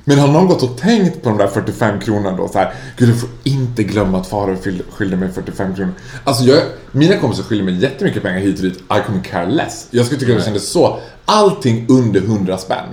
Men 0.10 0.20
har 0.20 0.28
någon 0.28 0.48
gått 0.48 0.64
och 0.64 0.78
tänkt 0.78 1.24
på 1.24 1.30
de 1.30 1.38
där 1.38 1.48
45 1.48 2.00
kronorna 2.00 2.38
då 2.38 2.48
så 2.48 2.58
här, 2.60 2.74
gud 2.98 3.10
du 3.10 3.16
får 3.16 3.30
inte 3.44 3.84
glömma 3.84 4.18
att 4.18 4.28
fyll- 4.30 4.82
skyllde 4.92 5.18
mig 5.18 5.30
45 5.32 5.76
kronor. 5.76 5.92
Alltså 6.24 6.44
jag, 6.44 6.60
mina 6.92 7.18
kompisar 7.18 7.44
skyller 7.44 7.64
mig 7.64 7.76
jättemycket 7.76 8.24
pengar 8.24 8.40
hit 8.40 8.58
och 8.58 8.64
dit, 8.64 8.78
I 8.78 8.82
couldn't 8.94 9.24
care 9.24 9.46
less. 9.50 9.88
Jag 9.92 10.06
skulle 10.06 10.20
tycka 10.20 10.34
det 10.34 10.42
kändes 10.44 10.72
så, 10.72 11.00
allting 11.26 11.86
under 11.90 12.22
100 12.22 12.58
spänn. 12.58 12.86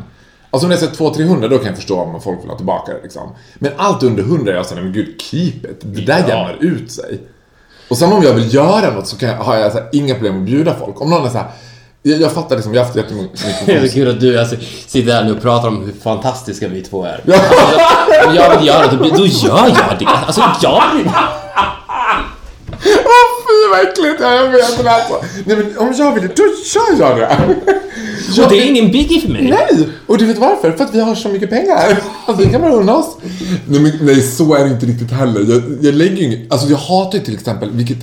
Alltså 0.50 0.66
om 0.66 0.70
det 0.70 0.76
är 0.76 0.78
så 0.94 1.10
200-300 1.12 1.48
då 1.48 1.58
kan 1.58 1.66
jag 1.66 1.76
förstå 1.76 2.00
om 2.00 2.20
folk 2.20 2.42
vill 2.42 2.50
ha 2.50 2.56
tillbaka 2.56 2.92
det 2.92 3.02
liksom. 3.02 3.30
Men 3.58 3.72
allt 3.76 4.02
under 4.02 4.22
100 4.22 4.52
är 4.52 4.56
jag 4.56 4.66
såhär, 4.66 4.82
men 4.82 4.92
gud 4.92 5.20
keep 5.22 5.52
it. 5.70 5.80
Det 5.80 6.00
där 6.06 6.18
Ja. 6.18 6.28
jämnar 6.28 6.56
ut 6.60 6.92
sig. 6.92 7.20
Och 7.88 7.98
sen 7.98 8.12
om 8.12 8.22
jag 8.22 8.34
vill 8.34 8.54
göra 8.54 8.94
något 8.94 9.06
så 9.06 9.16
kan 9.16 9.28
jag, 9.28 9.36
har 9.36 9.56
jag 9.56 9.72
så 9.72 9.78
här, 9.78 9.88
inga 9.92 10.14
problem 10.14 10.38
att 10.40 10.46
bjuda 10.46 10.74
folk. 10.74 11.00
Om 11.00 11.10
någon 11.10 11.26
är 11.26 11.30
såhär, 11.30 11.46
jag, 12.06 12.20
jag 12.20 12.32
fattar 12.32 12.56
liksom, 12.56 12.74
jag 12.74 12.80
har 12.80 12.86
haft 12.86 12.96
jättemycket 12.96 13.40
Det 13.66 13.72
är 13.72 13.88
kul 13.88 14.08
att 14.08 14.20
du 14.20 14.38
alltså, 14.38 14.56
sitter 14.86 15.12
här 15.12 15.24
nu 15.24 15.32
och 15.32 15.42
pratar 15.42 15.68
om 15.68 15.84
hur 15.84 15.92
fantastiska 15.92 16.68
vi 16.68 16.82
två 16.82 17.04
är. 17.04 17.20
Alltså, 18.14 18.28
om 18.28 18.34
jag 18.34 18.58
vill 18.58 18.66
göra 18.66 18.86
det, 18.86 18.96
då 18.96 19.26
gör 19.26 19.66
jag 19.68 19.98
det. 19.98 20.06
Alltså, 20.06 20.42
jag 20.62 20.82
vill... 20.94 21.10
Åh 23.04 23.30
fy 23.46 23.68
vad 23.70 23.80
äckligt! 23.80 24.20
Ja, 24.20 24.34
jag 24.34 24.50
vet 24.50 24.84
det 24.84 24.90
alltså. 24.90 25.20
Nej 25.44 25.56
men 25.56 25.78
om 25.78 25.94
jag 25.98 26.14
vill, 26.14 26.28
då 26.36 26.44
kör 26.64 26.98
jag 26.98 27.16
det. 27.16 27.38
Och 28.42 28.50
det 28.50 28.58
är 28.58 28.66
ingen 28.66 28.92
biggie 28.92 29.20
för 29.20 29.28
mig. 29.28 29.42
Nej! 29.42 29.88
Och 30.06 30.18
du 30.18 30.26
vet 30.26 30.38
varför? 30.38 30.72
För 30.72 30.84
att 30.84 30.94
vi 30.94 31.00
har 31.00 31.14
så 31.14 31.28
mycket 31.28 31.50
pengar. 31.50 31.98
Alltså 32.26 32.44
vi 32.44 32.52
kan 32.52 32.60
bara 32.60 32.72
unna 32.72 32.96
oss. 32.96 33.16
Nej, 33.68 33.80
men, 33.80 33.92
nej 34.00 34.22
så 34.22 34.54
är 34.54 34.64
det 34.64 34.70
inte 34.70 34.86
riktigt 34.86 35.10
heller. 35.12 35.40
Jag, 35.40 35.62
jag 35.80 35.94
lägger 35.94 36.16
ju 36.16 36.24
inget, 36.24 36.52
alltså 36.52 36.68
jag 36.68 36.76
hatar 36.76 37.18
ju 37.18 37.24
till 37.24 37.34
exempel, 37.34 37.70
vilket 37.70 37.98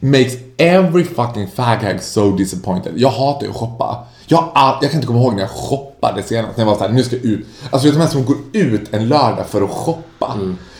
makes 0.00 0.34
every 0.56 1.04
fucking 1.04 1.48
faghag 1.56 2.02
so 2.02 2.30
disappointed. 2.36 2.92
Jag 2.96 3.10
hatar 3.10 3.42
ju 3.46 3.50
att 3.50 3.56
shoppa. 3.56 4.04
Jag, 4.26 4.50
jag 4.54 4.90
kan 4.90 4.94
inte 4.94 5.06
komma 5.06 5.18
ihåg 5.18 5.34
när 5.34 5.40
jag 5.40 5.50
shoppade 5.50 6.22
senast, 6.22 6.56
när 6.56 6.64
jag 6.64 6.70
var 6.70 6.78
såhär, 6.78 6.92
nu 6.92 7.02
ska 7.02 7.16
jag 7.16 7.24
ut. 7.24 7.46
Alltså 7.70 7.88
vet 7.88 7.94
du 7.94 7.98
de 7.98 8.04
här 8.04 8.10
som 8.10 8.24
går 8.24 8.36
ut 8.52 8.94
en 8.94 9.08
lördag 9.08 9.46
för 9.48 9.62
att 9.62 9.70
shoppa. 9.70 10.36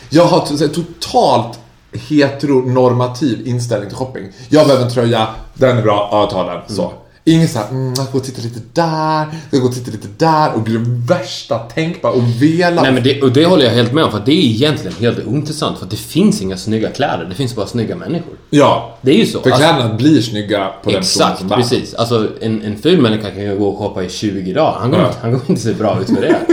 Jag 0.09 0.25
har 0.25 0.45
så 0.45 0.57
här, 0.57 0.67
totalt 0.67 1.59
heteronormativ 1.93 3.47
inställning 3.47 3.89
till 3.89 3.97
shopping. 3.97 4.31
Jag 4.49 4.67
behöver 4.67 4.85
en 4.85 4.91
tröja, 4.91 5.27
den 5.53 5.77
är 5.77 5.81
bra, 5.81 6.09
ja 6.11 6.19
jag 6.19 6.29
tar 6.29 6.45
den. 6.45 6.75
Så. 6.75 6.93
Ingen 7.27 7.47
såhär, 7.47 7.69
mm, 7.69 7.87
jag 7.87 7.97
ska 7.97 8.11
gå 8.11 8.17
och 8.17 8.23
titta 8.23 8.41
lite 8.41 8.59
där, 8.73 9.17
jag 9.17 9.27
ska 9.47 9.57
gå 9.57 9.65
och 9.67 9.73
titta 9.73 9.91
lite 9.91 10.07
där 10.17 10.53
och 10.55 10.69
det 10.69 10.77
värsta 11.13 11.57
tänkbara 11.59 12.13
och 12.13 12.41
vela. 12.41 12.81
Nej 12.81 12.91
men 12.91 13.03
det, 13.03 13.21
och 13.21 13.31
det 13.31 13.45
håller 13.45 13.65
jag 13.65 13.71
helt 13.71 13.93
med 13.93 14.03
om 14.03 14.11
för 14.11 14.21
det 14.25 14.31
är 14.31 14.41
egentligen 14.45 14.93
helt 14.99 15.27
ointressant 15.27 15.77
för 15.79 15.85
det 15.85 15.95
finns 15.95 16.41
inga 16.41 16.57
snygga 16.57 16.89
kläder, 16.89 17.25
det 17.29 17.35
finns 17.35 17.55
bara 17.55 17.67
snygga 17.67 17.95
människor. 17.95 18.33
Ja. 18.49 18.97
Det 19.01 19.11
är 19.11 19.15
ju 19.15 19.25
så. 19.25 19.41
För 19.41 19.49
Alltså- 19.51 19.67
kläderna 19.67 19.93
blir 19.95 20.21
snygga 20.21 20.67
på 20.83 20.89
den 20.89 20.99
Exakt, 20.99 21.39
som 21.39 21.49
precis. 21.49 21.93
Alltså 21.93 22.27
en, 22.41 22.61
en 22.61 22.77
ful 22.77 23.01
människa 23.01 23.29
kan 23.29 23.41
ju 23.43 23.57
gå 23.57 23.67
och 23.67 23.77
shoppa 23.77 24.03
i 24.03 24.09
20 24.09 24.53
dagar. 24.53 24.77
Han 24.79 24.91
går, 24.91 24.99
Ja. 24.99 25.07
inte, 25.07 25.17
han 25.21 25.31
går 25.31 25.41
inte 25.47 25.61
se 25.61 25.73
bra 25.73 26.01
ut 26.01 26.07
för 26.07 26.21
det. 26.21 26.35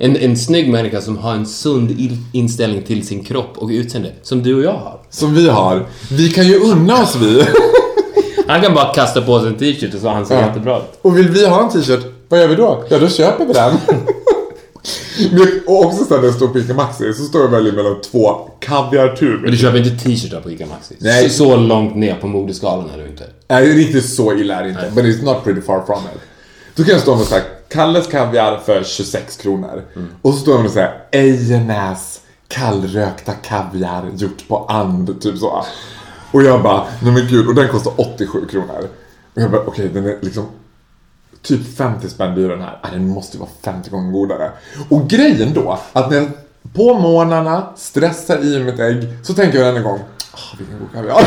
En, 0.00 0.16
en 0.16 0.36
snygg 0.36 0.70
människa 0.70 1.00
som 1.00 1.18
har 1.18 1.34
en 1.34 1.46
sund 1.46 1.96
inställning 2.32 2.82
till 2.82 3.06
sin 3.06 3.24
kropp 3.24 3.52
och 3.58 3.68
utseende, 3.68 4.12
som 4.22 4.42
du 4.42 4.54
och 4.54 4.62
jag 4.62 4.72
har. 4.72 5.00
Som 5.10 5.34
vi 5.34 5.48
har. 5.48 5.86
Vi 6.10 6.30
kan 6.30 6.46
ju 6.46 6.58
unna 6.60 7.02
oss 7.02 7.16
vi. 7.16 7.44
Han 8.48 8.60
kan 8.62 8.74
bara 8.74 8.94
kasta 8.94 9.22
på 9.22 9.40
sig 9.40 9.48
en 9.48 9.54
t-shirt 9.58 9.94
och 9.94 10.00
så 10.00 10.08
han 10.08 10.26
ser 10.26 10.34
Ja. 10.34 10.46
jättebra 10.46 10.78
ut. 10.78 10.98
Och 11.02 11.18
vill 11.18 11.28
vi 11.28 11.46
ha 11.46 11.62
en 11.62 11.70
t-shirt, 11.70 12.00
vad 12.28 12.40
gör 12.40 12.48
vi 12.48 12.54
då? 12.54 12.84
Ja, 12.88 12.98
då 12.98 13.08
köper 13.08 13.44
vi 13.46 13.52
den. 13.52 13.76
Men, 15.32 15.60
och 15.66 15.84
också 15.84 16.04
sen 16.04 16.16
när 16.20 16.24
jag 16.26 16.34
står 16.34 16.48
på 16.48 16.58
Ica 16.58 16.74
Maxi 16.74 17.12
så 17.14 17.24
står 17.24 17.40
jag 17.40 17.48
och 17.48 17.54
väljer 17.56 17.72
mellan 17.72 18.00
två 18.00 18.50
kaviartuber. 18.60 19.38
Men 19.42 19.50
du 19.50 19.56
köper 19.56 19.78
inte 19.78 20.04
t-shirtar 20.04 20.40
på 20.40 20.50
ICA 20.50 20.66
Maxi. 20.66 20.94
Nej. 20.98 21.30
Så, 21.30 21.44
så 21.44 21.56
långt 21.56 21.96
ner 21.96 22.14
på 22.14 22.26
modeskalan 22.26 22.90
är 22.94 22.98
du 22.98 23.06
inte. 23.06 23.24
Nej, 23.48 23.72
riktigt 23.72 24.08
så 24.14 24.32
illa 24.34 24.54
är 24.54 24.62
det 24.62 24.68
inte. 24.68 24.90
But 24.94 25.04
it's 25.04 25.24
not 25.24 25.44
pretty 25.44 25.60
far 25.60 25.82
from 25.86 25.98
it. 26.14 26.20
Då 26.76 26.84
kan 26.84 26.92
jag 26.92 27.00
stå 27.02 27.16
med 27.16 27.26
såhär, 27.26 27.44
Kalles 27.68 28.06
kaviar 28.06 28.60
för 28.66 28.82
26 28.84 29.36
kronor. 29.36 29.82
Och 30.22 30.34
så 30.34 30.40
står 30.40 30.54
jag 30.54 30.62
med 30.62 30.70
såhär, 30.72 30.94
Ejenäs 31.12 32.20
kallrökta 32.48 33.32
kaviar 33.32 34.10
gjort 34.16 34.48
på 34.48 34.66
and, 34.68 35.20
typ 35.22 35.38
så. 35.38 35.64
Och 36.34 36.42
jag 36.42 36.62
bara, 36.62 36.84
nej 37.02 37.12
men 37.12 37.26
gud, 37.28 37.48
och 37.48 37.54
den 37.54 37.68
kostar 37.68 37.92
87 37.96 38.46
kronor. 38.50 38.88
Och 39.34 39.42
jag 39.42 39.50
bara, 39.50 39.62
okej, 39.66 39.90
den 39.94 40.06
är 40.06 40.16
liksom 40.20 40.46
typ 41.42 41.76
50 41.76 42.08
spänn 42.08 42.34
dyrare 42.34 42.52
den 42.52 42.62
här. 42.64 42.78
Ah, 42.82 42.88
den 42.92 43.08
måste 43.08 43.36
ju 43.36 43.40
vara 43.40 43.50
50 43.64 43.90
gånger 43.90 44.12
godare. 44.12 44.50
Och 44.88 45.08
grejen 45.08 45.54
då, 45.54 45.78
att 45.92 46.10
när 46.10 46.16
jag 46.16 46.28
på 46.74 46.94
morgnarna 46.94 47.66
stressar 47.76 48.44
i 48.44 48.64
mitt 48.64 48.78
ägg, 48.78 49.08
så 49.22 49.34
tänker 49.34 49.58
jag 49.58 49.76
en 49.76 49.82
gång, 49.82 49.98
ah, 50.32 50.56
vilken 50.58 50.78
god 50.78 50.92
kaviar. 50.92 51.14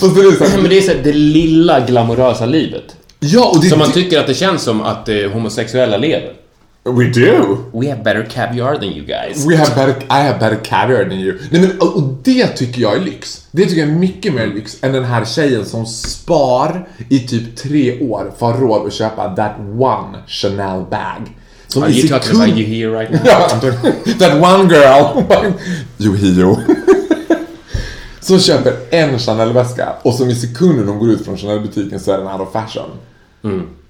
Fast 0.00 0.14
det 0.14 0.20
är 0.20 0.32
så 0.32 0.44
här, 0.44 0.62
Men 0.62 0.70
det 0.70 0.78
är 0.78 0.82
så 0.82 0.92
här, 0.92 1.00
det 1.04 1.12
lilla 1.12 1.80
glamorösa 1.80 2.46
livet. 2.46 2.96
Ja, 3.18 3.50
och 3.54 3.60
det 3.60 3.68
Som 3.68 3.78
man 3.78 3.92
tycker 3.92 4.20
att 4.20 4.26
det 4.26 4.34
känns 4.34 4.62
som 4.62 4.82
att 4.82 5.08
eh, 5.08 5.30
homosexuella 5.32 5.96
lever. 5.96 6.32
We 6.86 7.10
do! 7.10 7.64
We 7.72 7.88
have 7.88 8.04
better 8.04 8.22
caviar 8.22 8.78
than 8.78 8.92
you 8.92 9.04
guys. 9.04 9.44
We 9.46 9.56
have 9.56 9.74
better, 9.74 9.96
I 10.08 10.22
have 10.22 10.38
better 10.38 10.56
caviar 10.56 11.04
than 11.04 11.18
you. 11.18 11.38
Nej 11.50 11.60
men, 11.60 11.78
och 11.80 11.96
och 11.96 12.02
det 12.22 12.46
tycker 12.46 12.82
jag 12.82 12.96
är 12.96 13.00
lyx. 13.00 13.46
Det 13.50 13.66
tycker 13.66 13.80
jag 13.80 13.90
är 13.90 13.94
mycket 13.94 14.34
mer 14.34 14.46
lyx 14.46 14.76
än 14.82 14.92
den 14.92 15.04
här 15.04 15.24
tjejen 15.24 15.66
som 15.66 15.86
spar 15.86 16.88
i 17.08 17.18
typ 17.18 17.56
tre 17.56 18.00
år 18.08 18.32
för 18.38 18.50
att 18.50 18.56
ha 18.56 18.62
råd 18.62 18.86
att 18.86 18.92
köpa 18.92 19.36
that 19.36 19.54
one 19.78 20.18
Chanel 20.26 20.84
bag. 20.90 21.36
Som 21.68 21.82
Are 21.82 21.90
you 21.90 22.08
talking 22.08 22.40
about 22.40 22.54
here 22.54 22.90
right 22.90 23.10
now? 23.10 23.20
That 24.18 24.42
one 24.42 24.68
girl. 24.74 25.22
Yohio. 25.98 26.56
Som 28.20 28.38
köper 28.40 28.72
en 28.90 29.18
Chanel-väska 29.18 29.88
och 30.02 30.14
som 30.14 30.28
i 30.30 30.34
sekunden 30.34 30.88
hon 30.88 30.98
går 30.98 31.10
ut 31.10 31.24
från 31.24 31.36
Chanel-butiken 31.36 32.00
så 32.00 32.12
är 32.12 32.18
den 32.18 32.26
out 32.26 32.40
of 32.40 32.52
fashion. 32.52 32.90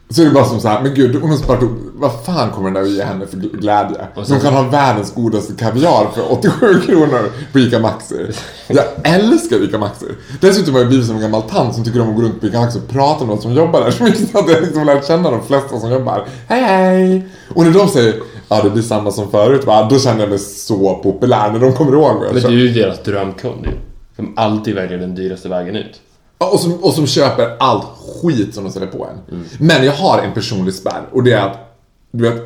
Så 0.09 0.23
är 0.23 0.27
det 0.27 0.31
bara 0.33 0.45
som 0.45 0.61
så 0.61 0.69
här, 0.69 0.83
men 0.83 0.95
gud, 0.95 1.17
hon 1.21 1.31
har 1.31 1.37
sparat 1.37 1.63
ihop, 1.63 1.79
vad 1.95 2.25
fan 2.25 2.51
kommer 2.51 2.71
den 2.71 2.75
där 2.75 2.83
att 2.91 2.97
ge 2.97 3.03
henne 3.03 3.27
för 3.27 3.37
gl- 3.37 3.57
glädje? 3.61 3.97
Hon 4.15 4.41
kan 4.41 4.55
ha 4.55 4.63
världens 4.63 5.15
godaste 5.15 5.53
kaviar 5.55 6.07
för 6.15 6.33
87 6.33 6.81
kronor 6.81 7.31
på 7.53 7.59
ICA 7.59 7.79
Maxi. 7.79 8.27
Jag 8.69 8.85
älskar 9.05 9.57
ICA 9.65 9.79
Maxi. 9.79 10.07
Dessutom 10.41 10.75
har 10.75 10.81
jag 10.81 10.89
blivit 10.89 11.07
som 11.07 11.17
en 11.17 11.23
gammal 11.23 11.43
tant 11.43 11.75
som 11.75 11.85
tycker 11.85 12.01
om 12.01 12.09
att 12.11 12.17
gå 12.17 12.23
runt 12.23 12.41
på 12.41 12.47
ICA 12.47 12.61
Maxi 12.61 12.79
och 12.79 12.89
prata 12.89 13.25
med 13.25 13.37
de 13.37 13.43
som 13.43 13.53
jobbar 13.53 13.81
där 13.81 13.91
så 13.91 14.03
mycket 14.05 14.35
att 14.37 14.51
jag 14.51 14.63
liksom 14.63 14.87
lärt 14.87 15.07
känna 15.07 15.31
de 15.31 15.43
flesta 15.43 15.81
som 15.81 15.91
jobbar. 15.91 16.25
Hej 16.49 16.63
hej! 16.63 17.29
Och 17.55 17.65
när 17.65 17.73
de 17.73 17.89
säger, 17.89 18.15
ja 18.49 18.63
det 18.63 18.71
blir 18.71 18.83
samma 18.83 19.11
som 19.11 19.31
förut 19.31 19.65
va? 19.67 19.89
Då 19.91 19.99
känner 19.99 20.21
jag 20.21 20.29
mig 20.29 20.39
så 20.39 20.95
populär 20.95 21.53
när 21.53 21.59
de 21.59 21.73
kommer 21.73 21.93
ihåg 21.93 22.17
vad 22.17 22.27
jag 22.27 22.35
Men 22.35 22.43
du 22.43 22.61
är 22.61 22.69
ju 22.69 22.83
deras 22.83 23.03
drömkund 23.03 23.65
ju. 23.65 23.73
Som 24.17 24.33
alltid 24.39 24.75
väljer 24.75 24.99
den 24.99 25.15
dyraste 25.15 25.49
vägen 25.49 25.77
ut. 25.77 26.01
Och 26.39 26.61
som, 26.61 26.75
och 26.75 26.95
som 26.95 27.07
köper 27.07 27.57
allt 27.59 27.85
skit 28.23 28.55
som 28.55 28.65
de 28.65 28.71
ställer 28.71 28.87
på 28.87 29.07
en. 29.07 29.45
Men 29.59 29.85
jag 29.85 29.93
har 29.93 30.19
en 30.19 30.35
personlig 30.35 30.75
spärr 30.75 31.03
och 31.13 31.23
det 31.23 31.33
är 31.33 31.47
att, 31.47 31.79
du 32.11 32.31
vet, 32.31 32.43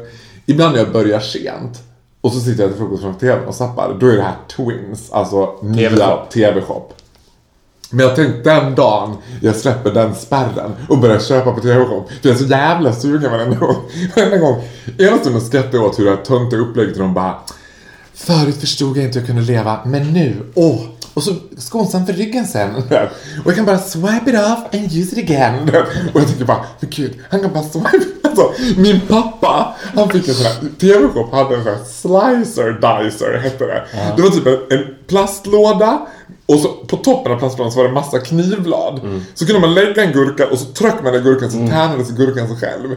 ibland 0.47 0.73
när 0.73 0.79
jag 0.79 0.93
börjar 0.93 1.21
sent 1.21 1.83
och 2.21 2.33
så 2.33 2.41
sitter 2.41 2.63
jag 2.63 2.71
till 2.71 2.81
frukost 2.81 3.03
framför 3.03 3.21
TVn 3.21 3.49
och 3.49 3.55
zappar, 3.55 3.97
då 4.01 4.07
är 4.07 4.17
det 4.17 4.23
här 4.23 4.37
Twins, 4.57 5.11
alltså 5.13 5.59
nya 5.63 5.91
TV-shop. 5.91 6.27
TV-shop. 6.33 6.93
Men 7.91 8.07
jag 8.07 8.17
tänkte 8.17 8.55
den 8.55 8.75
dagen 8.75 9.17
jag 9.43 9.57
släpper 9.57 9.91
den 9.91 10.15
spärren 10.15 10.73
och 10.89 10.99
börjar 10.99 11.19
köpa 11.19 11.53
på 11.53 11.61
TV-shop, 11.61 12.05
för 12.23 12.29
jag 12.29 12.35
är 12.35 12.39
så 12.39 12.47
jävla 12.47 12.93
sugen 12.93 13.31
varenda 13.31 13.57
gång. 13.57 13.77
Varenda 14.17 14.37
gång. 14.37 14.63
Ena 14.99 15.19
stunden 15.19 15.41
skrattar 15.41 15.79
jag 15.79 15.87
åt 15.87 15.99
hur 15.99 16.05
det 16.05 16.11
här 16.11 16.25
töntiga 16.25 16.61
upplägget 16.61 16.93
och 16.93 17.03
de 17.03 17.15
bara 17.15 17.35
Förut 18.15 18.57
förstod 18.57 18.97
jag 18.97 19.05
inte 19.05 19.19
hur 19.19 19.27
jag 19.27 19.27
kunde 19.27 19.43
leva, 19.43 19.81
men 19.85 20.13
nu, 20.13 20.53
åh! 20.55 20.81
Och 21.15 21.23
så 21.23 21.35
skonsam 21.59 22.07
för 22.07 22.13
ryggen 22.13 22.47
sen. 22.47 22.75
Och 23.45 23.47
jag 23.47 23.57
kan 23.57 23.65
bara 23.65 23.79
swipe 23.79 24.31
it 24.31 24.37
off 24.37 24.75
and 24.75 24.93
use 24.93 25.21
it 25.21 25.31
again. 25.31 25.69
Och 26.15 26.21
jag 26.21 26.29
tänker 26.29 26.45
bara, 26.45 26.65
men 26.81 26.91
gud, 26.91 27.19
han 27.31 27.41
kan 27.41 27.53
bara 27.53 27.65
swipe. 27.65 28.05
Alltså, 28.31 28.53
min 28.77 29.01
pappa, 29.01 29.75
han 29.95 30.09
fick 30.09 30.29
en 30.29 30.35
sån 30.35 30.47
här, 30.47 30.55
TV-shop 30.81 31.29
hade 31.33 31.57
en 31.57 31.65
sån 31.65 31.73
här 31.73 31.85
slicer 31.85 33.03
dicer, 33.05 33.39
hette 33.39 33.67
det. 33.67 33.87
Det 34.17 34.23
var 34.23 34.31
typ 34.31 34.47
en, 34.47 34.79
en 34.79 34.85
plastlåda 35.07 36.07
och 36.47 36.59
så 36.61 36.69
på 36.69 36.97
toppen 36.97 37.33
av 37.33 37.39
plastlådan 37.39 37.73
så 37.73 37.79
var 37.79 37.89
det 37.89 37.95
massa 37.95 38.19
knivblad. 38.19 39.01
Så 39.35 39.47
kunde 39.47 39.61
man 39.61 39.75
lägga 39.75 40.05
en 40.05 40.13
gurka 40.13 40.47
och 40.47 40.59
så 40.59 40.65
tryckte 40.65 41.03
man 41.03 41.13
den 41.13 41.23
gurkan 41.23 41.51
så 41.51 41.57
tärnades 41.59 42.11
gurkan 42.11 42.49
sig 42.49 42.57
själv. 42.57 42.97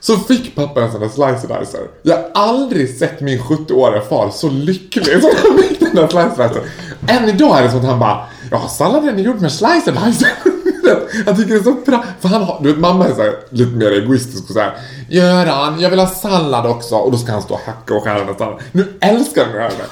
Så 0.00 0.16
fick 0.16 0.54
pappa 0.54 0.82
en 0.82 0.92
sån 0.92 1.00
där 1.00 1.08
slicer 1.08 1.60
dicer. 1.60 1.80
Jag 2.02 2.16
har 2.16 2.30
aldrig 2.34 2.98
sett 2.98 3.20
min 3.20 3.38
70-åriga 3.38 4.00
far 4.00 4.30
så 4.30 4.50
lycklig 4.50 5.22
som 5.22 5.30
han 5.44 5.58
fick 5.58 5.80
den 5.80 5.94
där 5.94 6.08
slicer 6.08 6.48
dicer. 6.48 6.62
Än 7.08 7.28
idag 7.28 7.58
är 7.58 7.62
det 7.62 7.70
som 7.70 7.80
att 7.80 7.86
han 7.86 7.98
bara, 7.98 8.26
ja 8.50 8.68
salladen 8.68 9.18
är 9.18 9.22
gjord 9.22 9.40
med 9.40 9.52
slicer 9.52 9.92
Han 9.92 10.12
Jag 11.26 11.36
tycker 11.36 11.54
det 11.54 11.60
är 11.60 11.62
så 11.62 11.72
bra. 11.72 12.04
För 12.20 12.28
han 12.28 12.42
har, 12.42 12.60
du 12.62 12.72
vet 12.72 12.80
mamma 12.80 13.06
är 13.06 13.14
så 13.14 13.22
här, 13.22 13.34
lite 13.50 13.76
mer 13.76 13.90
egoistisk 13.92 14.44
och 14.44 14.50
så 14.50 14.60
här. 14.60 14.72
Göran, 15.08 15.80
jag 15.80 15.90
vill 15.90 15.98
ha 15.98 16.06
sallad 16.06 16.66
också. 16.66 16.94
Och 16.94 17.12
då 17.12 17.18
ska 17.18 17.32
han 17.32 17.42
stå 17.42 17.54
och 17.54 17.60
hacka 17.60 17.94
och 17.94 18.02
skära 18.02 18.24
den. 18.24 18.58
Nu 18.72 18.86
älskar 19.00 19.44
han 19.44 19.54
det. 19.54 19.86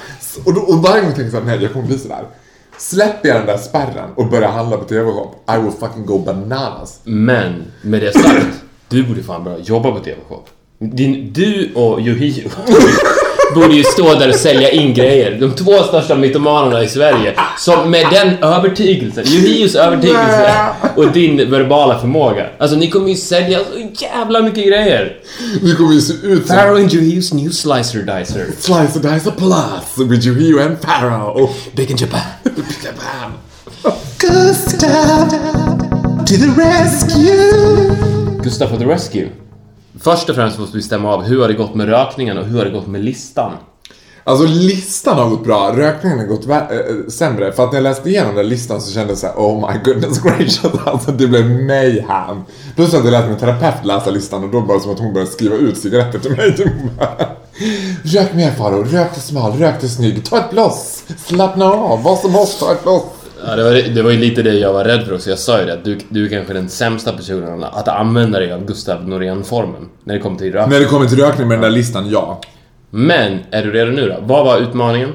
Och, 0.44 0.54
då, 0.54 0.60
och 0.60 0.82
varje 0.82 1.02
gång 1.02 1.10
tänker 1.10 1.22
jag 1.22 1.32
så 1.32 1.38
här, 1.38 1.44
nej 1.44 1.62
jag 1.62 1.72
kommer 1.72 1.86
bli 1.86 1.98
sådär. 1.98 2.24
Släpper 2.78 3.28
jag 3.28 3.38
den 3.38 3.46
där 3.46 3.56
spärren 3.56 4.10
och 4.14 4.26
börjar 4.26 4.50
handla 4.50 4.76
på 4.76 4.84
TV-shop, 4.84 5.34
I 5.54 5.62
will 5.62 5.72
fucking 5.80 6.06
go 6.06 6.18
bananas. 6.18 7.00
Men 7.04 7.62
med 7.82 8.00
det 8.00 8.12
sagt, 8.12 8.62
du 8.88 9.06
borde 9.06 9.22
fan 9.22 9.44
börja 9.44 9.58
jobba 9.58 9.90
på 9.90 9.98
TV-shop. 9.98 10.42
Din, 10.78 11.32
du 11.32 11.72
och 11.74 12.00
Yohio 12.00 12.50
borde 13.54 13.74
ju 13.74 13.84
stå 13.84 14.14
där 14.14 14.28
och 14.28 14.34
sälja 14.34 14.70
in 14.70 14.94
grejer. 14.94 15.36
De 15.40 15.52
två 15.52 15.82
största 15.82 16.14
mytomanerna 16.14 16.82
i 16.82 16.88
Sverige. 16.88 17.34
Som 17.58 17.90
med 17.90 18.06
den 18.10 18.42
övertygelsen, 18.42 19.24
Yohios 19.26 19.74
övertygelse 19.74 20.66
och 20.96 21.12
din 21.12 21.50
verbala 21.50 21.98
förmåga. 21.98 22.46
Alltså 22.58 22.76
ni 22.76 22.90
kommer 22.90 23.08
ju 23.08 23.16
sälja 23.16 23.58
så 23.58 24.04
jävla 24.04 24.42
mycket 24.42 24.66
grejer. 24.66 25.16
Vi 25.62 25.74
kommer 25.74 25.94
ju 25.94 26.00
se 26.00 26.12
ut 26.26 26.46
som 26.46 26.56
Pharaoh 26.56 26.80
and 26.80 26.94
Yohios 26.94 27.32
new 27.32 27.50
slicer 27.50 27.98
dicer. 27.98 28.46
Slicer 28.58 29.12
Dicer 29.12 29.30
Plus 29.30 30.08
with 30.08 30.26
Yuhio 30.26 30.62
and 30.62 30.80
Pharaoh. 30.80 31.50
Big 31.76 31.90
in 31.90 31.96
Japan. 31.96 32.20
Japan. 32.84 33.32
Gustav 34.18 35.28
to 36.26 36.36
the 36.36 36.48
rescue. 36.56 38.42
Gustav 38.42 38.68
for 38.68 38.76
the 38.76 38.86
Rescue. 38.86 39.41
Först 40.02 40.28
och 40.28 40.36
främst 40.36 40.58
måste 40.58 40.76
vi 40.76 40.82
stämma 40.82 41.14
av 41.14 41.22
hur 41.22 41.40
har 41.40 41.48
det 41.48 41.54
gått 41.54 41.74
med 41.74 41.88
rökningen 41.88 42.38
och 42.38 42.44
hur 42.44 42.58
har 42.58 42.64
det 42.64 42.70
gått 42.70 42.86
med 42.86 43.04
listan? 43.04 43.52
Alltså 44.24 44.46
listan 44.46 45.18
har 45.18 45.30
gått 45.30 45.44
bra, 45.44 45.72
rökningen 45.76 46.18
har 46.18 46.26
gått 46.26 46.48
äh, 46.48 46.58
sämre. 47.08 47.52
För 47.52 47.64
att 47.64 47.72
när 47.72 47.78
jag 47.78 47.82
läste 47.82 48.08
igenom 48.08 48.34
den 48.34 48.48
listan 48.48 48.80
så 48.80 48.92
kände 48.92 49.10
jag 49.10 49.18
såhär, 49.18 49.34
oh 49.34 49.70
my 49.70 49.78
goodness 49.84 50.18
gracious. 50.22 50.64
Alltså 50.84 51.12
det 51.12 51.26
blev 51.26 51.50
mayhem. 51.50 52.42
Plus 52.76 52.94
att 52.94 53.04
jag 53.04 53.10
lät 53.12 53.28
min 53.28 53.38
terapeut 53.38 53.84
läsa 53.84 54.10
listan 54.10 54.44
och 54.44 54.50
då 54.50 54.60
var 54.60 54.74
det 54.74 54.80
som 54.80 54.92
att 54.92 54.98
hon 54.98 55.12
började 55.12 55.30
skriva 55.30 55.56
ut 55.56 55.78
cigaretter 55.78 56.18
till 56.18 56.36
mig. 56.36 56.56
Typ. 56.56 56.72
Rök 58.02 58.34
mer 58.34 58.50
Faro, 58.50 58.82
rök 58.82 59.14
dig 59.14 59.22
smal, 59.22 59.52
rök 59.52 59.80
dig 59.80 59.90
snygg, 59.90 60.24
ta 60.24 60.38
ett 60.38 60.50
bloss, 60.50 61.04
slappna 61.26 61.64
av, 61.72 62.02
vad 62.02 62.18
som 62.18 62.30
helst, 62.30 62.60
ta 62.60 62.72
ett 62.72 62.82
bloss. 62.82 63.02
Ja, 63.46 63.56
det, 63.56 63.62
var, 63.62 63.94
det 63.94 64.02
var 64.02 64.10
ju 64.10 64.18
lite 64.18 64.42
det 64.42 64.54
jag 64.54 64.72
var 64.72 64.84
rädd 64.84 65.06
för 65.06 65.14
också. 65.14 65.30
Jag 65.30 65.38
sa 65.38 65.60
ju 65.60 65.66
det 65.66 65.72
att 65.72 65.84
du, 65.84 65.98
du 66.08 66.24
är 66.24 66.28
kanske 66.28 66.52
den 66.52 66.68
sämsta 66.68 67.12
personen 67.12 67.64
att 67.64 67.88
använda 67.88 68.38
dig 68.38 68.52
av 68.52 68.66
Gustav 68.66 69.08
Norén-formen 69.08 69.88
när 70.04 70.14
det 70.14 70.20
kommer 70.20 70.38
till 70.38 70.52
rök. 70.52 70.68
När 70.68 70.80
det 70.80 70.86
kommer 70.86 71.06
till 71.06 71.18
rökning 71.18 71.48
med 71.48 71.56
den 71.56 71.62
där 71.62 71.70
listan, 71.70 72.10
ja. 72.10 72.40
Men, 72.90 73.38
är 73.50 73.62
du 73.62 73.72
redo 73.72 73.90
nu 73.90 74.08
då? 74.08 74.16
Vad 74.22 74.44
var 74.44 74.58
utmaningen? 74.58 75.12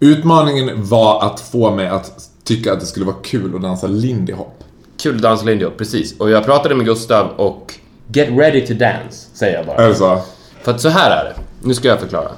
Utmaningen 0.00 0.84
var 0.84 1.26
att 1.26 1.40
få 1.40 1.70
mig 1.70 1.88
att 1.88 2.12
tycka 2.44 2.72
att 2.72 2.80
det 2.80 2.86
skulle 2.86 3.06
vara 3.06 3.16
kul 3.22 3.54
att 3.54 3.62
dansa 3.62 3.86
lindy 3.86 4.32
hop. 4.32 4.64
Kul 5.02 5.16
att 5.16 5.22
dansa 5.22 5.44
lindy 5.44 5.64
hop, 5.64 5.76
precis. 5.78 6.18
Och 6.18 6.30
jag 6.30 6.44
pratade 6.44 6.74
med 6.74 6.86
Gustav 6.86 7.28
och 7.36 7.74
Get 8.12 8.28
ready 8.28 8.66
to 8.66 8.74
dance, 8.74 9.28
säger 9.34 9.56
jag 9.56 9.66
bara. 9.66 9.76
Är 9.76 9.88
det 9.88 9.94
så? 9.94 10.20
För 10.62 10.72
att 10.72 10.80
så 10.80 10.88
här 10.88 11.10
är 11.10 11.24
det. 11.24 11.34
Nu 11.62 11.74
ska 11.74 11.88
jag 11.88 12.00
förklara. 12.00 12.30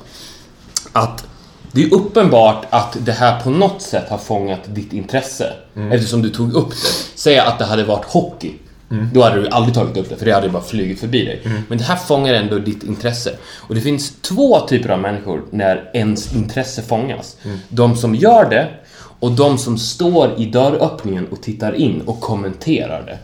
Att 0.92 1.26
det 1.72 1.82
är 1.82 1.94
uppenbart 1.94 2.66
att 2.70 2.96
det 3.00 3.12
här 3.12 3.40
på 3.40 3.50
något 3.50 3.82
sätt 3.82 4.08
har 4.08 4.18
fångat 4.18 4.60
ditt 4.66 4.92
intresse. 4.92 5.52
Eftersom 5.92 6.22
du 6.22 6.30
tog 6.30 6.54
upp 6.54 6.70
det. 6.70 6.76
Säg 7.14 7.38
att 7.38 7.58
det 7.58 7.64
hade 7.64 7.84
varit 7.84 8.04
hockey. 8.04 8.52
Då 9.12 9.22
hade 9.22 9.40
du 9.40 9.48
aldrig 9.48 9.74
tagit 9.74 9.96
upp 9.96 10.08
det, 10.08 10.16
för 10.16 10.24
det 10.26 10.32
hade 10.32 10.48
bara 10.48 10.62
flugit 10.62 11.00
förbi 11.00 11.24
dig. 11.24 11.42
Men 11.68 11.78
det 11.78 11.84
här 11.84 11.96
fångar 11.96 12.34
ändå 12.34 12.58
ditt 12.58 12.82
intresse. 12.82 13.36
Och 13.58 13.74
det 13.74 13.80
finns 13.80 14.12
två 14.20 14.60
typer 14.60 14.88
av 14.88 14.98
människor 15.00 15.42
när 15.50 15.90
ens 15.94 16.34
intresse 16.34 16.82
fångas. 16.82 17.36
De 17.68 17.96
som 17.96 18.14
gör 18.14 18.50
det 18.50 18.68
och 19.20 19.32
de 19.32 19.58
som 19.58 19.78
står 19.78 20.34
i 20.38 20.46
dörröppningen 20.46 21.26
och 21.30 21.42
tittar 21.42 21.74
in 21.74 22.00
och 22.00 22.20
kommenterar 22.20 23.02
det. 23.06 23.18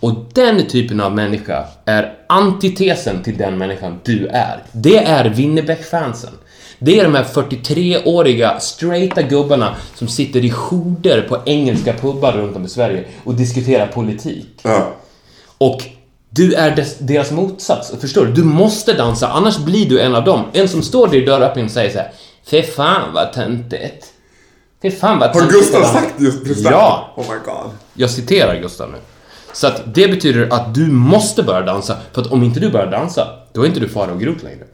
Och 0.00 0.14
den 0.34 0.66
typen 0.66 1.00
av 1.00 1.14
människa 1.14 1.64
är 1.84 2.14
antitesen 2.26 3.22
till 3.22 3.36
den 3.36 3.58
människan 3.58 4.00
du 4.04 4.26
är. 4.26 4.62
Det 4.72 5.04
är 5.04 5.24
Winnerbäck-fansen. 5.24 6.32
Det 6.78 7.00
är 7.00 7.04
de 7.04 7.14
här 7.14 7.24
43-åriga 7.24 8.60
straighta 8.60 9.22
gubbarna 9.22 9.76
som 9.94 10.08
sitter 10.08 10.44
i 10.44 10.48
horder 10.48 11.22
på 11.22 11.38
engelska 11.44 11.92
pubbar 11.92 12.32
runt 12.32 12.56
om 12.56 12.64
i 12.64 12.68
Sverige 12.68 13.04
och 13.24 13.34
diskuterar 13.34 13.86
politik. 13.86 14.46
Ja. 14.62 14.92
Och 15.58 15.82
du 16.30 16.54
är 16.54 16.86
deras 16.98 17.30
motsats, 17.30 17.92
förstår 18.00 18.26
du? 18.26 18.32
Du 18.32 18.44
måste 18.44 18.92
dansa, 18.92 19.28
annars 19.28 19.58
blir 19.58 19.88
du 19.88 20.00
en 20.00 20.14
av 20.14 20.24
dem. 20.24 20.44
En 20.52 20.68
som 20.68 20.82
står 20.82 21.08
där 21.08 21.16
i 21.16 21.24
dörröppningen 21.24 21.66
och 21.66 21.72
säger 21.72 21.90
så 21.92 21.98
här: 21.98 22.12
Fy 22.44 22.62
fan 22.62 23.12
vad 23.14 23.32
töntigt. 23.32 24.06
Fy 24.82 24.90
fan 24.90 25.18
vad 25.18 25.30
Har 25.30 25.50
Gustav 25.50 25.82
att 25.82 25.92
dansa." 25.92 26.00
sagt 26.00 26.20
just 26.20 26.44
precis 26.44 26.64
Ja. 26.64 27.14
Oh 27.16 27.24
my 27.24 27.38
god. 27.44 27.70
Jag 27.94 28.10
citerar 28.10 28.60
Gustav 28.60 28.90
nu. 28.90 28.98
Så 29.52 29.66
att 29.66 29.94
det 29.94 30.08
betyder 30.08 30.48
att 30.50 30.74
du 30.74 30.86
måste 30.86 31.42
börja 31.42 31.60
dansa, 31.60 31.96
för 32.12 32.22
att 32.22 32.26
om 32.32 32.42
inte 32.42 32.60
du 32.60 32.70
börjar 32.70 32.90
dansa, 32.90 33.28
då 33.52 33.62
är 33.62 33.66
inte 33.66 33.80
du 33.80 33.88
Farao 33.88 34.16
Groth 34.18 34.44
längre. 34.44 34.64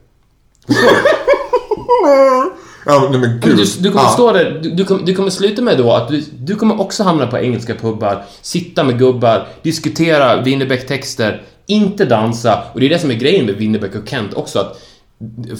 Ja, 2.87 3.09
nej 3.11 3.21
men 3.21 3.41
gud. 3.41 3.57
Du, 3.57 3.65
du 3.81 3.91
kommer 3.91 4.05
ja. 4.05 4.11
stå 4.11 4.33
där, 4.33 4.61
du, 4.63 4.71
du, 4.71 4.85
kommer, 4.85 5.07
du 5.07 5.15
kommer 5.15 5.31
sluta 5.31 5.63
med 5.63 5.79
då 5.79 5.93
att 5.93 6.09
du, 6.09 6.25
du 6.39 6.55
kommer 6.55 6.81
också 6.81 7.03
hamna 7.03 7.27
på 7.27 7.39
engelska 7.39 7.75
pubbar, 7.75 8.25
sitta 8.43 8.85
med 8.85 8.99
gubbar, 8.99 9.47
diskutera 9.63 10.43
Winnerbäck-texter, 10.43 11.43
inte 11.67 12.05
dansa. 12.05 12.63
Och 12.73 12.81
det 12.81 12.87
är 12.87 12.91
det 12.91 12.99
som 12.99 13.11
är 13.11 13.15
grejen 13.15 13.47
med 13.47 13.55
Winnerbäck 13.55 13.95
och 13.95 14.09
Kent 14.09 14.35
också, 14.35 14.59
att 14.59 14.81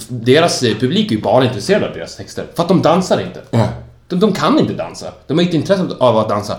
deras 0.09 0.63
eh, 0.63 0.77
publik 0.77 1.11
är 1.13 1.17
ju 1.17 1.23
bara 1.23 1.45
intresserad 1.45 1.85
av 1.85 1.93
deras 1.95 2.17
texter, 2.17 2.47
för 2.55 2.63
att 2.63 2.69
de 2.69 2.83
dansar 2.83 3.21
inte. 3.21 3.43
Ja. 3.51 3.69
De, 4.09 4.21
de 4.21 4.33
kan 4.33 4.59
inte 4.59 4.73
dansa. 4.73 5.13
De 5.27 5.39
har 5.39 5.43
inte 5.43 5.57
intresse 5.57 5.87
av 5.99 6.19
att 6.19 6.29
dansa. 6.29 6.57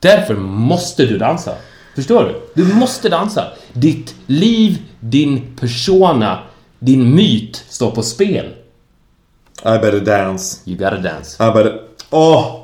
Därför 0.00 0.34
måste 0.36 1.06
du 1.06 1.18
dansa. 1.18 1.52
Förstår 1.94 2.24
du? 2.24 2.62
Du 2.62 2.74
måste 2.74 3.08
dansa. 3.08 3.44
Ditt 3.72 4.14
liv, 4.26 4.78
din 5.00 5.56
persona, 5.60 6.38
din 6.78 7.14
myt 7.14 7.64
står 7.68 7.90
på 7.90 8.02
spel. 8.02 8.46
I 9.62 9.78
better 9.78 10.00
dance. 10.00 10.60
You 10.64 10.76
gotta 10.78 10.98
dance. 10.98 11.36
I 11.44 11.52
better... 11.52 11.80
Åh! 12.10 12.60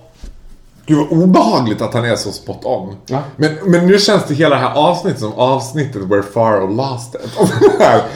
Gud 0.86 0.98
vad 0.98 1.22
obehagligt 1.22 1.82
att 1.82 1.94
han 1.94 2.04
är 2.04 2.16
så 2.16 2.32
spot 2.32 2.64
on. 2.64 2.96
Ja. 3.06 3.22
Men, 3.36 3.54
men 3.64 3.86
nu 3.86 3.98
känns 3.98 4.24
det 4.24 4.34
hela 4.34 4.54
det 4.54 4.60
här 4.60 4.74
avsnittet 4.74 5.20
som 5.20 5.32
avsnittet 5.32 6.02
where 6.02 6.22
Pharaoh 6.22 6.76
lost 6.76 7.14
it. 7.14 7.50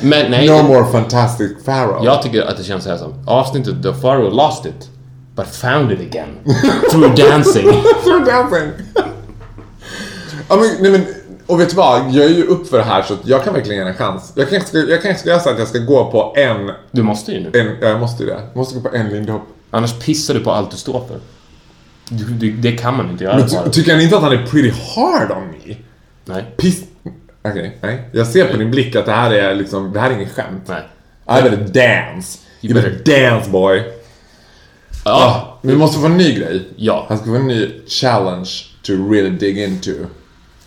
Men 0.02 0.30
nej. 0.30 0.48
No 0.48 0.62
more 0.62 0.92
fantastic 0.92 1.64
Pharaoh. 1.64 2.04
Jag 2.04 2.22
tycker 2.22 2.42
att 2.42 2.56
det 2.56 2.64
känns 2.64 2.84
så 2.84 2.90
här 2.90 2.96
som 2.96 3.14
avsnittet 3.26 3.82
The 3.82 3.92
Pharaoh 3.92 4.34
lost 4.34 4.66
it, 4.66 4.88
but 5.36 5.46
found 5.46 5.92
it 5.92 6.00
again. 6.00 6.28
Through 6.90 7.14
dancing. 7.14 7.68
Through 8.04 8.24
dancing. 8.24 8.70
ja, 10.48 10.56
men, 10.56 10.68
nej, 10.80 10.90
men, 10.90 11.06
och 11.50 11.60
vet 11.60 11.70
du 11.70 11.76
vad? 11.76 12.10
Jag 12.12 12.24
är 12.24 12.28
ju 12.28 12.44
upp 12.44 12.68
för 12.68 12.78
det 12.78 12.84
här 12.84 13.02
så 13.02 13.16
jag 13.24 13.44
kan 13.44 13.54
verkligen 13.54 13.84
ge 13.84 13.90
en 13.90 13.96
chans. 13.96 14.32
Jag 14.36 14.50
kanske 14.50 14.68
ska, 14.68 14.78
jag 14.78 15.02
kanske 15.02 15.20
ska 15.20 15.28
göra 15.28 15.40
så 15.40 15.50
att 15.50 15.58
jag 15.58 15.68
ska 15.68 15.78
gå 15.78 16.10
på 16.10 16.34
en... 16.36 16.70
Du 16.90 17.02
måste 17.02 17.32
ju 17.32 17.40
nu. 17.40 17.60
en 17.60 17.76
ja, 17.80 17.88
jag 17.88 18.00
måste 18.00 18.22
ju 18.22 18.28
det. 18.28 18.40
Jag 18.48 18.56
måste 18.56 18.78
gå 18.78 18.88
på 18.88 18.96
en 18.96 19.08
lindy 19.08 19.32
hop. 19.32 19.42
Annars 19.70 19.98
pissar 19.98 20.34
du 20.34 20.40
på 20.40 20.52
allt 20.52 20.70
du 20.70 20.76
står 20.76 21.06
för. 21.08 21.18
Du, 22.08 22.24
du, 22.24 22.52
det 22.52 22.72
kan 22.72 22.96
man 22.96 23.10
inte 23.10 23.24
göra 23.24 23.36
Men 23.36 23.48
ty, 23.48 23.56
tycker 23.72 23.92
han 23.92 24.00
inte 24.00 24.16
att 24.16 24.22
han 24.22 24.32
är 24.32 24.46
pretty 24.46 24.72
hard 24.94 25.30
on 25.30 25.48
me? 25.48 25.76
Nej. 26.24 26.44
Piss... 26.56 26.84
Okej, 27.42 27.78
nej. 27.80 28.08
Jag 28.12 28.26
ser 28.26 28.44
på 28.44 28.56
din 28.56 28.70
blick 28.70 28.96
att 28.96 29.06
det 29.06 29.12
här 29.12 29.30
är 29.30 29.54
liksom, 29.54 29.92
det 29.92 30.00
här 30.00 30.10
är 30.10 30.14
inget 30.14 30.32
skämt. 30.32 30.68
Nej. 30.68 30.82
I 31.38 31.42
better 31.42 31.56
dance. 31.56 32.38
You, 32.60 32.74
better, 32.74 33.30
dance 33.30 33.50
boy. 33.50 33.82
Ja. 35.04 35.58
Men 35.62 35.72
vi 35.72 35.78
måste 35.78 36.00
få 36.00 36.06
en 36.06 36.16
ny 36.16 36.34
grej. 36.34 36.68
Ja. 36.76 37.06
Han 37.08 37.18
ska 37.18 37.26
få 37.26 37.34
en 37.34 37.46
ny 37.46 37.70
challenge 37.86 38.50
to 38.82 38.92
really 38.92 39.30
dig 39.30 39.64
into. 39.64 39.92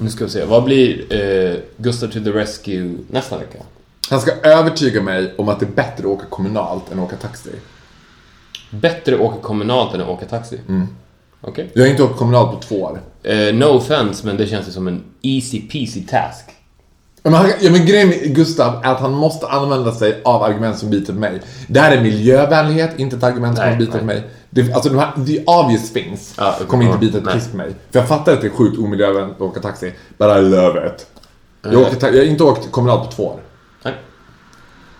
Nu 0.03 0.09
ska 0.09 0.25
vi 0.25 0.31
se. 0.31 0.45
Vad 0.45 0.63
blir 0.63 1.13
eh, 1.13 1.55
Gustav 1.77 2.07
to 2.07 2.19
the 2.23 2.31
Rescue 2.31 2.95
nästa 3.09 3.37
vecka? 3.37 3.59
Han 4.09 4.21
ska 4.21 4.31
övertyga 4.31 5.01
mig 5.01 5.33
om 5.37 5.49
att 5.49 5.59
det 5.59 5.65
är 5.65 5.71
bättre 5.71 6.03
att 6.03 6.05
åka 6.05 6.25
kommunalt 6.25 6.91
än 6.91 6.99
att 6.99 7.05
åka 7.05 7.15
taxi. 7.15 7.49
Bättre 8.69 9.17
åka 9.17 9.37
kommunalt 9.41 9.93
än 9.93 10.01
att 10.01 10.07
åka 10.07 10.25
taxi? 10.25 10.59
Mm. 10.69 10.87
Okej. 11.41 11.71
Jag 11.73 11.83
har 11.83 11.89
inte 11.89 12.03
åkt 12.03 12.17
kommunalt 12.17 12.51
på 12.51 12.59
två 12.67 12.81
år. 12.81 13.01
Eh, 13.23 13.53
no 13.53 13.65
offense, 13.65 14.25
men 14.25 14.37
det 14.37 14.47
känns 14.47 14.67
ju 14.67 14.71
som 14.71 14.87
en 14.87 15.03
easy 15.21 15.61
peasy 15.61 16.03
task. 16.03 16.45
Men, 17.23 17.33
han, 17.33 17.49
ja, 17.61 17.71
men 17.71 17.85
grejen 17.85 18.07
med 18.09 18.35
Gustav 18.35 18.81
är 18.85 18.91
att 18.91 18.99
han 18.99 19.13
måste 19.13 19.47
använda 19.47 19.91
sig 19.91 20.21
av 20.25 20.43
argument 20.43 20.77
som 20.77 20.89
biter 20.89 21.13
på 21.13 21.19
mig. 21.19 21.41
Det 21.67 21.79
här 21.79 21.97
är 21.97 22.01
miljövänlighet, 22.01 22.99
inte 22.99 23.15
ett 23.15 23.23
argument 23.23 23.57
som 23.57 23.65
Nej, 23.65 23.77
biter 23.77 23.91
nej. 23.91 23.99
på 23.99 24.05
mig. 24.05 24.23
Det, 24.49 24.73
alltså 24.73 24.89
de 24.89 24.97
här, 24.99 25.11
the 25.25 25.43
obvious 25.45 25.93
things 25.93 26.33
Ja, 26.37 26.55
kommer 26.67 26.85
inte 26.85 26.97
bita 26.97 27.17
ett 27.17 27.33
piss 27.33 27.47
på 27.47 27.57
mig. 27.57 27.71
För 27.91 27.99
jag 27.99 28.07
fattar 28.07 28.33
att 28.33 28.41
det 28.41 28.47
är 28.47 28.51
sjukt 28.51 28.77
omiljövänligt 28.79 29.35
att 29.35 29.41
åka 29.41 29.59
taxi, 29.59 29.93
but 30.17 30.37
I 30.37 30.41
love 30.41 30.87
it. 30.87 31.07
Jag, 31.63 31.73
Eh. 31.73 31.79
åker 31.81 32.07
jag 32.07 32.13
har 32.17 32.23
inte 32.23 32.43
åkt 32.43 32.71
kommunalt 32.71 33.05
på 33.09 33.11
två 33.15 33.23
år. 33.27 33.39
Nej. 33.83 33.93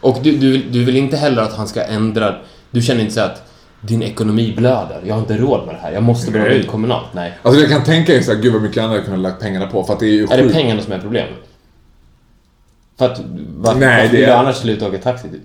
Och 0.01 0.17
du, 0.23 0.31
du, 0.37 0.51
vill- 0.51 0.71
du 0.71 0.83
vill 0.85 0.97
inte 0.97 1.17
heller 1.17 1.41
att 1.41 1.53
han 1.53 1.67
ska 1.67 1.83
ändra... 1.83 2.35
Du 2.71 2.81
känner 2.81 3.01
inte 3.01 3.13
så 3.13 3.21
att 3.21 3.43
din 3.81 4.03
ekonomi 4.03 4.53
blöder. 4.57 5.01
Jag 5.05 5.13
har 5.15 5.21
inte 5.21 5.37
råd 5.37 5.65
med 5.65 5.75
det 5.75 5.79
här. 5.79 5.91
Jag 5.91 6.03
måste 6.03 6.31
börja 6.31 6.45
Nej. 6.45 6.57
ut 6.59 6.67
kommunalt. 6.67 7.07
Nej. 7.13 7.33
Alltså 7.41 7.61
jag 7.61 7.69
kan 7.69 7.83
tänka 7.83 8.11
mig 8.13 8.23
såhär, 8.23 8.39
gud 8.41 8.53
vad 8.53 8.61
mycket 8.61 8.83
annat 8.83 8.95
jag 8.95 9.03
kunde 9.05 9.19
ha 9.19 9.23
lagt 9.29 9.41
pengarna 9.41 9.67
på 9.67 9.83
för 9.83 9.93
att 9.93 9.99
det 9.99 10.05
är 10.05 10.09
ju 10.09 10.23
Är 10.31 10.43
det 10.43 10.49
pengarna 10.53 10.81
som 10.81 10.93
är 10.93 10.99
problemet? 10.99 11.33
För 12.97 13.05
att... 13.05 13.19
Varför, 13.57 13.79
Nej, 13.79 13.89
varför 13.89 14.01
det 14.03 14.07
vill 14.11 14.19
du 14.21 14.25
är- 14.25 14.37
annars 14.37 14.55
sluta 14.55 14.87
åka 14.87 14.97
taxi 14.97 15.29
typ? 15.29 15.41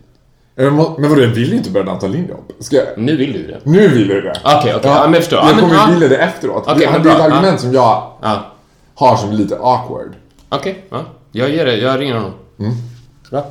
Men 0.55 0.74
må- 0.74 0.96
men 0.99 1.11
vadå, 1.11 1.22
jag 1.22 1.28
vill 1.28 1.51
ju 1.51 1.57
inte 1.57 1.70
börja 1.70 1.86
dansa 1.86 2.07
linjehopp. 2.07 2.53
Ska 2.61 2.76
jag... 2.76 2.86
Nu 2.96 3.16
vill 3.16 3.32
du 3.32 3.46
det. 3.46 3.61
Nu 3.64 3.88
vill 3.88 4.09
jag 4.11 4.24
det. 4.24 4.32
Okej, 4.44 4.74
okej. 4.76 4.90
Ja, 4.90 5.03
men 5.05 5.12
jag 5.14 5.22
förstår. 5.22 5.38
Ja, 5.38 5.51
Jag 5.51 5.59
kommer 5.61 5.74
ja. 5.74 5.86
ju 5.88 5.92
vilja 5.94 6.09
det 6.09 6.16
efteråt. 6.16 6.62
Okej, 6.66 6.86
det, 6.86 6.92
men 6.92 7.03
det 7.03 7.11
är 7.11 7.14
ett 7.14 7.20
argument 7.20 7.46
Ja. 7.53 7.59
som 7.59 7.72
jag 7.72 8.12
Ja. 8.22 8.53
har 8.94 9.16
som 9.16 9.32
lite 9.32 9.57
awkward. 9.57 10.12
Okej, 10.49 10.84
ja. 10.90 11.05
Jag 11.32 11.51
ger 11.51 11.66
det. 11.66 11.76
Jag 11.76 12.01
ringer 12.01 12.14
honom. 12.14 12.32
Mm. 12.59 12.72
Bra. 13.30 13.44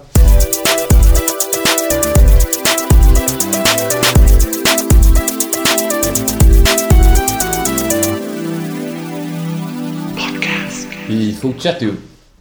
Vi 11.07 11.33
fortsätter 11.41 11.85
ju 11.85 11.93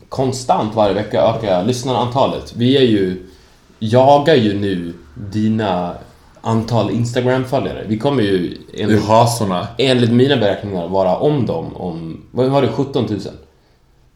konstant 0.09 0.75
varje 0.75 0.95
vecka 0.95 1.23
öka 1.23 1.63
lyssnarantalet. 1.63 2.53
Vi 2.57 2.77
är 2.77 2.83
ju... 2.83 3.23
Jagar 3.79 4.35
ju 4.35 4.59
nu 4.59 4.93
dina 5.15 5.95
antal 6.41 6.91
Instagram-följare. 6.91 7.85
Vi 7.89 7.99
kommer 7.99 8.23
ju 8.23 8.57
enligt, 8.75 9.05
hasorna. 9.05 9.69
enligt 9.79 10.13
mina 10.13 10.37
beräkningar 10.37 10.89
vara 10.89 11.17
om 11.17 11.47
dem 11.47 11.77
om... 11.77 12.23
Vad 12.31 12.47
var 12.51 12.63
det? 12.63 12.69
17 12.69 13.07
000? 13.11 13.21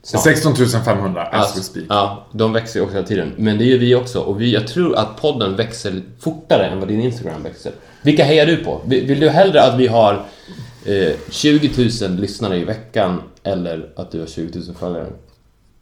Snart. 0.02 0.22
16 0.22 0.54
500 0.84 1.22
as 1.22 1.32
we 1.32 1.38
Alltså, 1.38 1.62
speak. 1.62 1.86
ja, 1.88 2.26
de 2.32 2.52
växer 2.52 2.80
ju 2.80 2.84
också 2.84 2.94
hela 2.96 3.06
tiden. 3.06 3.32
Men 3.36 3.58
det 3.58 3.64
gör 3.64 3.78
vi 3.78 3.94
också. 3.94 4.20
Och 4.20 4.40
vi, 4.40 4.52
jag 4.54 4.66
tror 4.68 4.96
att 4.96 5.20
podden 5.20 5.56
växer 5.56 6.02
fortare 6.20 6.66
än 6.66 6.78
vad 6.78 6.88
din 6.88 7.00
Instagram 7.00 7.42
växer. 7.42 7.72
Vilka 8.02 8.24
hejar 8.24 8.46
du 8.46 8.56
på? 8.56 8.80
Vill, 8.86 9.06
vill 9.06 9.20
du 9.20 9.28
hellre 9.28 9.62
att 9.62 9.78
vi 9.78 9.86
har 9.86 10.22
eh, 10.84 11.12
20 11.30 11.70
000 12.08 12.10
lyssnare 12.16 12.56
i 12.56 12.64
veckan 12.64 13.22
eller 13.42 13.88
att 13.96 14.10
du 14.10 14.20
har 14.20 14.26
20 14.26 14.58
000 14.58 14.74
följare? 14.80 15.06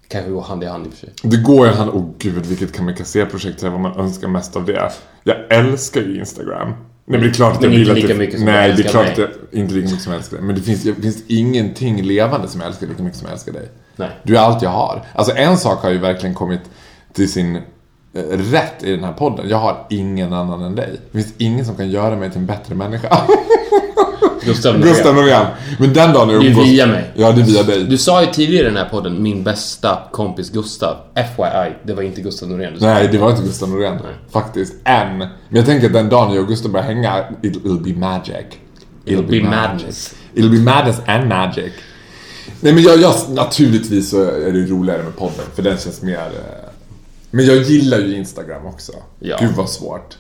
Kanske 0.08 0.30
går 0.30 0.42
hand 0.42 0.64
i 0.64 0.66
hand 0.66 0.86
i 0.86 0.88
och 0.88 0.92
för 0.92 1.00
sig. 1.00 1.10
Det 1.22 1.36
går 1.36 1.66
ju 1.66 1.72
hand... 1.72 1.90
Åh 1.94 2.00
oh, 2.00 2.10
gud, 2.18 2.46
vilket 2.46 2.72
kamikaze-projekt 2.72 3.62
är 3.62 3.70
vad 3.70 3.80
man 3.80 4.00
önskar 4.00 4.28
mest 4.28 4.56
av 4.56 4.64
det. 4.64 4.92
Jag 5.24 5.36
älskar 5.50 6.00
ju 6.00 6.18
Instagram. 6.18 6.68
Nej 6.68 6.76
men 7.04 7.20
det 7.20 7.26
är 7.26 7.32
klart 7.32 7.54
att 7.54 7.60
Men 7.60 7.72
jag 7.72 7.80
inte 7.80 7.94
vill 7.94 8.02
lika 8.02 8.06
att 8.06 8.18
det, 8.18 8.24
mycket 8.24 8.38
som 8.38 8.46
Nej, 8.46 8.72
det 8.76 8.82
är 8.84 8.88
klart 8.88 9.08
att 9.08 9.16
mig. 9.16 9.28
jag, 9.50 9.60
inte 9.60 9.74
lika 9.74 9.86
mycket 9.86 10.02
som 10.02 10.12
jag 10.12 10.18
älskar 10.18 10.36
dig. 10.36 10.46
Men 10.46 10.54
det 10.54 10.62
finns, 10.62 10.82
det 10.82 10.94
finns 10.94 11.22
ingenting 11.26 12.02
levande 12.02 12.48
som 12.48 12.60
jag 12.60 12.68
älskar 12.68 12.86
lika 12.86 13.02
mycket 13.02 13.18
som 13.18 13.26
jag 13.26 13.32
älskar 13.32 13.52
dig. 13.52 13.68
Nej. 13.96 14.10
Du 14.22 14.36
är 14.36 14.40
allt 14.40 14.62
jag 14.62 14.70
har. 14.70 15.04
Alltså 15.14 15.36
en 15.36 15.58
sak 15.58 15.82
har 15.82 15.90
ju 15.90 15.98
verkligen 15.98 16.34
kommit 16.34 16.60
till 17.12 17.32
sin 17.32 17.56
eh, 17.56 18.22
rätt 18.30 18.82
i 18.82 18.90
den 18.90 19.04
här 19.04 19.12
podden. 19.12 19.48
Jag 19.48 19.58
har 19.58 19.86
ingen 19.90 20.32
annan 20.32 20.62
än 20.62 20.74
dig. 20.74 21.00
Det 21.12 21.22
finns 21.22 21.34
ingen 21.38 21.64
som 21.64 21.76
kan 21.76 21.90
göra 21.90 22.16
mig 22.16 22.30
till 22.30 22.40
en 22.40 22.46
bättre 22.46 22.74
människa. 22.74 23.08
Gustav 24.44 24.78
Norén. 24.78 24.94
Gustav 24.94 25.14
Norén. 25.14 25.46
Men 25.78 25.92
den 25.92 26.12
dagen 26.12 26.30
jag 26.30 26.42
Det 26.42 26.48
är 26.48 26.54
via 26.64 26.86
mig. 26.86 27.10
Ja, 27.14 27.32
det 27.32 27.40
är 27.40 27.44
via 27.44 27.62
dig. 27.62 27.84
Du 27.84 27.98
sa 27.98 28.20
ju 28.22 28.26
tidigare 28.32 28.62
i 28.62 28.68
den 28.68 28.76
här 28.76 28.88
podden, 28.88 29.22
min 29.22 29.44
bästa 29.44 29.98
kompis 30.12 30.50
Gustav. 30.50 30.96
FYI, 31.14 31.72
det 31.82 31.92
var 31.94 32.02
inte 32.02 32.20
Gustav 32.20 32.48
Norén 32.48 32.74
du 32.74 32.80
sa. 32.80 32.86
Nej, 32.86 33.08
det 33.12 33.18
var 33.18 33.30
inte 33.30 33.42
Gustav 33.42 33.68
Norén. 33.68 33.98
Faktiskt. 34.32 34.74
Än. 34.84 35.18
Men 35.18 35.28
jag 35.48 35.66
tänker 35.66 35.86
att 35.86 35.92
den 35.92 36.08
dagen 36.08 36.34
jag 36.34 36.42
och 36.42 36.48
Gustav 36.48 36.70
börjar 36.72 36.86
hänga, 36.86 37.24
it, 37.42 37.56
it'll 37.64 37.82
be 37.82 38.00
magic. 38.00 38.46
It'll 39.04 39.30
be 39.30 39.42
madness. 39.50 40.14
It'll 40.34 40.50
be 40.50 40.58
madness 40.72 40.96
and 41.06 41.28
magic. 41.28 41.72
Nej 42.60 42.72
men 42.72 42.82
jag, 42.82 43.00
jag, 43.00 43.14
naturligtvis 43.28 44.10
så 44.10 44.22
är 44.24 44.52
det 44.52 44.66
roligare 44.66 45.02
med 45.02 45.16
podden, 45.16 45.44
för 45.54 45.62
den 45.62 45.78
känns 45.78 46.02
mer... 46.02 46.14
eh, 46.18 46.70
Men 47.30 47.46
jag 47.46 47.56
gillar 47.56 47.98
ju 47.98 48.16
Instagram 48.16 48.66
också. 48.66 48.92
Ja. 49.20 49.36
Gud 49.40 49.50
vad 49.56 49.70
svårt. 49.70 50.16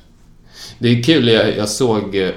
Det 0.78 0.88
är 0.88 1.02
kul, 1.02 1.28
jag, 1.28 1.56
jag 1.56 1.68
såg... 1.68 2.32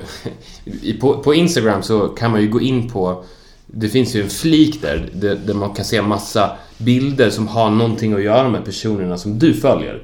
På, 0.99 1.17
på 1.23 1.33
Instagram 1.33 1.83
så 1.83 2.07
kan 2.07 2.31
man 2.31 2.41
ju 2.41 2.49
gå 2.49 2.61
in 2.61 2.89
på... 2.89 3.23
Det 3.65 3.89
finns 3.89 4.15
ju 4.15 4.21
en 4.23 4.29
flik 4.29 4.81
där, 4.81 5.09
där, 5.45 5.53
man 5.53 5.73
kan 5.73 5.85
se 5.85 6.01
massa 6.01 6.51
bilder 6.77 7.29
som 7.29 7.47
har 7.47 7.69
någonting 7.69 8.13
att 8.13 8.23
göra 8.23 8.49
med 8.49 8.65
personerna 8.65 9.17
som 9.17 9.39
du 9.39 9.53
följer. 9.53 10.03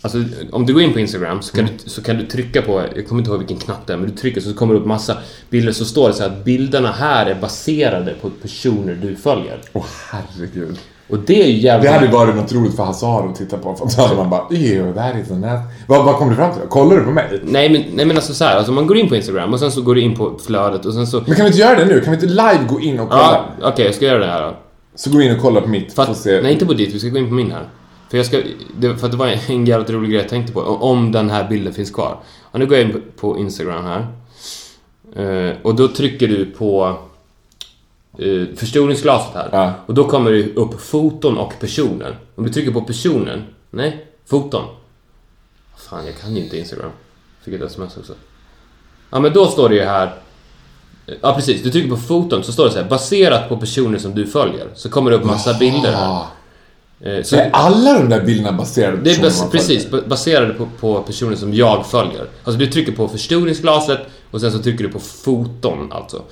Alltså, 0.00 0.24
om 0.52 0.66
du 0.66 0.72
går 0.72 0.82
in 0.82 0.92
på 0.92 1.00
Instagram 1.00 1.42
så 1.42 1.56
kan, 1.56 1.64
du, 1.66 1.72
så 1.90 2.02
kan 2.02 2.16
du 2.16 2.26
trycka 2.26 2.62
på, 2.62 2.82
jag 2.96 3.08
kommer 3.08 3.20
inte 3.22 3.30
ihåg 3.30 3.38
vilken 3.38 3.58
knapp 3.58 3.86
det 3.86 3.92
är, 3.92 3.96
men 3.96 4.10
du 4.10 4.16
trycker 4.16 4.40
så 4.40 4.54
kommer 4.54 4.74
det 4.74 4.80
upp 4.80 4.86
massa 4.86 5.18
bilder 5.50 5.72
så 5.72 5.84
står 5.84 6.08
det 6.08 6.14
så 6.14 6.22
här 6.22 6.30
att 6.30 6.44
bilderna 6.44 6.92
här 6.92 7.26
är 7.26 7.40
baserade 7.40 8.14
på 8.20 8.30
personer 8.30 8.98
du 9.02 9.16
följer. 9.16 9.60
Åh 9.72 9.86
herregud. 10.10 10.78
Och 11.08 11.18
det 11.18 11.42
är 11.42 11.46
jävligt... 11.46 11.90
Det 11.90 11.98
hade 11.98 12.12
varit 12.12 12.36
något 12.36 12.52
roligt 12.52 12.76
för 12.76 12.84
Hazar 12.84 13.28
att 13.28 13.36
titta 13.36 13.58
på, 13.58 13.74
för 13.74 13.96
då 13.96 14.02
hade 14.02 14.16
man 14.16 14.30
bara 14.30 14.40
that 14.40 15.16
is 15.22 15.30
a 15.30 15.34
nasty... 15.34 15.74
Vad, 15.86 16.04
vad 16.04 16.16
kom 16.16 16.28
du 16.28 16.34
fram 16.36 16.52
till 16.52 16.62
då? 16.62 16.68
Kollar 16.68 16.96
du 16.96 17.04
på 17.04 17.10
mig? 17.10 17.40
Nej 17.44 17.70
men, 17.70 17.84
nej 17.94 18.06
men 18.06 18.16
alltså 18.16 18.34
så 18.34 18.44
här, 18.44 18.56
alltså 18.56 18.72
man 18.72 18.86
går 18.86 18.96
in 18.96 19.08
på 19.08 19.16
Instagram 19.16 19.52
och 19.52 19.60
sen 19.60 19.72
så 19.72 19.82
går 19.82 19.94
du 19.94 20.00
in 20.00 20.16
på 20.16 20.38
flödet 20.46 20.84
och 20.84 20.94
sen 20.94 21.06
så... 21.06 21.22
Men 21.26 21.36
kan 21.36 21.44
vi 21.44 21.46
inte 21.46 21.60
göra 21.60 21.78
det 21.78 21.84
nu? 21.84 22.00
Kan 22.00 22.10
vi 22.10 22.14
inte 22.14 22.26
live 22.26 22.60
gå 22.68 22.80
in 22.80 23.00
och 23.00 23.10
kolla? 23.10 23.44
Ja, 23.60 23.68
okej 23.68 23.84
jag 23.84 23.94
ska 23.94 24.04
göra 24.04 24.18
det 24.18 24.26
här 24.26 24.42
då. 24.42 24.56
Så 24.94 25.10
gå 25.10 25.22
in 25.22 25.34
och 25.34 25.42
kolla 25.42 25.60
på 25.60 25.68
mitt. 25.68 25.98
Att, 25.98 26.16
se. 26.16 26.40
nej, 26.42 26.52
inte 26.52 26.66
på 26.66 26.72
ditt. 26.72 26.94
Vi 26.94 26.98
ska 26.98 27.08
gå 27.08 27.18
in 27.18 27.28
på 27.28 27.34
min 27.34 27.50
här. 27.52 27.68
För, 28.10 28.16
jag 28.16 28.26
ska, 28.26 28.40
det, 28.76 28.96
för 28.96 29.08
det 29.08 29.16
var 29.16 29.26
en 29.48 29.66
jävligt 29.66 29.90
rolig 29.90 30.10
grej 30.10 30.20
jag 30.20 30.28
tänkte 30.28 30.52
på. 30.52 30.60
Om 30.60 31.12
den 31.12 31.30
här 31.30 31.48
bilden 31.48 31.72
finns 31.72 31.90
kvar. 31.90 32.18
Ja, 32.52 32.58
nu 32.58 32.66
går 32.66 32.78
jag 32.78 32.86
in 32.86 33.02
på 33.20 33.38
Instagram 33.38 33.84
här. 33.84 34.06
Eh, 35.16 35.56
och 35.62 35.74
då 35.74 35.88
trycker 35.88 36.28
du 36.28 36.46
på 36.46 36.96
eh, 38.18 38.56
förstoringsglaset 38.56 39.34
här. 39.34 39.48
Ja. 39.52 39.72
Och 39.86 39.94
då 39.94 40.04
kommer 40.04 40.30
det 40.32 40.54
upp 40.54 40.80
foton 40.80 41.38
och 41.38 41.52
personer. 41.60 42.18
Om 42.34 42.44
du 42.44 42.52
trycker 42.52 42.70
på 42.72 42.80
personen. 42.80 43.44
Nej, 43.70 44.06
foton. 44.26 44.64
Fan, 45.76 46.06
jag 46.06 46.16
kan 46.18 46.36
ju 46.36 46.42
inte 46.44 46.58
Instagram. 46.58 46.90
Fick 47.44 47.54
ett 47.54 47.62
sms 47.62 47.96
också. 47.96 48.12
Ja, 49.10 49.20
men 49.20 49.32
då 49.32 49.46
står 49.46 49.68
det 49.68 49.74
ju 49.74 49.82
här. 49.82 50.14
Ja, 51.20 51.34
precis. 51.34 51.62
Du 51.62 51.70
trycker 51.70 51.90
på 51.90 51.96
foton 51.96 52.42
så 52.44 52.52
står 52.52 52.64
det 52.64 52.70
så 52.70 52.78
här. 52.78 52.88
Baserat 52.88 53.48
på 53.48 53.56
personer 53.56 53.98
som 53.98 54.14
du 54.14 54.26
följer. 54.26 54.68
Så 54.74 54.88
kommer 54.90 55.10
det 55.10 55.16
upp 55.16 55.24
massa 55.24 55.54
bilder 55.54 55.92
här. 55.92 56.24
Eh, 57.00 57.22
Så 57.22 57.36
Är 57.36 57.50
alla 57.52 57.92
de 57.98 58.08
där 58.08 58.20
bilderna 58.24 58.52
baserade 58.52 58.96
på 58.96 59.04
det 59.04 59.10
är 59.10 59.22
bas- 59.22 59.40
man 59.42 59.50
precis 59.50 59.90
baserade 60.06 60.54
på, 60.54 60.68
på 60.80 61.02
personer 61.02 61.36
som 61.36 61.54
jag 61.54 61.86
följer. 61.86 62.26
Alltså 62.44 62.58
du 62.58 62.66
trycker 62.66 62.92
på 62.92 63.08
förstoringsglaset 63.08 63.98
och 64.30 64.40
sen 64.40 64.52
så 64.52 64.58
trycker 64.58 64.84
du 64.84 64.90
på 64.92 64.98
foton 65.00 65.92
alltså. 65.92 66.22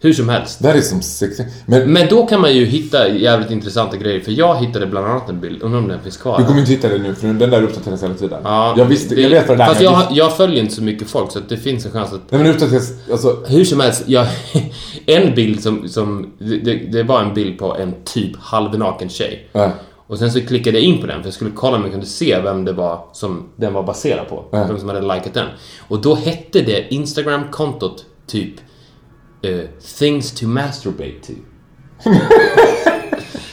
Hur 0.00 0.12
som 0.12 0.28
helst. 0.28 0.62
Det 0.62 0.68
här 0.68 0.74
är 0.74 0.80
som 0.80 1.02
sexy. 1.02 1.44
Men 1.66 1.92
Men 1.92 2.08
då 2.08 2.26
kan 2.26 2.40
man 2.40 2.54
ju 2.54 2.64
hitta 2.64 3.08
jävligt 3.08 3.50
intressanta 3.50 3.96
grejer 3.96 4.20
för 4.20 4.32
jag 4.32 4.56
hittade 4.56 4.86
bland 4.86 5.06
annat 5.06 5.28
en 5.28 5.40
bild, 5.40 5.62
undrar 5.62 5.78
om 5.78 5.88
den 5.88 6.00
finns 6.02 6.16
kvar. 6.16 6.38
du 6.38 6.44
kommer 6.44 6.60
inte 6.60 6.72
hitta 6.72 6.88
det 6.88 6.98
nu, 6.98 7.14
för 7.14 7.26
den 7.26 7.50
där 7.50 7.62
uppdateras 7.62 8.02
hela 8.02 8.14
tiden. 8.14 8.40
Ja, 8.44 8.74
jag 8.76 8.84
visste, 8.84 9.14
det- 9.14 9.20
jag 9.20 9.30
vet 9.30 9.48
vad 9.48 9.58
det 9.58 9.62
där 9.64 9.68
Fast 9.68 9.80
jag, 9.80 10.02
jag 10.10 10.36
följer 10.36 10.62
inte 10.62 10.74
så 10.74 10.82
mycket 10.82 11.08
folk 11.08 11.32
så 11.32 11.38
att 11.38 11.48
det 11.48 11.56
finns 11.56 11.86
en 11.86 11.92
chans 11.92 12.12
att 12.12 12.20
Nej 12.30 12.42
men 12.42 12.50
uppdateras, 12.50 12.90
alltså... 13.10 13.44
hur 13.48 13.64
som 13.64 13.80
helst, 13.80 14.02
jag, 14.06 14.26
en 15.06 15.34
bild 15.34 15.62
som, 15.62 15.88
som 15.88 16.32
det, 16.38 16.74
det 16.92 17.02
var 17.02 17.22
en 17.22 17.34
bild 17.34 17.58
på 17.58 17.76
en 17.76 17.94
typ 18.04 18.36
halvnaken 18.40 19.08
tjej. 19.08 19.48
Ja. 19.52 19.70
Och 20.06 20.18
sen 20.18 20.32
så 20.32 20.40
klickade 20.40 20.78
jag 20.78 20.84
in 20.84 21.00
på 21.00 21.06
den 21.06 21.20
för 21.20 21.26
jag 21.26 21.34
skulle 21.34 21.50
kolla 21.50 21.76
om 21.76 21.82
jag 21.82 21.90
kunde 21.90 22.06
se 22.06 22.40
vem 22.40 22.64
det 22.64 22.72
var 22.72 23.00
som 23.12 23.48
den 23.56 23.72
var 23.72 23.82
baserad 23.82 24.28
på. 24.28 24.44
Ja. 24.50 24.64
Vem 24.68 24.78
som 24.78 24.88
hade 24.88 25.14
likat 25.14 25.34
den. 25.34 25.46
Och 25.88 26.00
då 26.00 26.14
hette 26.14 26.60
det 26.60 26.94
Instagram-kontot 26.94 28.04
typ 28.26 28.54
eh, 29.42 29.60
Things 29.98 30.32
to 30.32 30.46
masturbate 30.46 31.20
to. 31.26 31.32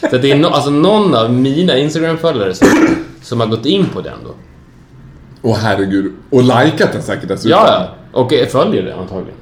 så 0.09 0.17
det 0.17 0.31
är 0.31 0.35
no, 0.35 0.47
alltså 0.47 0.69
någon 0.69 1.15
av 1.15 1.33
mina 1.33 1.77
Instagram-följare 1.77 2.53
som, 2.53 2.67
som 3.21 3.39
har 3.39 3.47
gått 3.47 3.65
in 3.65 3.85
på 3.85 4.01
den 4.01 4.17
då. 4.23 4.33
Åh 5.41 5.57
herregud. 5.57 6.13
Och 6.29 6.43
likat 6.43 6.91
den 6.93 7.01
säkert 7.01 7.27
dessutom. 7.27 7.51
Ja, 7.51 7.67
ja. 8.11 8.21
Och 8.21 8.31
jag 8.33 8.51
följer 8.51 8.83
det 8.83 8.95
antagligen. 8.95 9.37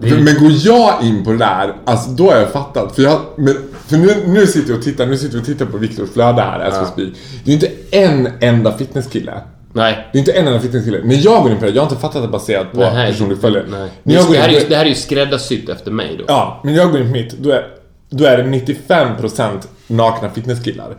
För, 0.00 0.08
men 0.08 0.34
går 0.40 0.52
jag 0.64 1.02
in 1.02 1.24
på 1.24 1.30
det 1.30 1.38
där, 1.38 1.74
alltså 1.84 2.10
då 2.10 2.30
har 2.30 2.36
jag 2.36 2.52
fattat. 2.52 2.94
För, 2.94 3.02
jag, 3.02 3.20
men, 3.36 3.54
för 3.86 3.96
nu, 3.96 4.26
nu 4.26 4.46
sitter 4.46 4.70
jag 4.70 4.78
och 4.78 4.84
tittar, 4.84 5.06
nu 5.06 5.16
sitter 5.16 5.34
vi 5.34 5.42
och 5.42 5.46
tittar 5.46 5.66
på 5.66 5.78
Viktors 5.78 6.10
flöde 6.10 6.42
här, 6.42 6.60
as 6.60 6.88
speak. 6.88 7.08
Det 7.44 7.50
är 7.50 7.54
inte 7.54 7.70
en 7.90 8.28
enda 8.40 8.78
fitnesskille. 8.78 9.40
Nej. 9.76 10.08
Det 10.12 10.18
är 10.18 10.20
inte 10.20 10.32
en 10.32 10.46
enda 10.46 10.60
fitnesskille. 10.60 11.00
När 11.04 11.14
jag 11.24 11.42
går 11.42 11.52
in 11.52 11.58
på 11.58 11.64
det, 11.64 11.70
jag 11.70 11.82
har 11.82 11.88
inte 11.90 12.00
fattat 12.00 12.22
det 12.22 12.28
baserat 12.28 12.72
på 12.72 12.78
Nej, 12.80 13.12
person 13.12 13.28
du 13.28 13.36
följer. 13.36 13.64
Nej. 13.70 13.90
När 14.02 14.14
jag 14.14 14.24
går 14.26 14.32
Det, 14.32 14.36
in 14.38 14.42
här 14.42 14.48
är 14.64 14.68
det 14.68 14.76
här 14.76 14.84
är 14.84 14.88
ju 14.88 14.94
skräddarsytt 14.94 15.68
efter 15.68 15.90
mig 15.90 16.16
då. 16.18 16.24
Ja, 16.28 16.60
men 16.64 16.74
jag 16.74 16.90
går 16.92 17.00
in 17.00 17.06
på 17.06 17.12
mitt, 17.12 17.32
då 17.38 17.50
är, 17.50 17.66
då 18.10 18.24
är 18.24 18.36
det 18.38 18.42
95% 18.44 19.50
nakna 19.86 20.30
fitnesskillar. 20.30 20.96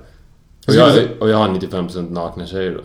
Och 0.68 0.74
jag, 0.74 0.92
och 1.20 1.30
jag 1.30 1.38
har 1.38 1.48
95% 1.50 2.12
nakna 2.14 2.46
tjejer 2.46 2.72
då. 2.72 2.80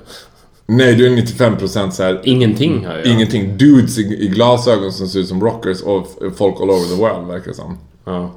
Nej, 0.67 0.95
du 0.95 1.07
är 1.07 1.11
95% 1.11 1.91
så 1.91 2.03
här, 2.03 2.21
Ingenting 2.25 2.87
har 2.87 2.95
jag. 2.97 3.07
ingenting. 3.07 3.57
Dudes 3.59 3.99
i, 3.99 4.03
i 4.25 4.29
glasögon 4.29 4.93
som 4.93 5.09
ser 5.09 5.19
ut 5.21 5.29
som 5.29 5.41
rockers 5.41 5.83
och 5.83 6.07
folk 6.37 6.61
all 6.61 6.71
over 6.71 6.97
the 6.97 7.03
world, 7.03 7.29
verkar 7.29 7.49
det 7.51 7.57
som. 7.57 7.79
Ja. 8.05 8.31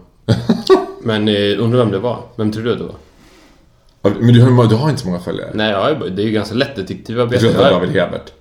Men 1.04 1.28
eh, 1.28 1.36
undrar 1.64 1.80
vem 1.80 1.91
det 1.91 1.99
var? 1.99 2.20
Vem 2.36 2.51
tror 2.51 2.64
du 2.64 2.72
att 2.72 2.78
det 2.78 2.84
var? 2.84 2.95
Men 4.04 4.34
du 4.34 4.41
har, 4.41 4.68
du 4.68 4.76
har 4.76 4.89
inte 4.89 5.01
så 5.01 5.08
många 5.08 5.20
följare. 5.20 5.51
Nej, 5.54 5.72
jag 5.72 5.99
bara- 5.99 6.10
det 6.10 6.22
är 6.22 6.26
ju 6.26 6.32
ganska 6.32 6.54
Jag 6.54 6.60
lättdetektivarbete. 6.60 7.39
tror 7.39 7.49
att 7.49 7.56
det 7.58 7.64
var 7.64 7.72
Jag 7.72 7.82
David 7.82 7.95
Hebert. 8.01 8.32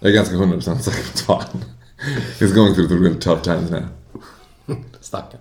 Jag 0.00 0.10
är 0.10 0.14
ganska 0.14 0.34
100% 0.34 0.78
säker 0.82 1.26
på 1.26 1.32
att 1.34 1.48
han. 1.52 1.64
He's 2.38 2.54
going 2.54 2.74
through 2.74 2.88
the 2.88 2.94
real 2.94 3.14
tough 3.14 3.42
times 3.42 3.70
now. 3.70 3.82
Stackarn. 5.00 5.40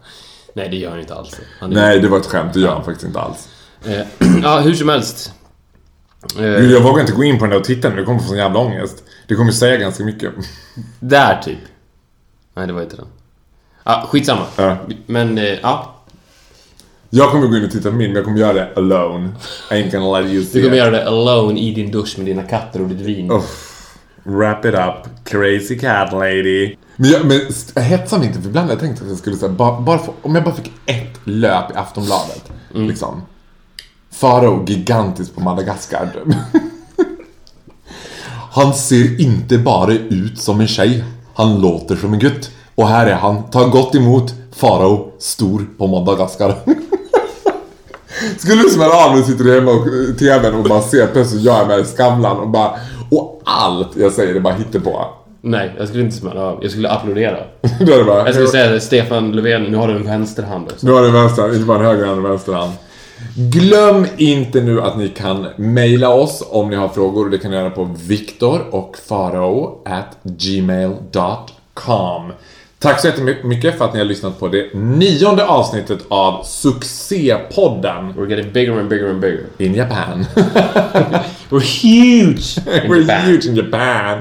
Nej, 0.53 0.69
det 0.69 0.75
gör 0.77 0.89
han 0.89 0.99
inte 0.99 1.15
alls. 1.15 1.39
Han 1.59 1.69
Nej, 1.69 1.99
det 1.99 2.07
var 2.07 2.17
ett 2.17 2.25
skämt. 2.25 2.53
Det 2.53 2.59
gör 2.59 2.73
han 2.73 2.83
faktiskt 2.85 3.05
inte 3.07 3.19
alls. 3.19 3.47
Eh, 3.85 4.01
ja, 4.43 4.59
hur 4.59 4.73
som 4.73 4.89
helst. 4.89 5.33
Eh, 6.37 6.43
Gud, 6.43 6.71
Jag 6.71 6.81
vågar 6.81 7.01
inte 7.01 7.13
gå 7.13 7.23
in 7.23 7.37
på 7.39 7.43
den 7.45 7.49
där 7.49 7.57
och 7.59 7.63
titta 7.65 7.89
nu. 7.89 7.95
Det 7.95 8.03
kommer 8.03 8.19
få 8.19 8.27
sån 8.27 8.37
jävla 8.37 8.59
ångest. 8.59 9.03
Det 9.27 9.35
kommer 9.35 9.51
säga 9.51 9.77
ganska 9.77 10.03
mycket. 10.03 10.33
där 10.99 11.41
typ. 11.45 11.57
Nej, 12.53 12.67
det 12.67 12.73
var 12.73 12.81
inte 12.81 12.95
den. 12.95 13.07
Ja, 13.83 14.07
skitsamma. 14.11 14.45
Ja. 14.55 14.77
Men, 15.05 15.37
eh, 15.37 15.43
ja. 15.61 15.93
Jag 17.09 17.31
kommer 17.31 17.47
gå 17.47 17.57
in 17.57 17.65
och 17.65 17.71
titta 17.71 17.89
på 17.89 17.95
min, 17.95 18.07
men 18.07 18.15
jag 18.15 18.25
kommer 18.25 18.39
göra 18.39 18.53
det 18.53 18.69
alone. 18.75 19.29
I 19.71 19.73
ain't 19.73 19.91
gonna 19.91 20.19
let 20.19 20.31
you 20.31 20.43
see 20.45 20.59
Du 20.59 20.63
kommer 20.63 20.77
it. 20.77 20.83
göra 20.83 20.91
det 20.91 21.07
alone 21.07 21.59
i 21.59 21.73
din 21.73 21.91
dusch 21.91 22.17
med 22.17 22.25
dina 22.25 22.43
katter 22.43 22.81
och 22.81 22.87
ditt 22.87 23.01
vin. 23.01 23.31
Wrap 24.23 24.65
it 24.65 24.73
up, 24.73 25.23
crazy 25.23 25.79
cat 25.79 26.11
lady. 26.11 26.75
Men, 26.95 27.09
jag, 27.09 27.25
men 27.25 27.83
hetsar 27.83 28.17
mig 28.17 28.27
inte 28.27 28.41
för 28.41 28.47
ibland 28.49 28.67
har 28.67 28.73
jag 28.73 28.79
tänkt 28.79 29.01
att 29.01 29.07
jag 29.07 29.17
skulle 29.17 29.35
säga, 29.35 29.51
bara, 29.51 29.81
bara 29.81 29.97
få, 29.97 30.13
om 30.21 30.35
jag 30.35 30.43
bara 30.43 30.55
fick 30.55 30.71
ett 30.85 31.19
löp 31.23 31.71
i 31.71 31.73
Aftonbladet. 31.75 32.43
Liksom. 32.73 33.21
Farao 34.11 34.65
gigantiskt 34.67 35.35
på 35.35 35.41
Madagaskar. 35.41 36.09
han 38.51 38.73
ser 38.73 39.21
inte 39.21 39.57
bara 39.57 39.91
ut 39.93 40.39
som 40.39 40.59
en 40.59 40.67
tjej. 40.67 41.03
Han 41.35 41.61
låter 41.61 41.95
som 41.95 42.13
en 42.13 42.19
gutt. 42.19 42.51
Och 42.75 42.87
här 42.87 43.07
är 43.07 43.15
han, 43.15 43.43
tar 43.49 43.69
gott 43.69 43.95
emot 43.95 44.33
Farao, 44.55 45.11
stor 45.19 45.67
på 45.77 45.87
Madagaskar. 45.87 46.55
Skulle 48.37 48.61
du 48.61 48.69
smälla 48.69 49.05
av 49.05 49.11
när 49.11 49.17
du 49.17 49.23
sitter 49.23 49.55
hemma 49.55 49.71
och 49.71 49.87
eh, 49.87 50.15
tvn 50.19 50.55
och 50.55 50.63
bara 50.63 50.81
ser 50.81 51.07
plötsligt 51.07 51.43
jag 51.43 51.61
är 51.61 51.65
med 51.65 51.79
i 51.79 51.83
Skavlan 51.83 52.37
och 52.37 52.49
bara... 52.49 52.71
Och 53.11 53.41
allt 53.45 53.89
jag 53.95 54.11
säger 54.11 54.35
är 54.35 54.39
bara 54.39 54.53
hittepå. 54.53 55.05
Nej, 55.41 55.75
jag 55.77 55.87
skulle 55.87 56.03
inte 56.03 56.15
smälla 56.15 56.41
av. 56.41 56.59
Jag 56.61 56.71
skulle 56.71 56.89
applådera. 56.89 57.37
Är 57.61 57.97
det 57.97 58.03
bara... 58.03 58.25
Jag 58.25 58.33
skulle 58.33 58.47
säga 58.47 58.79
Stefan 58.79 59.31
Löfven, 59.31 59.63
nu 59.63 59.77
har 59.77 59.87
du 59.87 59.95
en 59.95 60.05
vänsterhand. 60.05 60.73
Nu 60.81 60.91
har 60.91 61.01
du 61.01 61.11
vänster, 61.11 61.53
inte 61.53 61.65
bara 61.65 61.79
en 61.79 61.85
höger 61.85 62.05
hand 62.05 62.25
och 62.25 62.31
vänster 62.31 62.53
hand. 62.53 62.71
Glöm 63.35 64.05
inte 64.17 64.61
nu 64.61 64.81
att 64.81 64.97
ni 64.97 65.09
kan 65.09 65.47
mejla 65.55 66.09
oss 66.09 66.43
om 66.49 66.69
ni 66.69 66.75
har 66.75 66.87
frågor. 66.87 67.29
Det 67.29 67.37
kan 67.37 67.51
ni 67.51 67.57
göra 67.57 67.69
på 67.69 67.95
viktor 68.07 68.61
och 68.71 68.97
farao 69.07 69.81
at 69.85 70.17
gmail.com. 70.23 71.11
Tack 72.79 72.99
så 73.01 73.07
jättemycket 73.07 73.77
för 73.77 73.85
att 73.85 73.93
ni 73.93 73.99
har 73.99 74.05
lyssnat 74.05 74.39
på 74.39 74.47
det 74.47 74.73
nionde 74.73 75.45
avsnittet 75.45 75.99
av 76.07 76.43
Succépodden 76.43 78.13
We're 78.17 78.29
getting 78.29 78.51
bigger 78.51 78.79
and 78.79 78.89
bigger 78.89 79.09
and 79.09 79.19
bigger. 79.19 79.43
in 79.57 79.73
Japan. 79.75 80.25
We're 81.49 81.59
huge! 81.83 82.57
in 82.57 82.91
We're 82.91 83.01
Japan. 83.01 83.21
huge 83.25 83.45
in 83.45 83.55
Japan. 83.55 84.19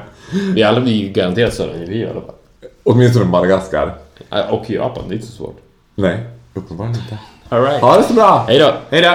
Vi 0.54 0.62
alla 0.62 0.80
blir 0.80 1.08
garanterat 1.12 1.54
större 1.54 1.74
än 1.74 1.88
vi 1.88 1.96
i 1.98 2.04
alla 2.04 2.20
fall. 2.20 2.34
Åtminstone 2.84 3.24
Madagaskar. 3.24 3.94
Äh, 4.32 4.40
Och 4.54 4.70
Japan, 4.70 5.04
det 5.08 5.14
är 5.14 5.16
inte 5.16 5.26
så 5.28 5.32
svårt. 5.32 5.56
Nej, 5.94 6.18
uppenbarligen 6.54 7.00
inte. 7.02 7.18
Alright. 7.48 7.80
Ha 7.80 7.96
det 7.96 8.02
så 8.04 8.14
bra! 8.14 8.44
Hej 8.48 8.58
då! 8.58 8.74
Hej 8.90 9.02
då! 9.02 9.14